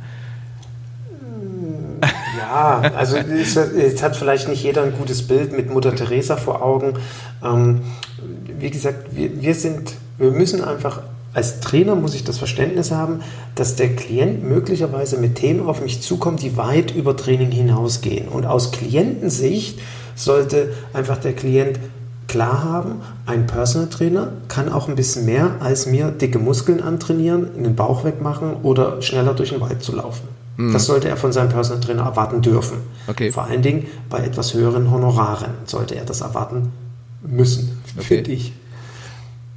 [2.53, 6.95] Ja, also jetzt hat vielleicht nicht jeder ein gutes Bild mit Mutter Teresa vor Augen.
[7.43, 7.81] Ähm,
[8.59, 11.01] wie gesagt, wir, wir sind, wir müssen einfach
[11.35, 13.21] als Trainer muss ich das Verständnis haben,
[13.55, 18.29] dass der Klient möglicherweise mit Themen auf mich zukommt, die weit über Training hinausgehen.
[18.29, 19.81] Und aus Klientensicht
[20.15, 21.79] sollte einfach der Klient
[22.29, 27.63] klar haben, ein Personal Trainer kann auch ein bisschen mehr als mir dicke Muskeln antrainieren,
[27.63, 30.42] den Bauch wegmachen oder schneller durch den Wald zu laufen.
[30.57, 30.73] Mhm.
[30.73, 32.79] Das sollte er von seinem Personal Trainer erwarten dürfen.
[33.07, 33.33] Okay.
[33.33, 36.73] Vor allen Dingen bei etwas höheren Honoraren sollte er das erwarten
[37.23, 38.05] müssen, okay.
[38.05, 38.53] finde ich.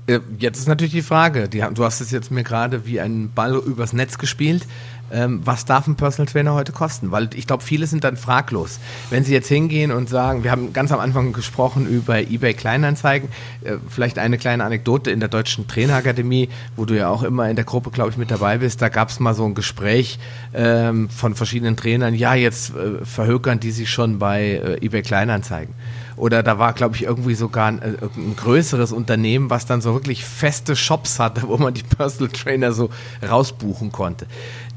[0.07, 3.31] Äh, jetzt ist natürlich die Frage, die, du hast es jetzt mir gerade wie ein
[3.33, 4.67] Ball übers Netz gespielt
[5.11, 7.11] ähm, was darf ein Personal Trainer heute kosten?
[7.11, 8.79] Weil ich glaube, viele sind dann fraglos.
[9.09, 13.29] Wenn sie jetzt hingehen und sagen, wir haben ganz am Anfang gesprochen über eBay Kleinanzeigen,
[13.63, 17.55] äh, vielleicht eine kleine Anekdote in der Deutschen Trainerakademie, wo du ja auch immer in
[17.55, 20.19] der Gruppe, glaube ich, mit dabei bist, da gab es mal so ein Gespräch
[20.53, 25.73] ähm, von verschiedenen Trainern, ja, jetzt äh, verhökern die sich schon bei äh, eBay Kleinanzeigen
[26.17, 29.93] oder da war, glaube ich, irgendwie sogar ein, äh, ein, größeres Unternehmen, was dann so
[29.93, 32.89] wirklich feste Shops hatte, wo man die Personal Trainer so
[33.27, 34.27] rausbuchen konnte.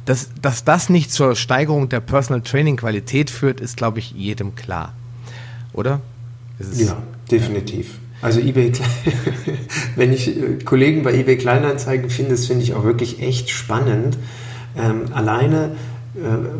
[0.08, 4.54] Dass, dass das nicht zur Steigerung der Personal Training Qualität führt, ist, glaube ich, jedem
[4.54, 4.94] klar.
[5.74, 6.00] Oder?
[6.74, 6.96] ja,
[7.30, 7.98] definitiv.
[8.22, 8.72] Also eBay,
[9.96, 14.16] wenn ich äh, Kollegen bei eBay Kleinanzeigen finde, das finde ich auch wirklich echt spannend.
[14.76, 15.72] Ähm, alleine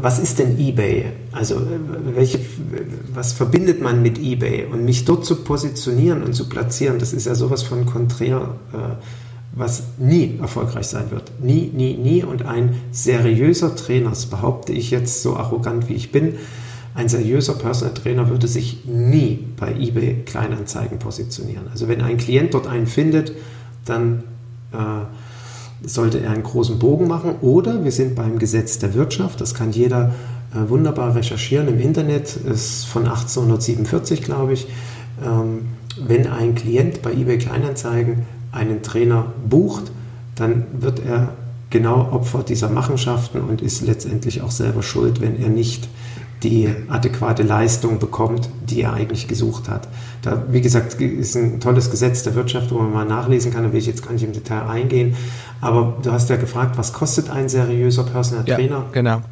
[0.01, 1.07] was ist denn eBay?
[1.33, 1.61] Also
[2.15, 2.39] welche,
[3.13, 4.67] was verbindet man mit eBay?
[4.67, 8.55] Und mich dort zu positionieren und zu platzieren, das ist ja sowas von konträr,
[9.59, 11.33] was nie erfolgreich sein wird.
[11.41, 12.23] Nie, nie, nie.
[12.23, 16.35] Und ein seriöser Trainer, das behaupte ich jetzt so arrogant wie ich bin,
[16.95, 21.69] ein seriöser Personal Trainer würde sich nie bei eBay Kleinanzeigen positionieren.
[21.71, 23.33] Also wenn ein Klient dort einen findet,
[23.85, 24.25] dann
[24.73, 27.37] äh, sollte er einen großen Bogen machen.
[27.41, 30.13] Oder wir sind beim Gesetz der Wirtschaft, das kann jeder
[30.53, 34.67] äh, wunderbar recherchieren im Internet, ist von 1847, glaube ich.
[35.25, 35.69] Ähm,
[36.05, 39.91] wenn ein Klient bei eBay Kleinanzeigen einen Trainer bucht,
[40.35, 41.31] dann wird er
[41.71, 45.89] genau Opfer dieser Machenschaften und ist letztendlich auch selber schuld, wenn er nicht
[46.43, 49.89] die adäquate Leistung bekommt, die er eigentlich gesucht hat.
[50.23, 53.73] Da, wie gesagt, ist ein tolles Gesetz der Wirtschaft, wo man mal nachlesen kann, da
[53.73, 55.17] will ich jetzt gar nicht im Detail eingehen.
[55.61, 58.77] Aber du hast ja gefragt, was kostet ein seriöser Personal Trainer?
[58.77, 59.23] Ja, genau.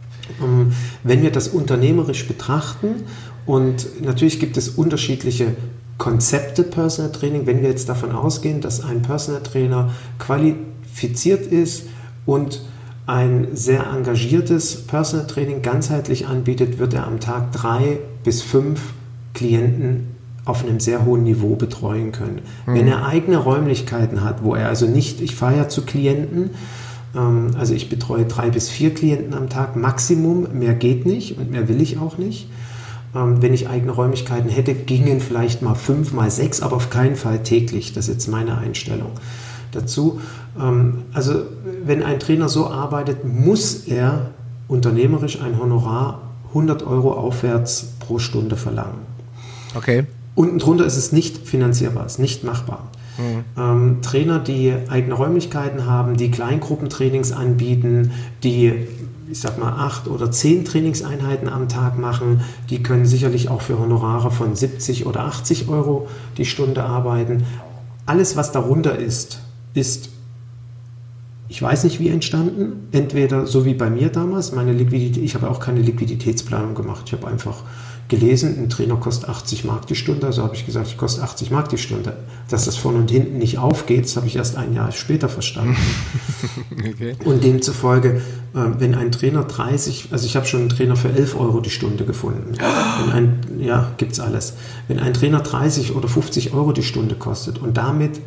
[0.42, 0.72] Ähm,
[1.04, 3.04] wenn wir das unternehmerisch betrachten
[3.46, 5.54] und natürlich gibt es unterschiedliche
[5.98, 11.86] Konzepte Personal Training, wenn wir jetzt davon ausgehen, dass ein Personal Trainer qualifiziert ist
[12.26, 12.62] und
[13.06, 18.92] ein sehr engagiertes Personal Training ganzheitlich anbietet, wird er am Tag drei bis fünf
[19.32, 20.08] Klienten
[20.44, 22.40] auf einem sehr hohen Niveau betreuen können.
[22.66, 22.74] Mhm.
[22.74, 26.50] Wenn er eigene Räumlichkeiten hat, wo er also nicht, ich fahre ja zu Klienten,
[27.14, 31.50] ähm, also ich betreue drei bis vier Klienten am Tag, Maximum, mehr geht nicht und
[31.50, 32.48] mehr will ich auch nicht.
[33.16, 37.16] Ähm, wenn ich eigene Räumlichkeiten hätte, gingen vielleicht mal fünf, mal sechs, aber auf keinen
[37.16, 37.92] Fall täglich.
[37.94, 39.12] Das ist jetzt meine Einstellung
[39.72, 40.20] dazu.
[40.60, 41.42] Ähm, also
[41.84, 44.32] wenn ein Trainer so arbeitet, muss er
[44.68, 48.98] unternehmerisch ein Honorar 100 Euro aufwärts pro Stunde verlangen.
[49.74, 50.04] Okay.
[50.34, 52.90] Unten drunter ist es nicht finanzierbar, ist nicht machbar.
[53.16, 53.44] Mhm.
[53.56, 58.12] Ähm, Trainer, die eigene Räumlichkeiten haben, die Kleingruppentrainings anbieten,
[58.42, 58.86] die
[59.30, 62.42] ich sag mal, acht oder zehn Trainingseinheiten am Tag machen.
[62.70, 67.44] Die können sicherlich auch für Honorare von 70 oder 80 Euro die Stunde arbeiten.
[68.06, 69.40] Alles, was darunter ist,
[69.74, 70.10] ist,
[71.48, 75.50] ich weiß nicht wie entstanden, entweder so wie bei mir damals, meine Liquidität, ich habe
[75.50, 77.62] auch keine Liquiditätsplanung gemacht, ich habe einfach
[78.08, 81.50] gelesen, ein Trainer kostet 80 Mark die Stunde, also habe ich gesagt, ich koste 80
[81.50, 82.16] Mark die Stunde.
[82.48, 85.76] Dass das von und hinten nicht aufgeht, das habe ich erst ein Jahr später verstanden.
[86.78, 87.16] okay.
[87.24, 88.22] Und demzufolge,
[88.54, 91.70] äh, wenn ein Trainer 30, also ich habe schon einen Trainer für 11 Euro die
[91.70, 92.52] Stunde gefunden.
[93.04, 94.54] Wenn ein, ja, es alles.
[94.88, 98.20] Wenn ein Trainer 30 oder 50 Euro die Stunde kostet und damit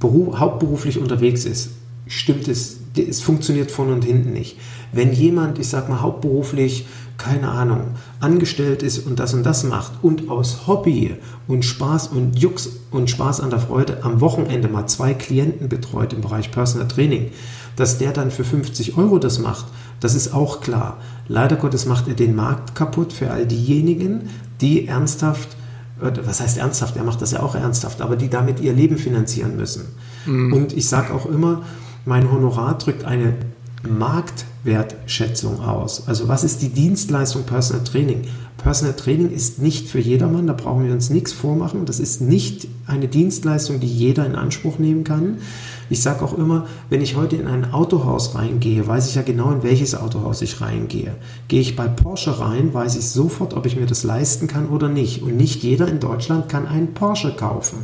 [0.00, 1.70] beruf, hauptberuflich unterwegs ist,
[2.06, 4.58] stimmt es, es funktioniert von und hinten nicht.
[4.92, 7.92] Wenn jemand, ich sag mal, hauptberuflich, keine Ahnung,
[8.22, 11.16] angestellt ist und das und das macht und aus Hobby
[11.48, 16.12] und Spaß und Jux und Spaß an der Freude am Wochenende mal zwei Klienten betreut
[16.12, 17.30] im Bereich Personal Training,
[17.76, 19.66] dass der dann für 50 Euro das macht,
[20.00, 20.98] das ist auch klar.
[21.28, 25.56] Leider Gottes macht er den Markt kaputt für all diejenigen, die ernsthaft
[26.02, 29.56] was heißt ernsthaft, er macht das ja auch ernsthaft, aber die damit ihr Leben finanzieren
[29.56, 29.84] müssen.
[30.26, 30.52] Mhm.
[30.52, 31.62] Und ich sage auch immer,
[32.04, 33.34] mein Honorar drückt eine
[34.64, 36.06] Marktwertschätzung aus.
[36.06, 38.22] Also was ist die Dienstleistung Personal Training?
[38.58, 41.84] Personal Training ist nicht für jedermann, da brauchen wir uns nichts vormachen.
[41.84, 45.38] Das ist nicht eine Dienstleistung, die jeder in Anspruch nehmen kann.
[45.90, 49.50] Ich sage auch immer, wenn ich heute in ein Autohaus reingehe, weiß ich ja genau,
[49.50, 51.16] in welches Autohaus ich reingehe.
[51.48, 54.88] Gehe ich bei Porsche rein, weiß ich sofort, ob ich mir das leisten kann oder
[54.88, 55.22] nicht.
[55.22, 57.78] Und nicht jeder in Deutschland kann einen Porsche kaufen.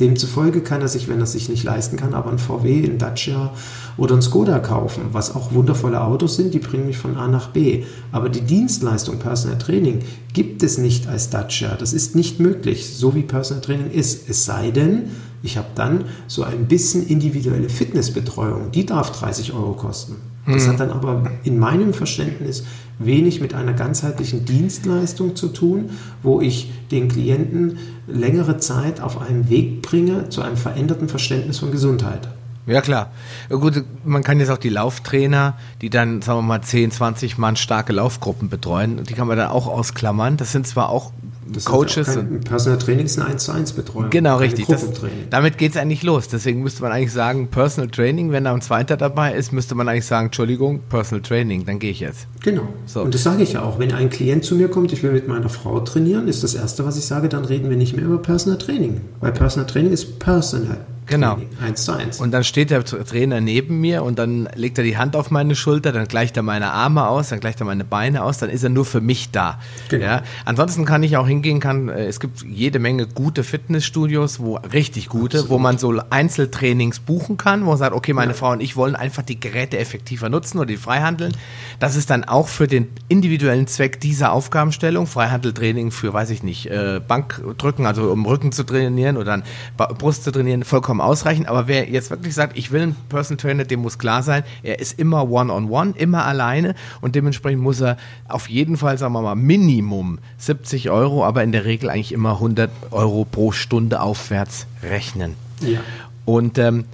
[0.00, 3.52] Demzufolge kann er sich, wenn er sich nicht leisten kann, aber ein VW, ein Dacia
[3.96, 7.48] oder ein Skoda kaufen, was auch wundervolle Autos sind, die bringen mich von A nach
[7.50, 7.84] B.
[8.10, 10.00] Aber die Dienstleistung Personal Training
[10.32, 11.76] gibt es nicht als Dacia.
[11.76, 14.28] Das ist nicht möglich, so wie Personal Training ist.
[14.28, 15.10] Es sei denn,
[15.42, 20.16] ich habe dann so ein bisschen individuelle Fitnessbetreuung, die darf 30 Euro kosten.
[20.46, 22.64] Das hat dann aber in meinem Verständnis
[22.98, 25.90] wenig mit einer ganzheitlichen Dienstleistung zu tun,
[26.22, 31.70] wo ich den Klienten längere Zeit auf einem Weg bringe zu einem veränderten Verständnis von
[31.70, 32.28] Gesundheit.
[32.66, 33.10] Ja, klar.
[33.50, 37.56] Gut, man kann jetzt auch die Lauftrainer, die dann, sagen wir mal, 10, 20 Mann
[37.56, 40.36] starke Laufgruppen betreuen, die kann man dann auch ausklammern.
[40.36, 41.12] Das sind zwar auch
[41.52, 42.08] das Coaches.
[42.08, 44.10] Ist kein Personal Training ist eine 1 zu 1 Betreuung.
[44.10, 44.66] Genau, richtig.
[44.66, 44.86] Das,
[45.30, 46.28] damit geht es eigentlich los.
[46.28, 49.88] Deswegen müsste man eigentlich sagen, Personal Training, wenn da ein zweiter dabei ist, müsste man
[49.88, 52.26] eigentlich sagen, Entschuldigung, Personal Training, dann gehe ich jetzt.
[52.42, 52.68] Genau.
[52.86, 53.02] So.
[53.02, 53.78] Und das sage ich ja auch.
[53.78, 56.86] Wenn ein Klient zu mir kommt, ich will mit meiner Frau trainieren, ist das Erste,
[56.86, 59.02] was ich sage, dann reden wir nicht mehr über Personal Training.
[59.20, 60.78] Weil Personal Training ist personal.
[61.06, 61.34] Genau.
[61.34, 62.20] Training, eins zu eins.
[62.20, 65.54] Und dann steht der Trainer neben mir und dann legt er die Hand auf meine
[65.54, 68.62] Schulter, dann gleicht er meine Arme aus, dann gleicht er meine Beine aus, dann ist
[68.62, 69.58] er nur für mich da.
[69.88, 70.04] Genau.
[70.04, 70.22] Ja?
[70.44, 75.08] Ansonsten kann ich auch hingehen, kann, äh, es gibt jede Menge gute Fitnessstudios, wo richtig
[75.08, 75.50] gute, Absolut.
[75.50, 78.38] wo man so Einzeltrainings buchen kann, wo man sagt, okay, meine Ja.
[78.38, 81.36] Frau und ich wollen einfach die Geräte effektiver nutzen oder die freihandeln.
[81.80, 86.66] Das ist dann auch für den individuellen Zweck dieser Aufgabenstellung, Freihandeltraining für, weiß ich nicht,
[86.66, 89.42] äh, Bankdrücken, also um Rücken zu trainieren oder
[89.76, 91.48] Brust zu trainieren, vollkommen ausreichend.
[91.48, 94.78] Aber wer jetzt wirklich sagt, ich will einen Personal Trainer, dem muss klar sein, er
[94.78, 97.96] ist immer one-on-one, immer alleine und dementsprechend muss er
[98.28, 102.32] auf jeden Fall, sagen wir mal, Minimum 70 Euro, aber in der Regel eigentlich immer
[102.32, 105.36] 100 Euro pro Stunde aufwärts rechnen.
[105.60, 105.80] Ja.
[106.24, 106.84] Und ähm,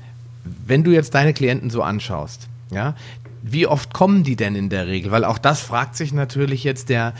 [0.45, 2.95] wenn du jetzt deine Klienten so anschaust, ja,
[3.43, 5.11] wie oft kommen die denn in der Regel?
[5.11, 7.15] Weil auch das fragt sich natürlich jetzt der,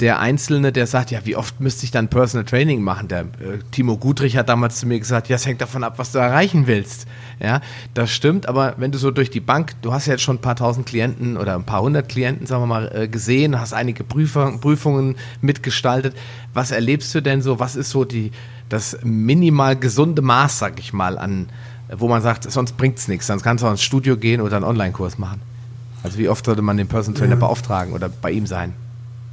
[0.00, 3.08] der Einzelne, der sagt, ja, wie oft müsste ich dann Personal Training machen?
[3.08, 6.12] Der äh, Timo Gudrich hat damals zu mir gesagt, ja, es hängt davon ab, was
[6.12, 7.06] du erreichen willst.
[7.38, 7.60] Ja,
[7.94, 10.40] das stimmt, aber wenn du so durch die Bank, du hast ja jetzt schon ein
[10.40, 14.02] paar tausend Klienten oder ein paar hundert Klienten, sagen wir mal, äh, gesehen, hast einige
[14.04, 16.16] Prüfer, Prüfungen mitgestaltet.
[16.54, 17.58] Was erlebst du denn so?
[17.58, 18.32] Was ist so die,
[18.70, 21.48] das minimal gesunde Maß, sag ich mal, an,
[21.94, 24.64] wo man sagt, sonst bringt's nichts, sonst kannst du auch ins Studio gehen oder einen
[24.64, 25.42] Online-Kurs machen.
[26.02, 27.40] Also wie oft sollte man den Personal Trainer Ja.
[27.40, 28.72] beauftragen oder bei ihm sein?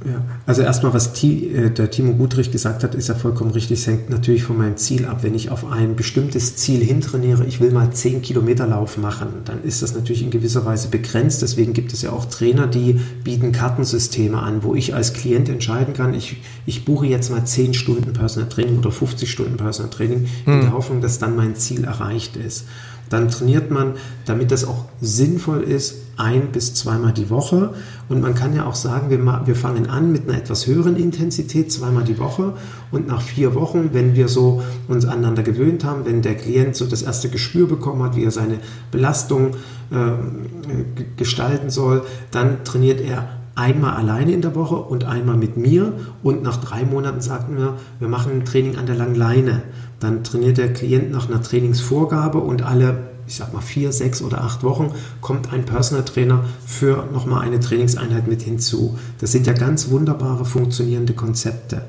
[0.06, 3.80] Ja, also erstmal, was Ti- äh, der Timo Gudrich gesagt hat, ist ja vollkommen richtig.
[3.80, 5.24] Es hängt natürlich von meinem Ziel ab.
[5.24, 9.60] Wenn ich auf ein bestimmtes Ziel hintrainiere, ich will mal 10 Kilometer Lauf machen, dann
[9.64, 11.42] ist das natürlich in gewisser Weise begrenzt.
[11.42, 15.94] Deswegen gibt es ja auch Trainer, die bieten Kartensysteme an, wo ich als Klient entscheiden
[15.94, 20.26] kann, ich, ich buche jetzt mal 10 Stunden Personal Training oder 50 Stunden Personal Training
[20.46, 22.66] in der Hoffnung, dass dann mein Ziel erreicht ist.
[23.10, 23.94] Dann trainiert man,
[24.26, 27.72] damit das auch sinnvoll ist, ein bis zweimal die Woche.
[28.08, 31.72] Und man kann ja auch sagen, wir, wir fangen an mit einer etwas höheren Intensität,
[31.72, 32.54] zweimal die Woche.
[32.90, 36.86] Und nach vier Wochen, wenn wir so uns aneinander gewöhnt haben, wenn der Klient so
[36.86, 38.58] das erste Gespür bekommen hat, wie er seine
[38.90, 39.52] Belastung
[39.90, 45.92] g- gestalten soll, dann trainiert er einmal alleine in der Woche und einmal mit mir.
[46.22, 49.62] Und nach drei Monaten sagten wir, wir machen ein Training an der langen Leine.
[49.98, 54.42] Dann trainiert der Klient nach einer Trainingsvorgabe und alle, ich sag mal vier, sechs oder
[54.42, 54.90] acht Wochen
[55.20, 58.98] kommt ein Personal Trainer für nochmal eine Trainingseinheit mit hinzu.
[59.20, 61.82] Das sind ja ganz wunderbare funktionierende Konzepte.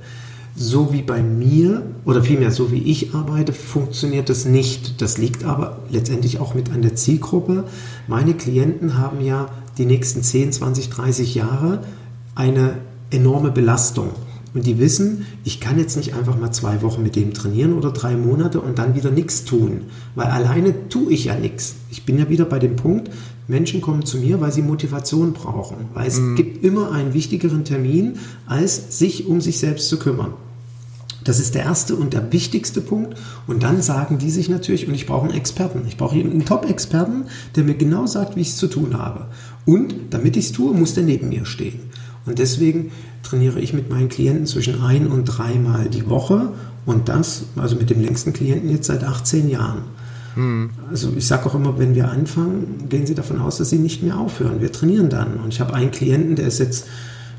[0.57, 5.01] So wie bei mir oder vielmehr so wie ich arbeite, funktioniert das nicht.
[5.01, 7.63] Das liegt aber letztendlich auch mit an der Zielgruppe.
[8.07, 9.47] Meine Klienten haben ja
[9.77, 11.83] die nächsten 10, 20, 30 Jahre
[12.35, 12.73] eine
[13.11, 14.09] enorme Belastung.
[14.53, 17.91] Und die wissen, ich kann jetzt nicht einfach mal zwei Wochen mit dem trainieren oder
[17.91, 19.81] drei Monate und dann wieder nichts tun.
[20.15, 21.75] Weil alleine tue ich ja nichts.
[21.91, 23.11] Ich bin ja wieder bei dem Punkt,
[23.47, 25.77] Menschen kommen zu mir, weil sie Motivation brauchen.
[25.93, 28.17] Weil es gibt immer einen wichtigeren Termin,
[28.47, 30.33] als sich um sich selbst zu kümmern.
[31.23, 33.15] Das ist der erste und der wichtigste Punkt.
[33.45, 35.81] Und dann sagen die sich natürlich, und ich brauche einen Experten.
[35.87, 39.27] Ich brauche einen Top-Experten, der mir genau sagt, wie ich es zu tun habe.
[39.65, 41.79] Und damit ich es tue, muss der neben mir stehen.
[42.29, 42.91] Und deswegen
[43.23, 46.53] trainiere ich mit meinen Klienten zwischen ein und dreimal die Woche.
[46.85, 49.81] Und das, also mit dem längsten Klienten jetzt seit 18 Jahren.
[50.89, 54.03] Also ich sage auch immer, wenn wir anfangen, gehen Sie davon aus, dass Sie nicht
[54.03, 54.61] mehr aufhören.
[54.61, 55.37] Wir trainieren dann.
[55.43, 56.85] Und ich habe einen Klienten, der ist jetzt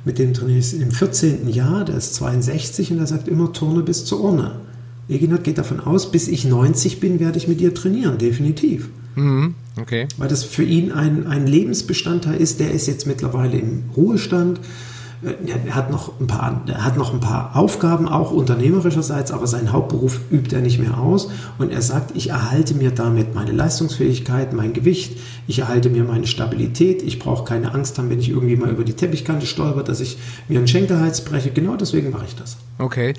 [0.05, 1.49] mit dem trainiere ich im 14.
[1.49, 4.53] Jahr, der ist 62 und der sagt immer Turne bis zur Urne.
[5.09, 8.89] Eginat geht davon aus, bis ich 90 bin, werde ich mit dir trainieren, definitiv.
[9.21, 9.55] Mhm.
[9.77, 10.09] Okay.
[10.17, 12.61] Weil das für ihn ein, ein Lebensbestandteil ist.
[12.61, 14.61] Der ist jetzt mittlerweile im Ruhestand.
[15.23, 20.21] Er hat noch ein paar, hat noch ein paar Aufgaben, auch unternehmerischerseits, aber seinen Hauptberuf
[20.31, 21.31] übt er nicht mehr aus.
[21.59, 26.27] Und er sagt, ich erhalte mir damit meine Leistungsfähigkeit, mein Gewicht, ich erhalte mir meine
[26.27, 27.03] Stabilität.
[27.03, 30.17] Ich brauche keine Angst haben, wenn ich irgendwie mal über die Teppichkante stolper, dass ich
[30.49, 31.51] mir einen Schenkelhals breche.
[31.51, 32.57] Genau deswegen mache ich das.
[32.79, 33.13] Okay,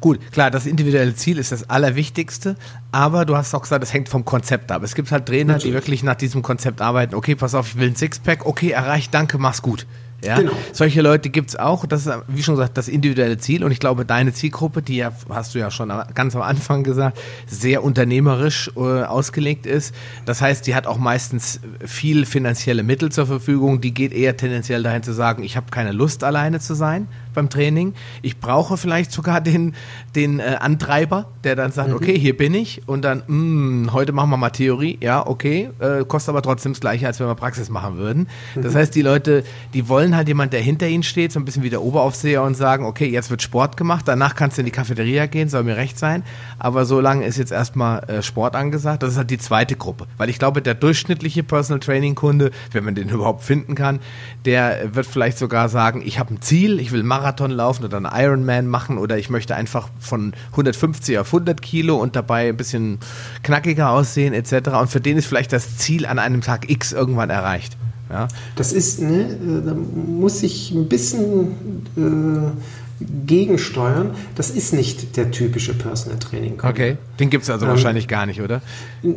[0.00, 2.56] gut, klar, das individuelle Ziel ist das Allerwichtigste,
[2.90, 4.82] aber du hast auch gesagt, es hängt vom Konzept ab.
[4.82, 5.70] Es gibt halt Trainer, Natürlich.
[5.70, 7.14] die wirklich nach diesem Konzept arbeiten.
[7.14, 9.86] Okay, pass auf, ich will ein Sixpack, okay, erreicht, danke, mach's gut.
[10.22, 10.52] Ja, Genau.
[10.72, 11.86] solche Leute gibt's auch.
[11.86, 13.64] Das ist, wie schon gesagt, das individuelle Ziel.
[13.64, 17.18] Und ich glaube, deine Zielgruppe, die ja, hast du ja schon ganz am Anfang gesagt,
[17.46, 19.94] sehr unternehmerisch äh, ausgelegt ist.
[20.24, 23.80] Das heißt, die hat auch meistens viel finanzielle Mittel zur Verfügung.
[23.80, 27.50] Die geht eher tendenziell dahin zu sagen, ich habe keine Lust, alleine zu sein beim
[27.50, 27.94] Training.
[28.22, 29.74] Ich brauche vielleicht sogar den,
[30.14, 32.82] den äh, Antreiber, der dann sagt, okay, hier bin ich.
[32.86, 34.98] Und dann, mh, heute machen wir mal Theorie.
[35.00, 38.28] Ja, okay, äh, kostet aber trotzdem das Gleiche, als wenn wir Praxis machen würden.
[38.54, 39.44] Das heißt, die Leute,
[39.74, 42.56] die wollen halt jemand, der hinter ihnen steht, so ein bisschen wie der Oberaufseher und
[42.56, 45.76] sagen, okay, jetzt wird Sport gemacht, danach kannst du in die Cafeteria gehen, soll mir
[45.76, 46.22] recht sein.
[46.58, 49.02] Aber so lange ist jetzt erstmal äh, Sport angesagt.
[49.02, 50.06] Das ist halt die zweite Gruppe.
[50.16, 54.00] Weil ich glaube, der durchschnittliche Personal Training Kunde, wenn man den überhaupt finden kann,
[54.44, 57.96] der wird vielleicht sogar sagen, ich habe ein Ziel, ich will Marathon Marathon laufen oder
[57.96, 62.56] einen Ironman machen oder ich möchte einfach von 150 auf 100 Kilo und dabei ein
[62.56, 62.98] bisschen
[63.42, 64.68] knackiger aussehen etc.
[64.78, 67.78] Und für den ist vielleicht das Ziel an einem Tag X irgendwann erreicht.
[68.10, 68.28] Ja.
[68.56, 72.83] Das ist, ne, äh, da muss ich ein bisschen äh,
[73.26, 74.10] gegensteuern.
[74.34, 76.58] Das ist nicht der typische Personal Training.
[76.58, 76.70] -Coach.
[76.70, 78.60] Okay, den gibt es also ähm, wahrscheinlich gar nicht, oder?
[79.02, 79.08] Äh,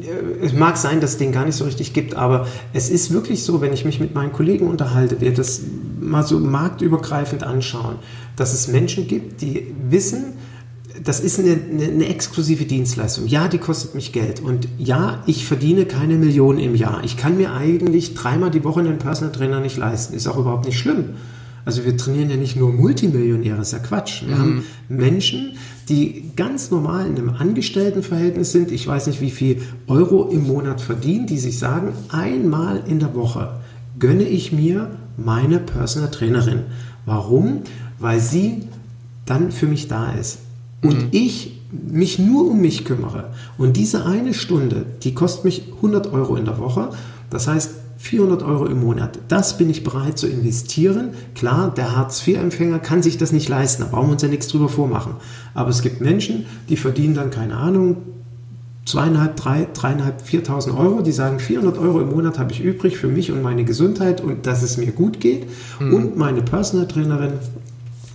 [0.42, 3.44] es mag sein, dass es den gar nicht so richtig gibt, aber es ist wirklich
[3.44, 5.62] so, wenn ich mich mit meinen Kollegen unterhalte, wir das
[6.00, 7.96] mal so marktübergreifend anschauen,
[8.36, 10.34] dass es Menschen gibt, die wissen,
[11.04, 13.28] das ist eine, eine, eine, exklusive Dienstleistung.
[13.28, 14.40] Ja, die kostet mich Geld.
[14.40, 17.04] Und ja, ich verdiene keine Millionen im Jahr.
[17.04, 20.16] Ich kann mir eigentlich dreimal die Woche einen Personal Trainer nicht leisten.
[20.16, 21.16] Ist auch überhaupt nicht schlimm.
[21.68, 24.26] Also wir trainieren ja nicht nur Multimillionäre, ist ja Quatsch.
[24.26, 24.40] Wir mhm.
[24.40, 25.58] haben Menschen,
[25.90, 28.72] die ganz normal in einem Angestelltenverhältnis sind.
[28.72, 33.14] Ich weiß nicht, wie viel Euro im Monat verdienen, die sich sagen, einmal in der
[33.16, 33.60] Woche
[34.00, 36.62] gönne ich mir meine Personal Trainerin.
[37.06, 37.64] Warum?
[38.00, 38.64] Weil sie
[39.26, 40.40] dann für mich da ist.
[40.82, 41.08] Und mhm.
[41.12, 43.32] ich mich nur um mich kümmere.
[43.58, 46.92] Und diese eine Stunde, die kostet mich 100 Euro in der Woche.
[47.30, 51.10] Das heißt, 400 Euro im Monat, das bin ich bereit zu investieren.
[51.36, 54.70] Klar, der Hartz-IV-Empfänger kann sich das nicht leisten, da brauchen wir uns ja nichts drüber
[54.70, 55.16] vormachen.
[55.54, 57.98] Aber es gibt Menschen, die verdienen dann, keine Ahnung,
[58.86, 63.08] zweieinhalb, drei, dreieinhalb, viertausend Euro, die sagen, 400 Euro im Monat habe ich übrig für
[63.08, 65.46] mich und meine Gesundheit und dass es mir gut geht.
[65.80, 65.94] Mhm.
[65.94, 67.34] Und meine Personal Trainerin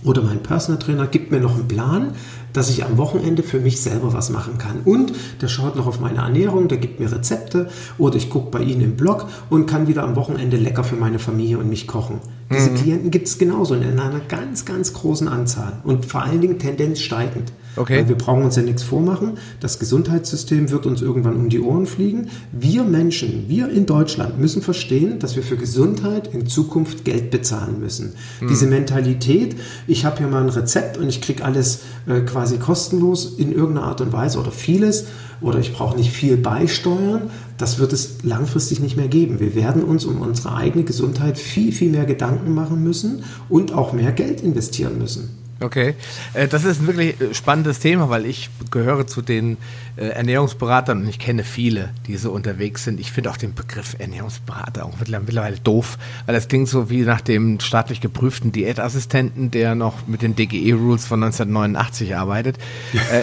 [0.03, 2.11] oder mein Personal Trainer gibt mir noch einen Plan,
[2.53, 4.81] dass ich am Wochenende für mich selber was machen kann.
[4.85, 8.63] Und der schaut noch auf meine Ernährung, der gibt mir Rezepte oder ich gucke bei
[8.63, 12.19] Ihnen im Blog und kann wieder am Wochenende lecker für meine Familie und mich kochen.
[12.51, 12.75] Diese mhm.
[12.75, 16.99] Klienten gibt es genauso in einer ganz, ganz großen Anzahl und vor allen Dingen Tendenz
[16.99, 17.51] steigend.
[17.75, 17.97] Okay.
[17.97, 19.37] Weil wir brauchen uns ja nichts vormachen.
[19.59, 22.29] Das Gesundheitssystem wird uns irgendwann um die Ohren fliegen.
[22.51, 27.79] Wir Menschen, wir in Deutschland müssen verstehen, dass wir für Gesundheit in Zukunft Geld bezahlen
[27.79, 28.13] müssen.
[28.39, 28.47] Hm.
[28.47, 29.55] Diese Mentalität,
[29.87, 33.87] ich habe hier mal ein Rezept und ich kriege alles äh, quasi kostenlos in irgendeiner
[33.87, 35.05] Art und Weise oder vieles
[35.41, 39.39] oder ich brauche nicht viel beisteuern, das wird es langfristig nicht mehr geben.
[39.39, 43.93] Wir werden uns um unsere eigene Gesundheit viel, viel mehr Gedanken machen müssen und auch
[43.93, 45.42] mehr Geld investieren müssen.
[45.63, 45.95] Okay,
[46.33, 49.57] äh, das ist ein wirklich äh, spannendes Thema, weil ich gehöre zu den
[49.95, 52.99] äh, Ernährungsberatern und ich kenne viele, die so unterwegs sind.
[52.99, 57.21] Ich finde auch den Begriff Ernährungsberater auch mittlerweile doof, weil das klingt so wie nach
[57.21, 62.57] dem staatlich geprüften Diätassistenten, der noch mit den DGE-Rules von 1989 arbeitet.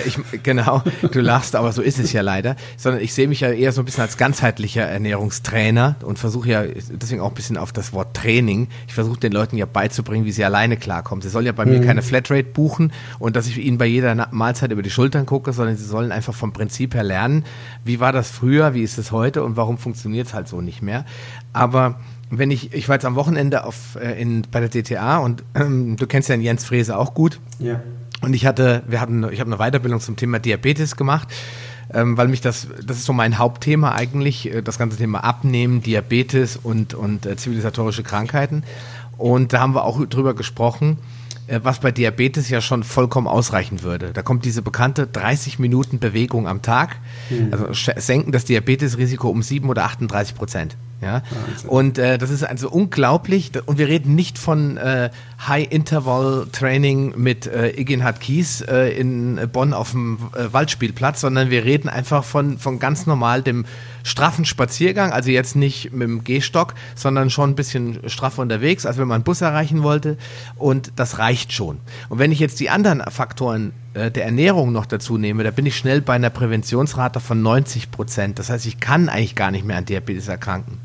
[0.07, 2.57] ich, genau, du lachst, aber so ist es ja leider.
[2.77, 6.65] Sondern ich sehe mich ja eher so ein bisschen als ganzheitlicher Ernährungstrainer und versuche ja
[6.65, 8.69] deswegen auch ein bisschen auf das Wort Training.
[8.87, 11.21] Ich versuche den Leuten ja beizubringen, wie sie alleine klarkommen.
[11.21, 11.73] Sie sollen ja bei mhm.
[11.73, 15.27] mir keine Flat Flatrate buchen und dass ich ihnen bei jeder Mahlzeit über die Schultern
[15.27, 17.45] gucke, sondern sie sollen einfach vom Prinzip her lernen,
[17.85, 20.83] wie war das früher, wie ist es heute und warum funktioniert es halt so nicht
[20.83, 21.05] mehr.
[21.53, 22.01] Aber
[22.31, 25.97] wenn ich, ich war jetzt am Wochenende auf, äh, in, bei der DTA und ähm,
[25.97, 27.41] du kennst ja den Jens Frese auch gut.
[27.59, 27.81] Ja.
[28.23, 31.29] Und ich hatte, wir hatten, ich habe eine Weiterbildung zum Thema Diabetes gemacht,
[31.93, 35.83] ähm, weil mich das, das ist so mein Hauptthema eigentlich, äh, das ganze Thema Abnehmen,
[35.83, 38.63] Diabetes und, und äh, zivilisatorische Krankheiten.
[39.17, 40.99] Und da haben wir auch drüber gesprochen,
[41.63, 44.13] was bei Diabetes ja schon vollkommen ausreichen würde.
[44.13, 46.97] Da kommt diese bekannte 30 Minuten Bewegung am Tag,
[47.29, 47.53] mhm.
[47.53, 50.77] also senken das Diabetesrisiko um 7 oder 38 Prozent.
[51.01, 51.23] Ja?
[51.67, 53.53] Und äh, das ist also unglaublich.
[53.67, 55.11] Und wir reden nicht von äh,
[55.47, 61.89] High-Interval-Training mit äh, Igenhard Kies äh, in Bonn auf dem äh, Waldspielplatz, sondern wir reden
[61.89, 63.65] einfach von, von ganz normal dem
[64.03, 68.99] straffen Spaziergang, also jetzt nicht mit dem Gehstock, sondern schon ein bisschen straff unterwegs, als
[68.99, 70.19] wenn man einen Bus erreichen wollte.
[70.57, 71.79] Und das reicht schon.
[72.11, 75.65] Und wenn ich jetzt die anderen Faktoren äh, der Ernährung noch dazu nehme, da bin
[75.65, 78.39] ich schnell bei einer Präventionsrate von 90 Prozent.
[78.39, 80.79] Das heißt, ich kann eigentlich gar nicht mehr an Diabetes erkranken.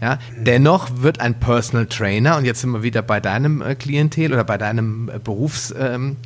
[0.00, 4.32] Ja, dennoch wird ein Personal Trainer, und jetzt sind wir wieder bei deinem äh, Klientel
[4.32, 6.16] oder bei deinem äh, Berufsbild, ähm,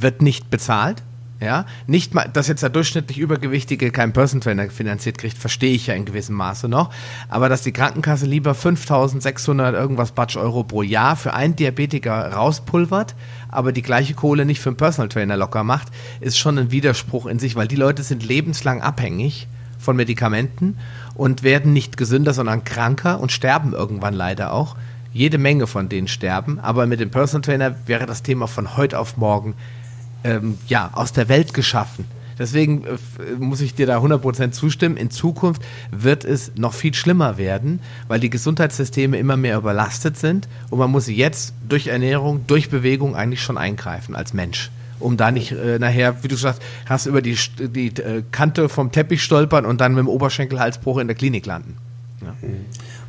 [0.00, 1.02] wird nicht bezahlt.
[1.42, 5.88] Ja, nicht mal, dass jetzt der durchschnittlich Übergewichtige keinen Personal Trainer finanziert kriegt, verstehe ich
[5.88, 6.90] ja in gewissem Maße noch.
[7.28, 13.16] Aber dass die Krankenkasse lieber 5600 irgendwas Batsch Euro pro Jahr für einen Diabetiker rauspulvert,
[13.48, 15.88] aber die gleiche Kohle nicht für einen Personal Trainer locker macht,
[16.20, 19.48] ist schon ein Widerspruch in sich, weil die Leute sind lebenslang abhängig
[19.80, 20.78] von Medikamenten
[21.14, 24.76] und werden nicht gesünder, sondern kranker und sterben irgendwann leider auch.
[25.12, 28.98] Jede Menge von denen sterben, aber mit dem Personal Trainer wäre das Thema von heute
[28.98, 29.54] auf morgen
[30.24, 32.06] ähm, ja, aus der Welt geschaffen.
[32.38, 32.96] Deswegen äh,
[33.38, 34.96] muss ich dir da 100% zustimmen.
[34.96, 40.48] In Zukunft wird es noch viel schlimmer werden, weil die Gesundheitssysteme immer mehr überlastet sind
[40.70, 44.70] und man muss jetzt durch Ernährung, durch Bewegung eigentlich schon eingreifen als Mensch
[45.02, 48.92] um da nicht äh, nachher, wie du sagst, hast über die, die äh, Kante vom
[48.92, 51.76] Teppich stolpern und dann mit dem Oberschenkelhalsbruch in der Klinik landen.
[52.20, 52.34] Ja.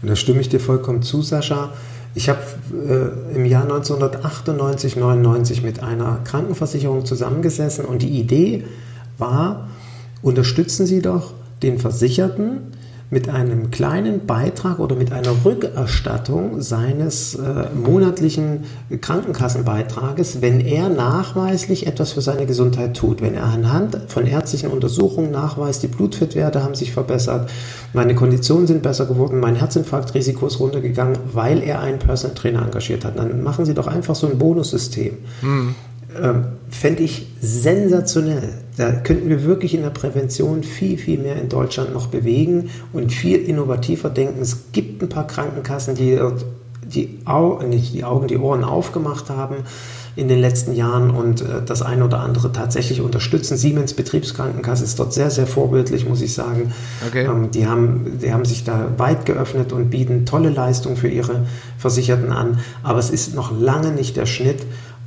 [0.01, 1.71] Und da stimme ich dir vollkommen zu, Sascha.
[2.15, 2.41] Ich habe
[2.71, 8.65] äh, im Jahr 1998, 99 mit einer Krankenversicherung zusammengesessen und die Idee
[9.17, 9.69] war,
[10.21, 11.33] unterstützen Sie doch
[11.63, 12.73] den Versicherten
[13.13, 18.65] mit einem kleinen Beitrag oder mit einer Rückerstattung seines äh, monatlichen
[18.99, 23.21] Krankenkassenbeitrages, wenn er nachweislich etwas für seine Gesundheit tut.
[23.21, 27.49] Wenn er anhand von ärztlichen Untersuchungen nachweist, die Blutfettwerte haben sich verbessert,
[27.93, 33.05] meine Konditionen sind besser geworden, mein Herzinfarktrisiko ist runtergegangen, weil er einen Personal Trainer engagiert
[33.05, 33.17] hat.
[33.17, 35.17] Dann machen Sie doch einfach so ein Bonussystem.
[35.41, 35.75] Mhm
[36.21, 38.49] ähm, fände ich sensationell.
[38.77, 43.11] Da könnten wir wirklich in der Prävention viel, viel mehr in Deutschland noch bewegen und
[43.11, 44.41] viel innovativer denken.
[44.41, 46.19] Es gibt ein paar Krankenkassen, die
[46.85, 49.57] die, Au nicht die Augen, die Ohren aufgemacht haben
[50.15, 53.57] in den letzten Jahren und äh, das eine oder andere tatsächlich unterstützen.
[53.57, 56.71] Siemens Betriebskrankenkasse ist dort sehr, sehr vorbildlich, muss ich sagen.
[57.07, 57.25] Okay.
[57.25, 61.47] Ähm, die, haben, die haben sich da weit geöffnet und bieten tolle Leistungen für ihre
[61.79, 62.59] Versicherten an.
[62.83, 64.63] Aber es ist noch lange nicht der Schnitt.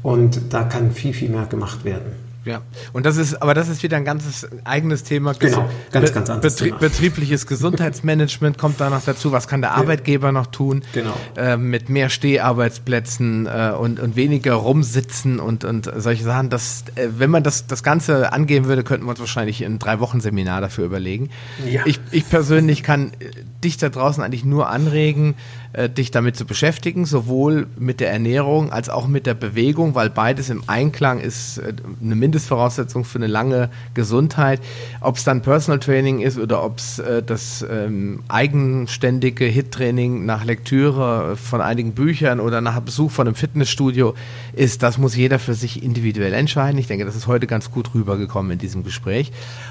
[0.07, 2.13] Und da kann viel, viel mehr gemacht werden.
[2.45, 2.61] Ja,
[2.93, 5.33] und das ist, aber das ist wieder ein ganzes eigenes Thema.
[5.33, 6.79] Genau, ganz, ganz anderes Betrie Thema.
[6.79, 9.33] Betriebliches Gesundheitsmanagement kommt da noch dazu.
[9.33, 10.85] Was kann der Arbeitgeber noch tun?
[10.93, 11.13] Genau.
[11.37, 16.51] Äh, mit mehr Steharbeitsplätzen äh, und, und weniger rumsitzen und, und solche Sachen.
[16.51, 19.99] Das, äh, wenn man das, das Ganze angehen würde, könnten wir uns wahrscheinlich ein drei
[19.99, 21.31] Wochen Seminar dafür überlegen.
[21.69, 21.83] Ja.
[21.85, 25.35] Ich, ich persönlich kann äh, dich da draußen eigentlich nur anregen,
[25.77, 30.09] äh, dich damit zu beschäftigen, sowohl mit der Ernährung als auch mit der Bewegung, weil
[30.09, 34.61] beides im Einklang ist äh, eine Mindestvoraussetzung für eine lange Gesundheit.
[35.03, 40.45] Ob es dann Personal Training ist oder ob es äh, das ähm, eigenständige Hit-Training nach
[40.45, 44.15] Lektüre von einigen Büchern oder nach Besuch von einem Fitnessstudio
[44.55, 46.79] ist, das muss jeder für sich individuell entscheiden.
[46.79, 49.31] Ich denke, das ist heute ganz gut rübergekommen in diesem Gespräch.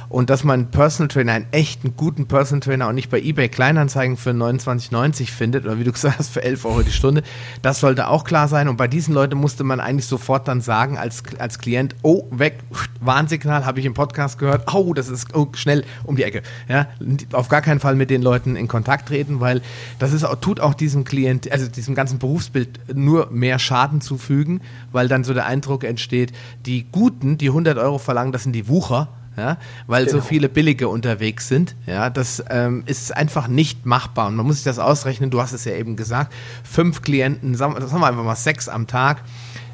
[0.10, 4.18] Und dass man Personal Trainer, einen echten, guten Personal Trainer und nicht bei eBay Kleinanzeigen
[4.18, 7.24] für 29,90 findet oder wie du gesagt für 11 Euro die Stunde,
[7.62, 8.68] das sollte auch klar sein.
[8.68, 12.60] Und bei diesen Leuten musste man eigentlich sofort dann sagen als, als Klient, oh, weg,
[13.02, 16.44] Warnsignal, habe ich im Podcast gehört, oh, das ist oh, schnell um die Ecke.
[16.68, 16.88] Ja,
[17.32, 19.62] auf gar keinen Fall mit den Leuten in Kontakt treten, weil
[20.00, 24.62] das ist, tut auch diesem Klient, also diesem ganzen Berufsbild nur mehr Schaden zufügen,
[24.92, 26.32] weil dann so der Eindruck entsteht,
[26.66, 29.58] die Guten, die 100 Euro verlangen, das sind die Wucher, ja,
[29.88, 30.18] weil genau.
[30.18, 31.76] so viele Billige unterwegs sind.
[31.86, 34.28] Ja, das ähm, ist einfach nicht machbar.
[34.28, 36.34] Und man muss sich das ausrechnen, du hast es ja eben gesagt,
[36.64, 39.24] fünf Klienten, sagen, sagen wir einfach mal sechs am Tag,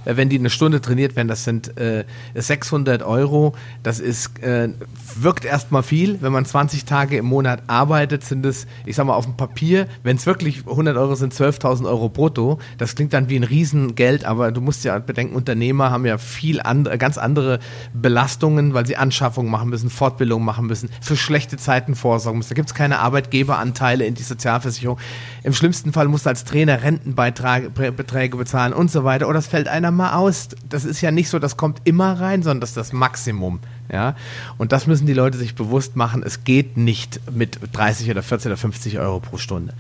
[0.05, 2.05] wenn die eine Stunde trainiert werden, das sind äh,
[2.35, 3.53] 600 Euro.
[3.83, 4.69] Das ist, äh,
[5.15, 6.21] wirkt erstmal viel.
[6.21, 9.87] Wenn man 20 Tage im Monat arbeitet, sind es, ich sag mal, auf dem Papier,
[10.03, 12.59] wenn es wirklich 100 Euro sind, 12.000 Euro brutto.
[12.77, 16.61] Das klingt dann wie ein Riesengeld, aber du musst ja bedenken, Unternehmer haben ja viel
[16.61, 17.59] andere, ganz andere
[17.93, 22.49] Belastungen, weil sie Anschaffungen machen müssen, Fortbildungen machen müssen, für schlechte Zeiten vorsorgen müssen.
[22.49, 24.97] Da gibt es keine Arbeitgeberanteile in die Sozialversicherung.
[25.43, 29.27] Im schlimmsten Fall musst du als Trainer Rentenbeträge bezahlen und so weiter.
[29.27, 30.49] Oder es fällt einer mal aus.
[30.67, 33.59] Das ist ja nicht so, das kommt immer rein, sondern das ist das Maximum.
[33.91, 34.15] Ja?
[34.57, 36.23] Und das müssen die Leute sich bewusst machen.
[36.23, 39.73] Es geht nicht mit 30 oder 40 oder 50 Euro pro Stunde.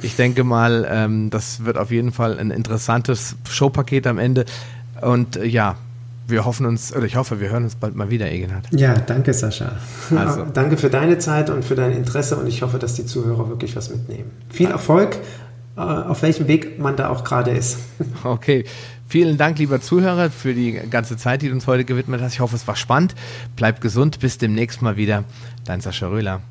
[0.02, 4.46] Ich denke mal, ähm, das wird auf jeden Fall ein interessantes Showpaket am Ende.
[5.02, 5.78] Und äh, ja,
[6.28, 8.68] wir hoffen uns, oder ich hoffe, wir hören uns bald mal wieder, Egenhard.
[8.72, 9.74] Ja, danke, Sascha.
[10.16, 10.46] Also.
[10.54, 13.76] danke für deine Zeit und für dein Interesse und ich hoffe, dass die Zuhörer wirklich
[13.76, 14.32] was mitnehmen.
[14.50, 15.18] Viel Erfolg,
[15.76, 17.78] äh, auf welchem Weg man da auch gerade ist.
[18.24, 18.66] Okay.
[19.06, 22.34] Vielen Dank, lieber Zuhörer, für die ganze Zeit, die du uns heute gewidmet hast.
[22.34, 23.14] Ich hoffe, es war spannend.
[23.56, 24.20] Bleib gesund.
[24.20, 25.24] Bis demnächst mal wieder.
[25.66, 26.42] Dein Sascha Röhler.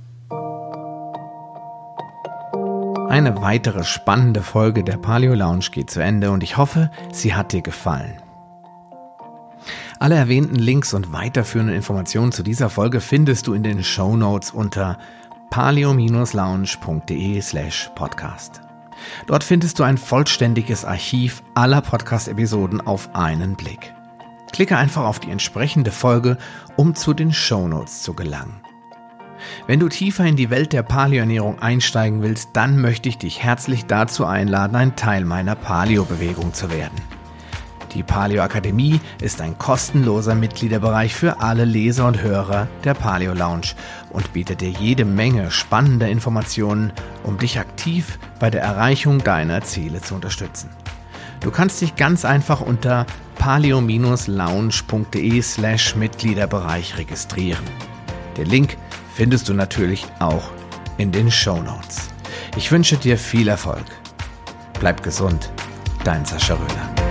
[3.08, 7.52] Eine weitere spannende Folge der Paleo Lounge geht zu Ende und ich hoffe, sie hat
[7.52, 8.21] dir gefallen.
[10.02, 14.50] Alle erwähnten Links und weiterführenden Informationen zu dieser Folge findest du in den Show Notes
[14.50, 14.98] unter
[15.50, 18.62] paleo-lounge.de slash podcast.
[19.28, 23.94] Dort findest du ein vollständiges Archiv aller Podcast-Episoden auf einen Blick.
[24.50, 26.36] Klicke einfach auf die entsprechende Folge,
[26.74, 28.60] um zu den Show Notes zu gelangen.
[29.68, 33.86] Wenn du tiefer in die Welt der Paleoernährung einsteigen willst, dann möchte ich dich herzlich
[33.86, 37.21] dazu einladen, ein Teil meiner Paleo-Bewegung zu werden.
[37.94, 43.74] Die Paleo Akademie ist ein kostenloser Mitgliederbereich für alle Leser und Hörer der Paleo Lounge
[44.10, 46.92] und bietet dir jede Menge spannender Informationen,
[47.22, 50.70] um dich aktiv bei der Erreichung deiner Ziele zu unterstützen.
[51.40, 53.04] Du kannst dich ganz einfach unter
[53.38, 57.64] paleo-lounge.de slash Mitgliederbereich registrieren.
[58.36, 58.76] Den Link
[59.14, 60.50] findest du natürlich auch
[60.96, 62.08] in den Show Notes.
[62.56, 63.84] Ich wünsche dir viel Erfolg.
[64.78, 65.50] Bleib gesund,
[66.04, 67.01] dein Sascha Röhler.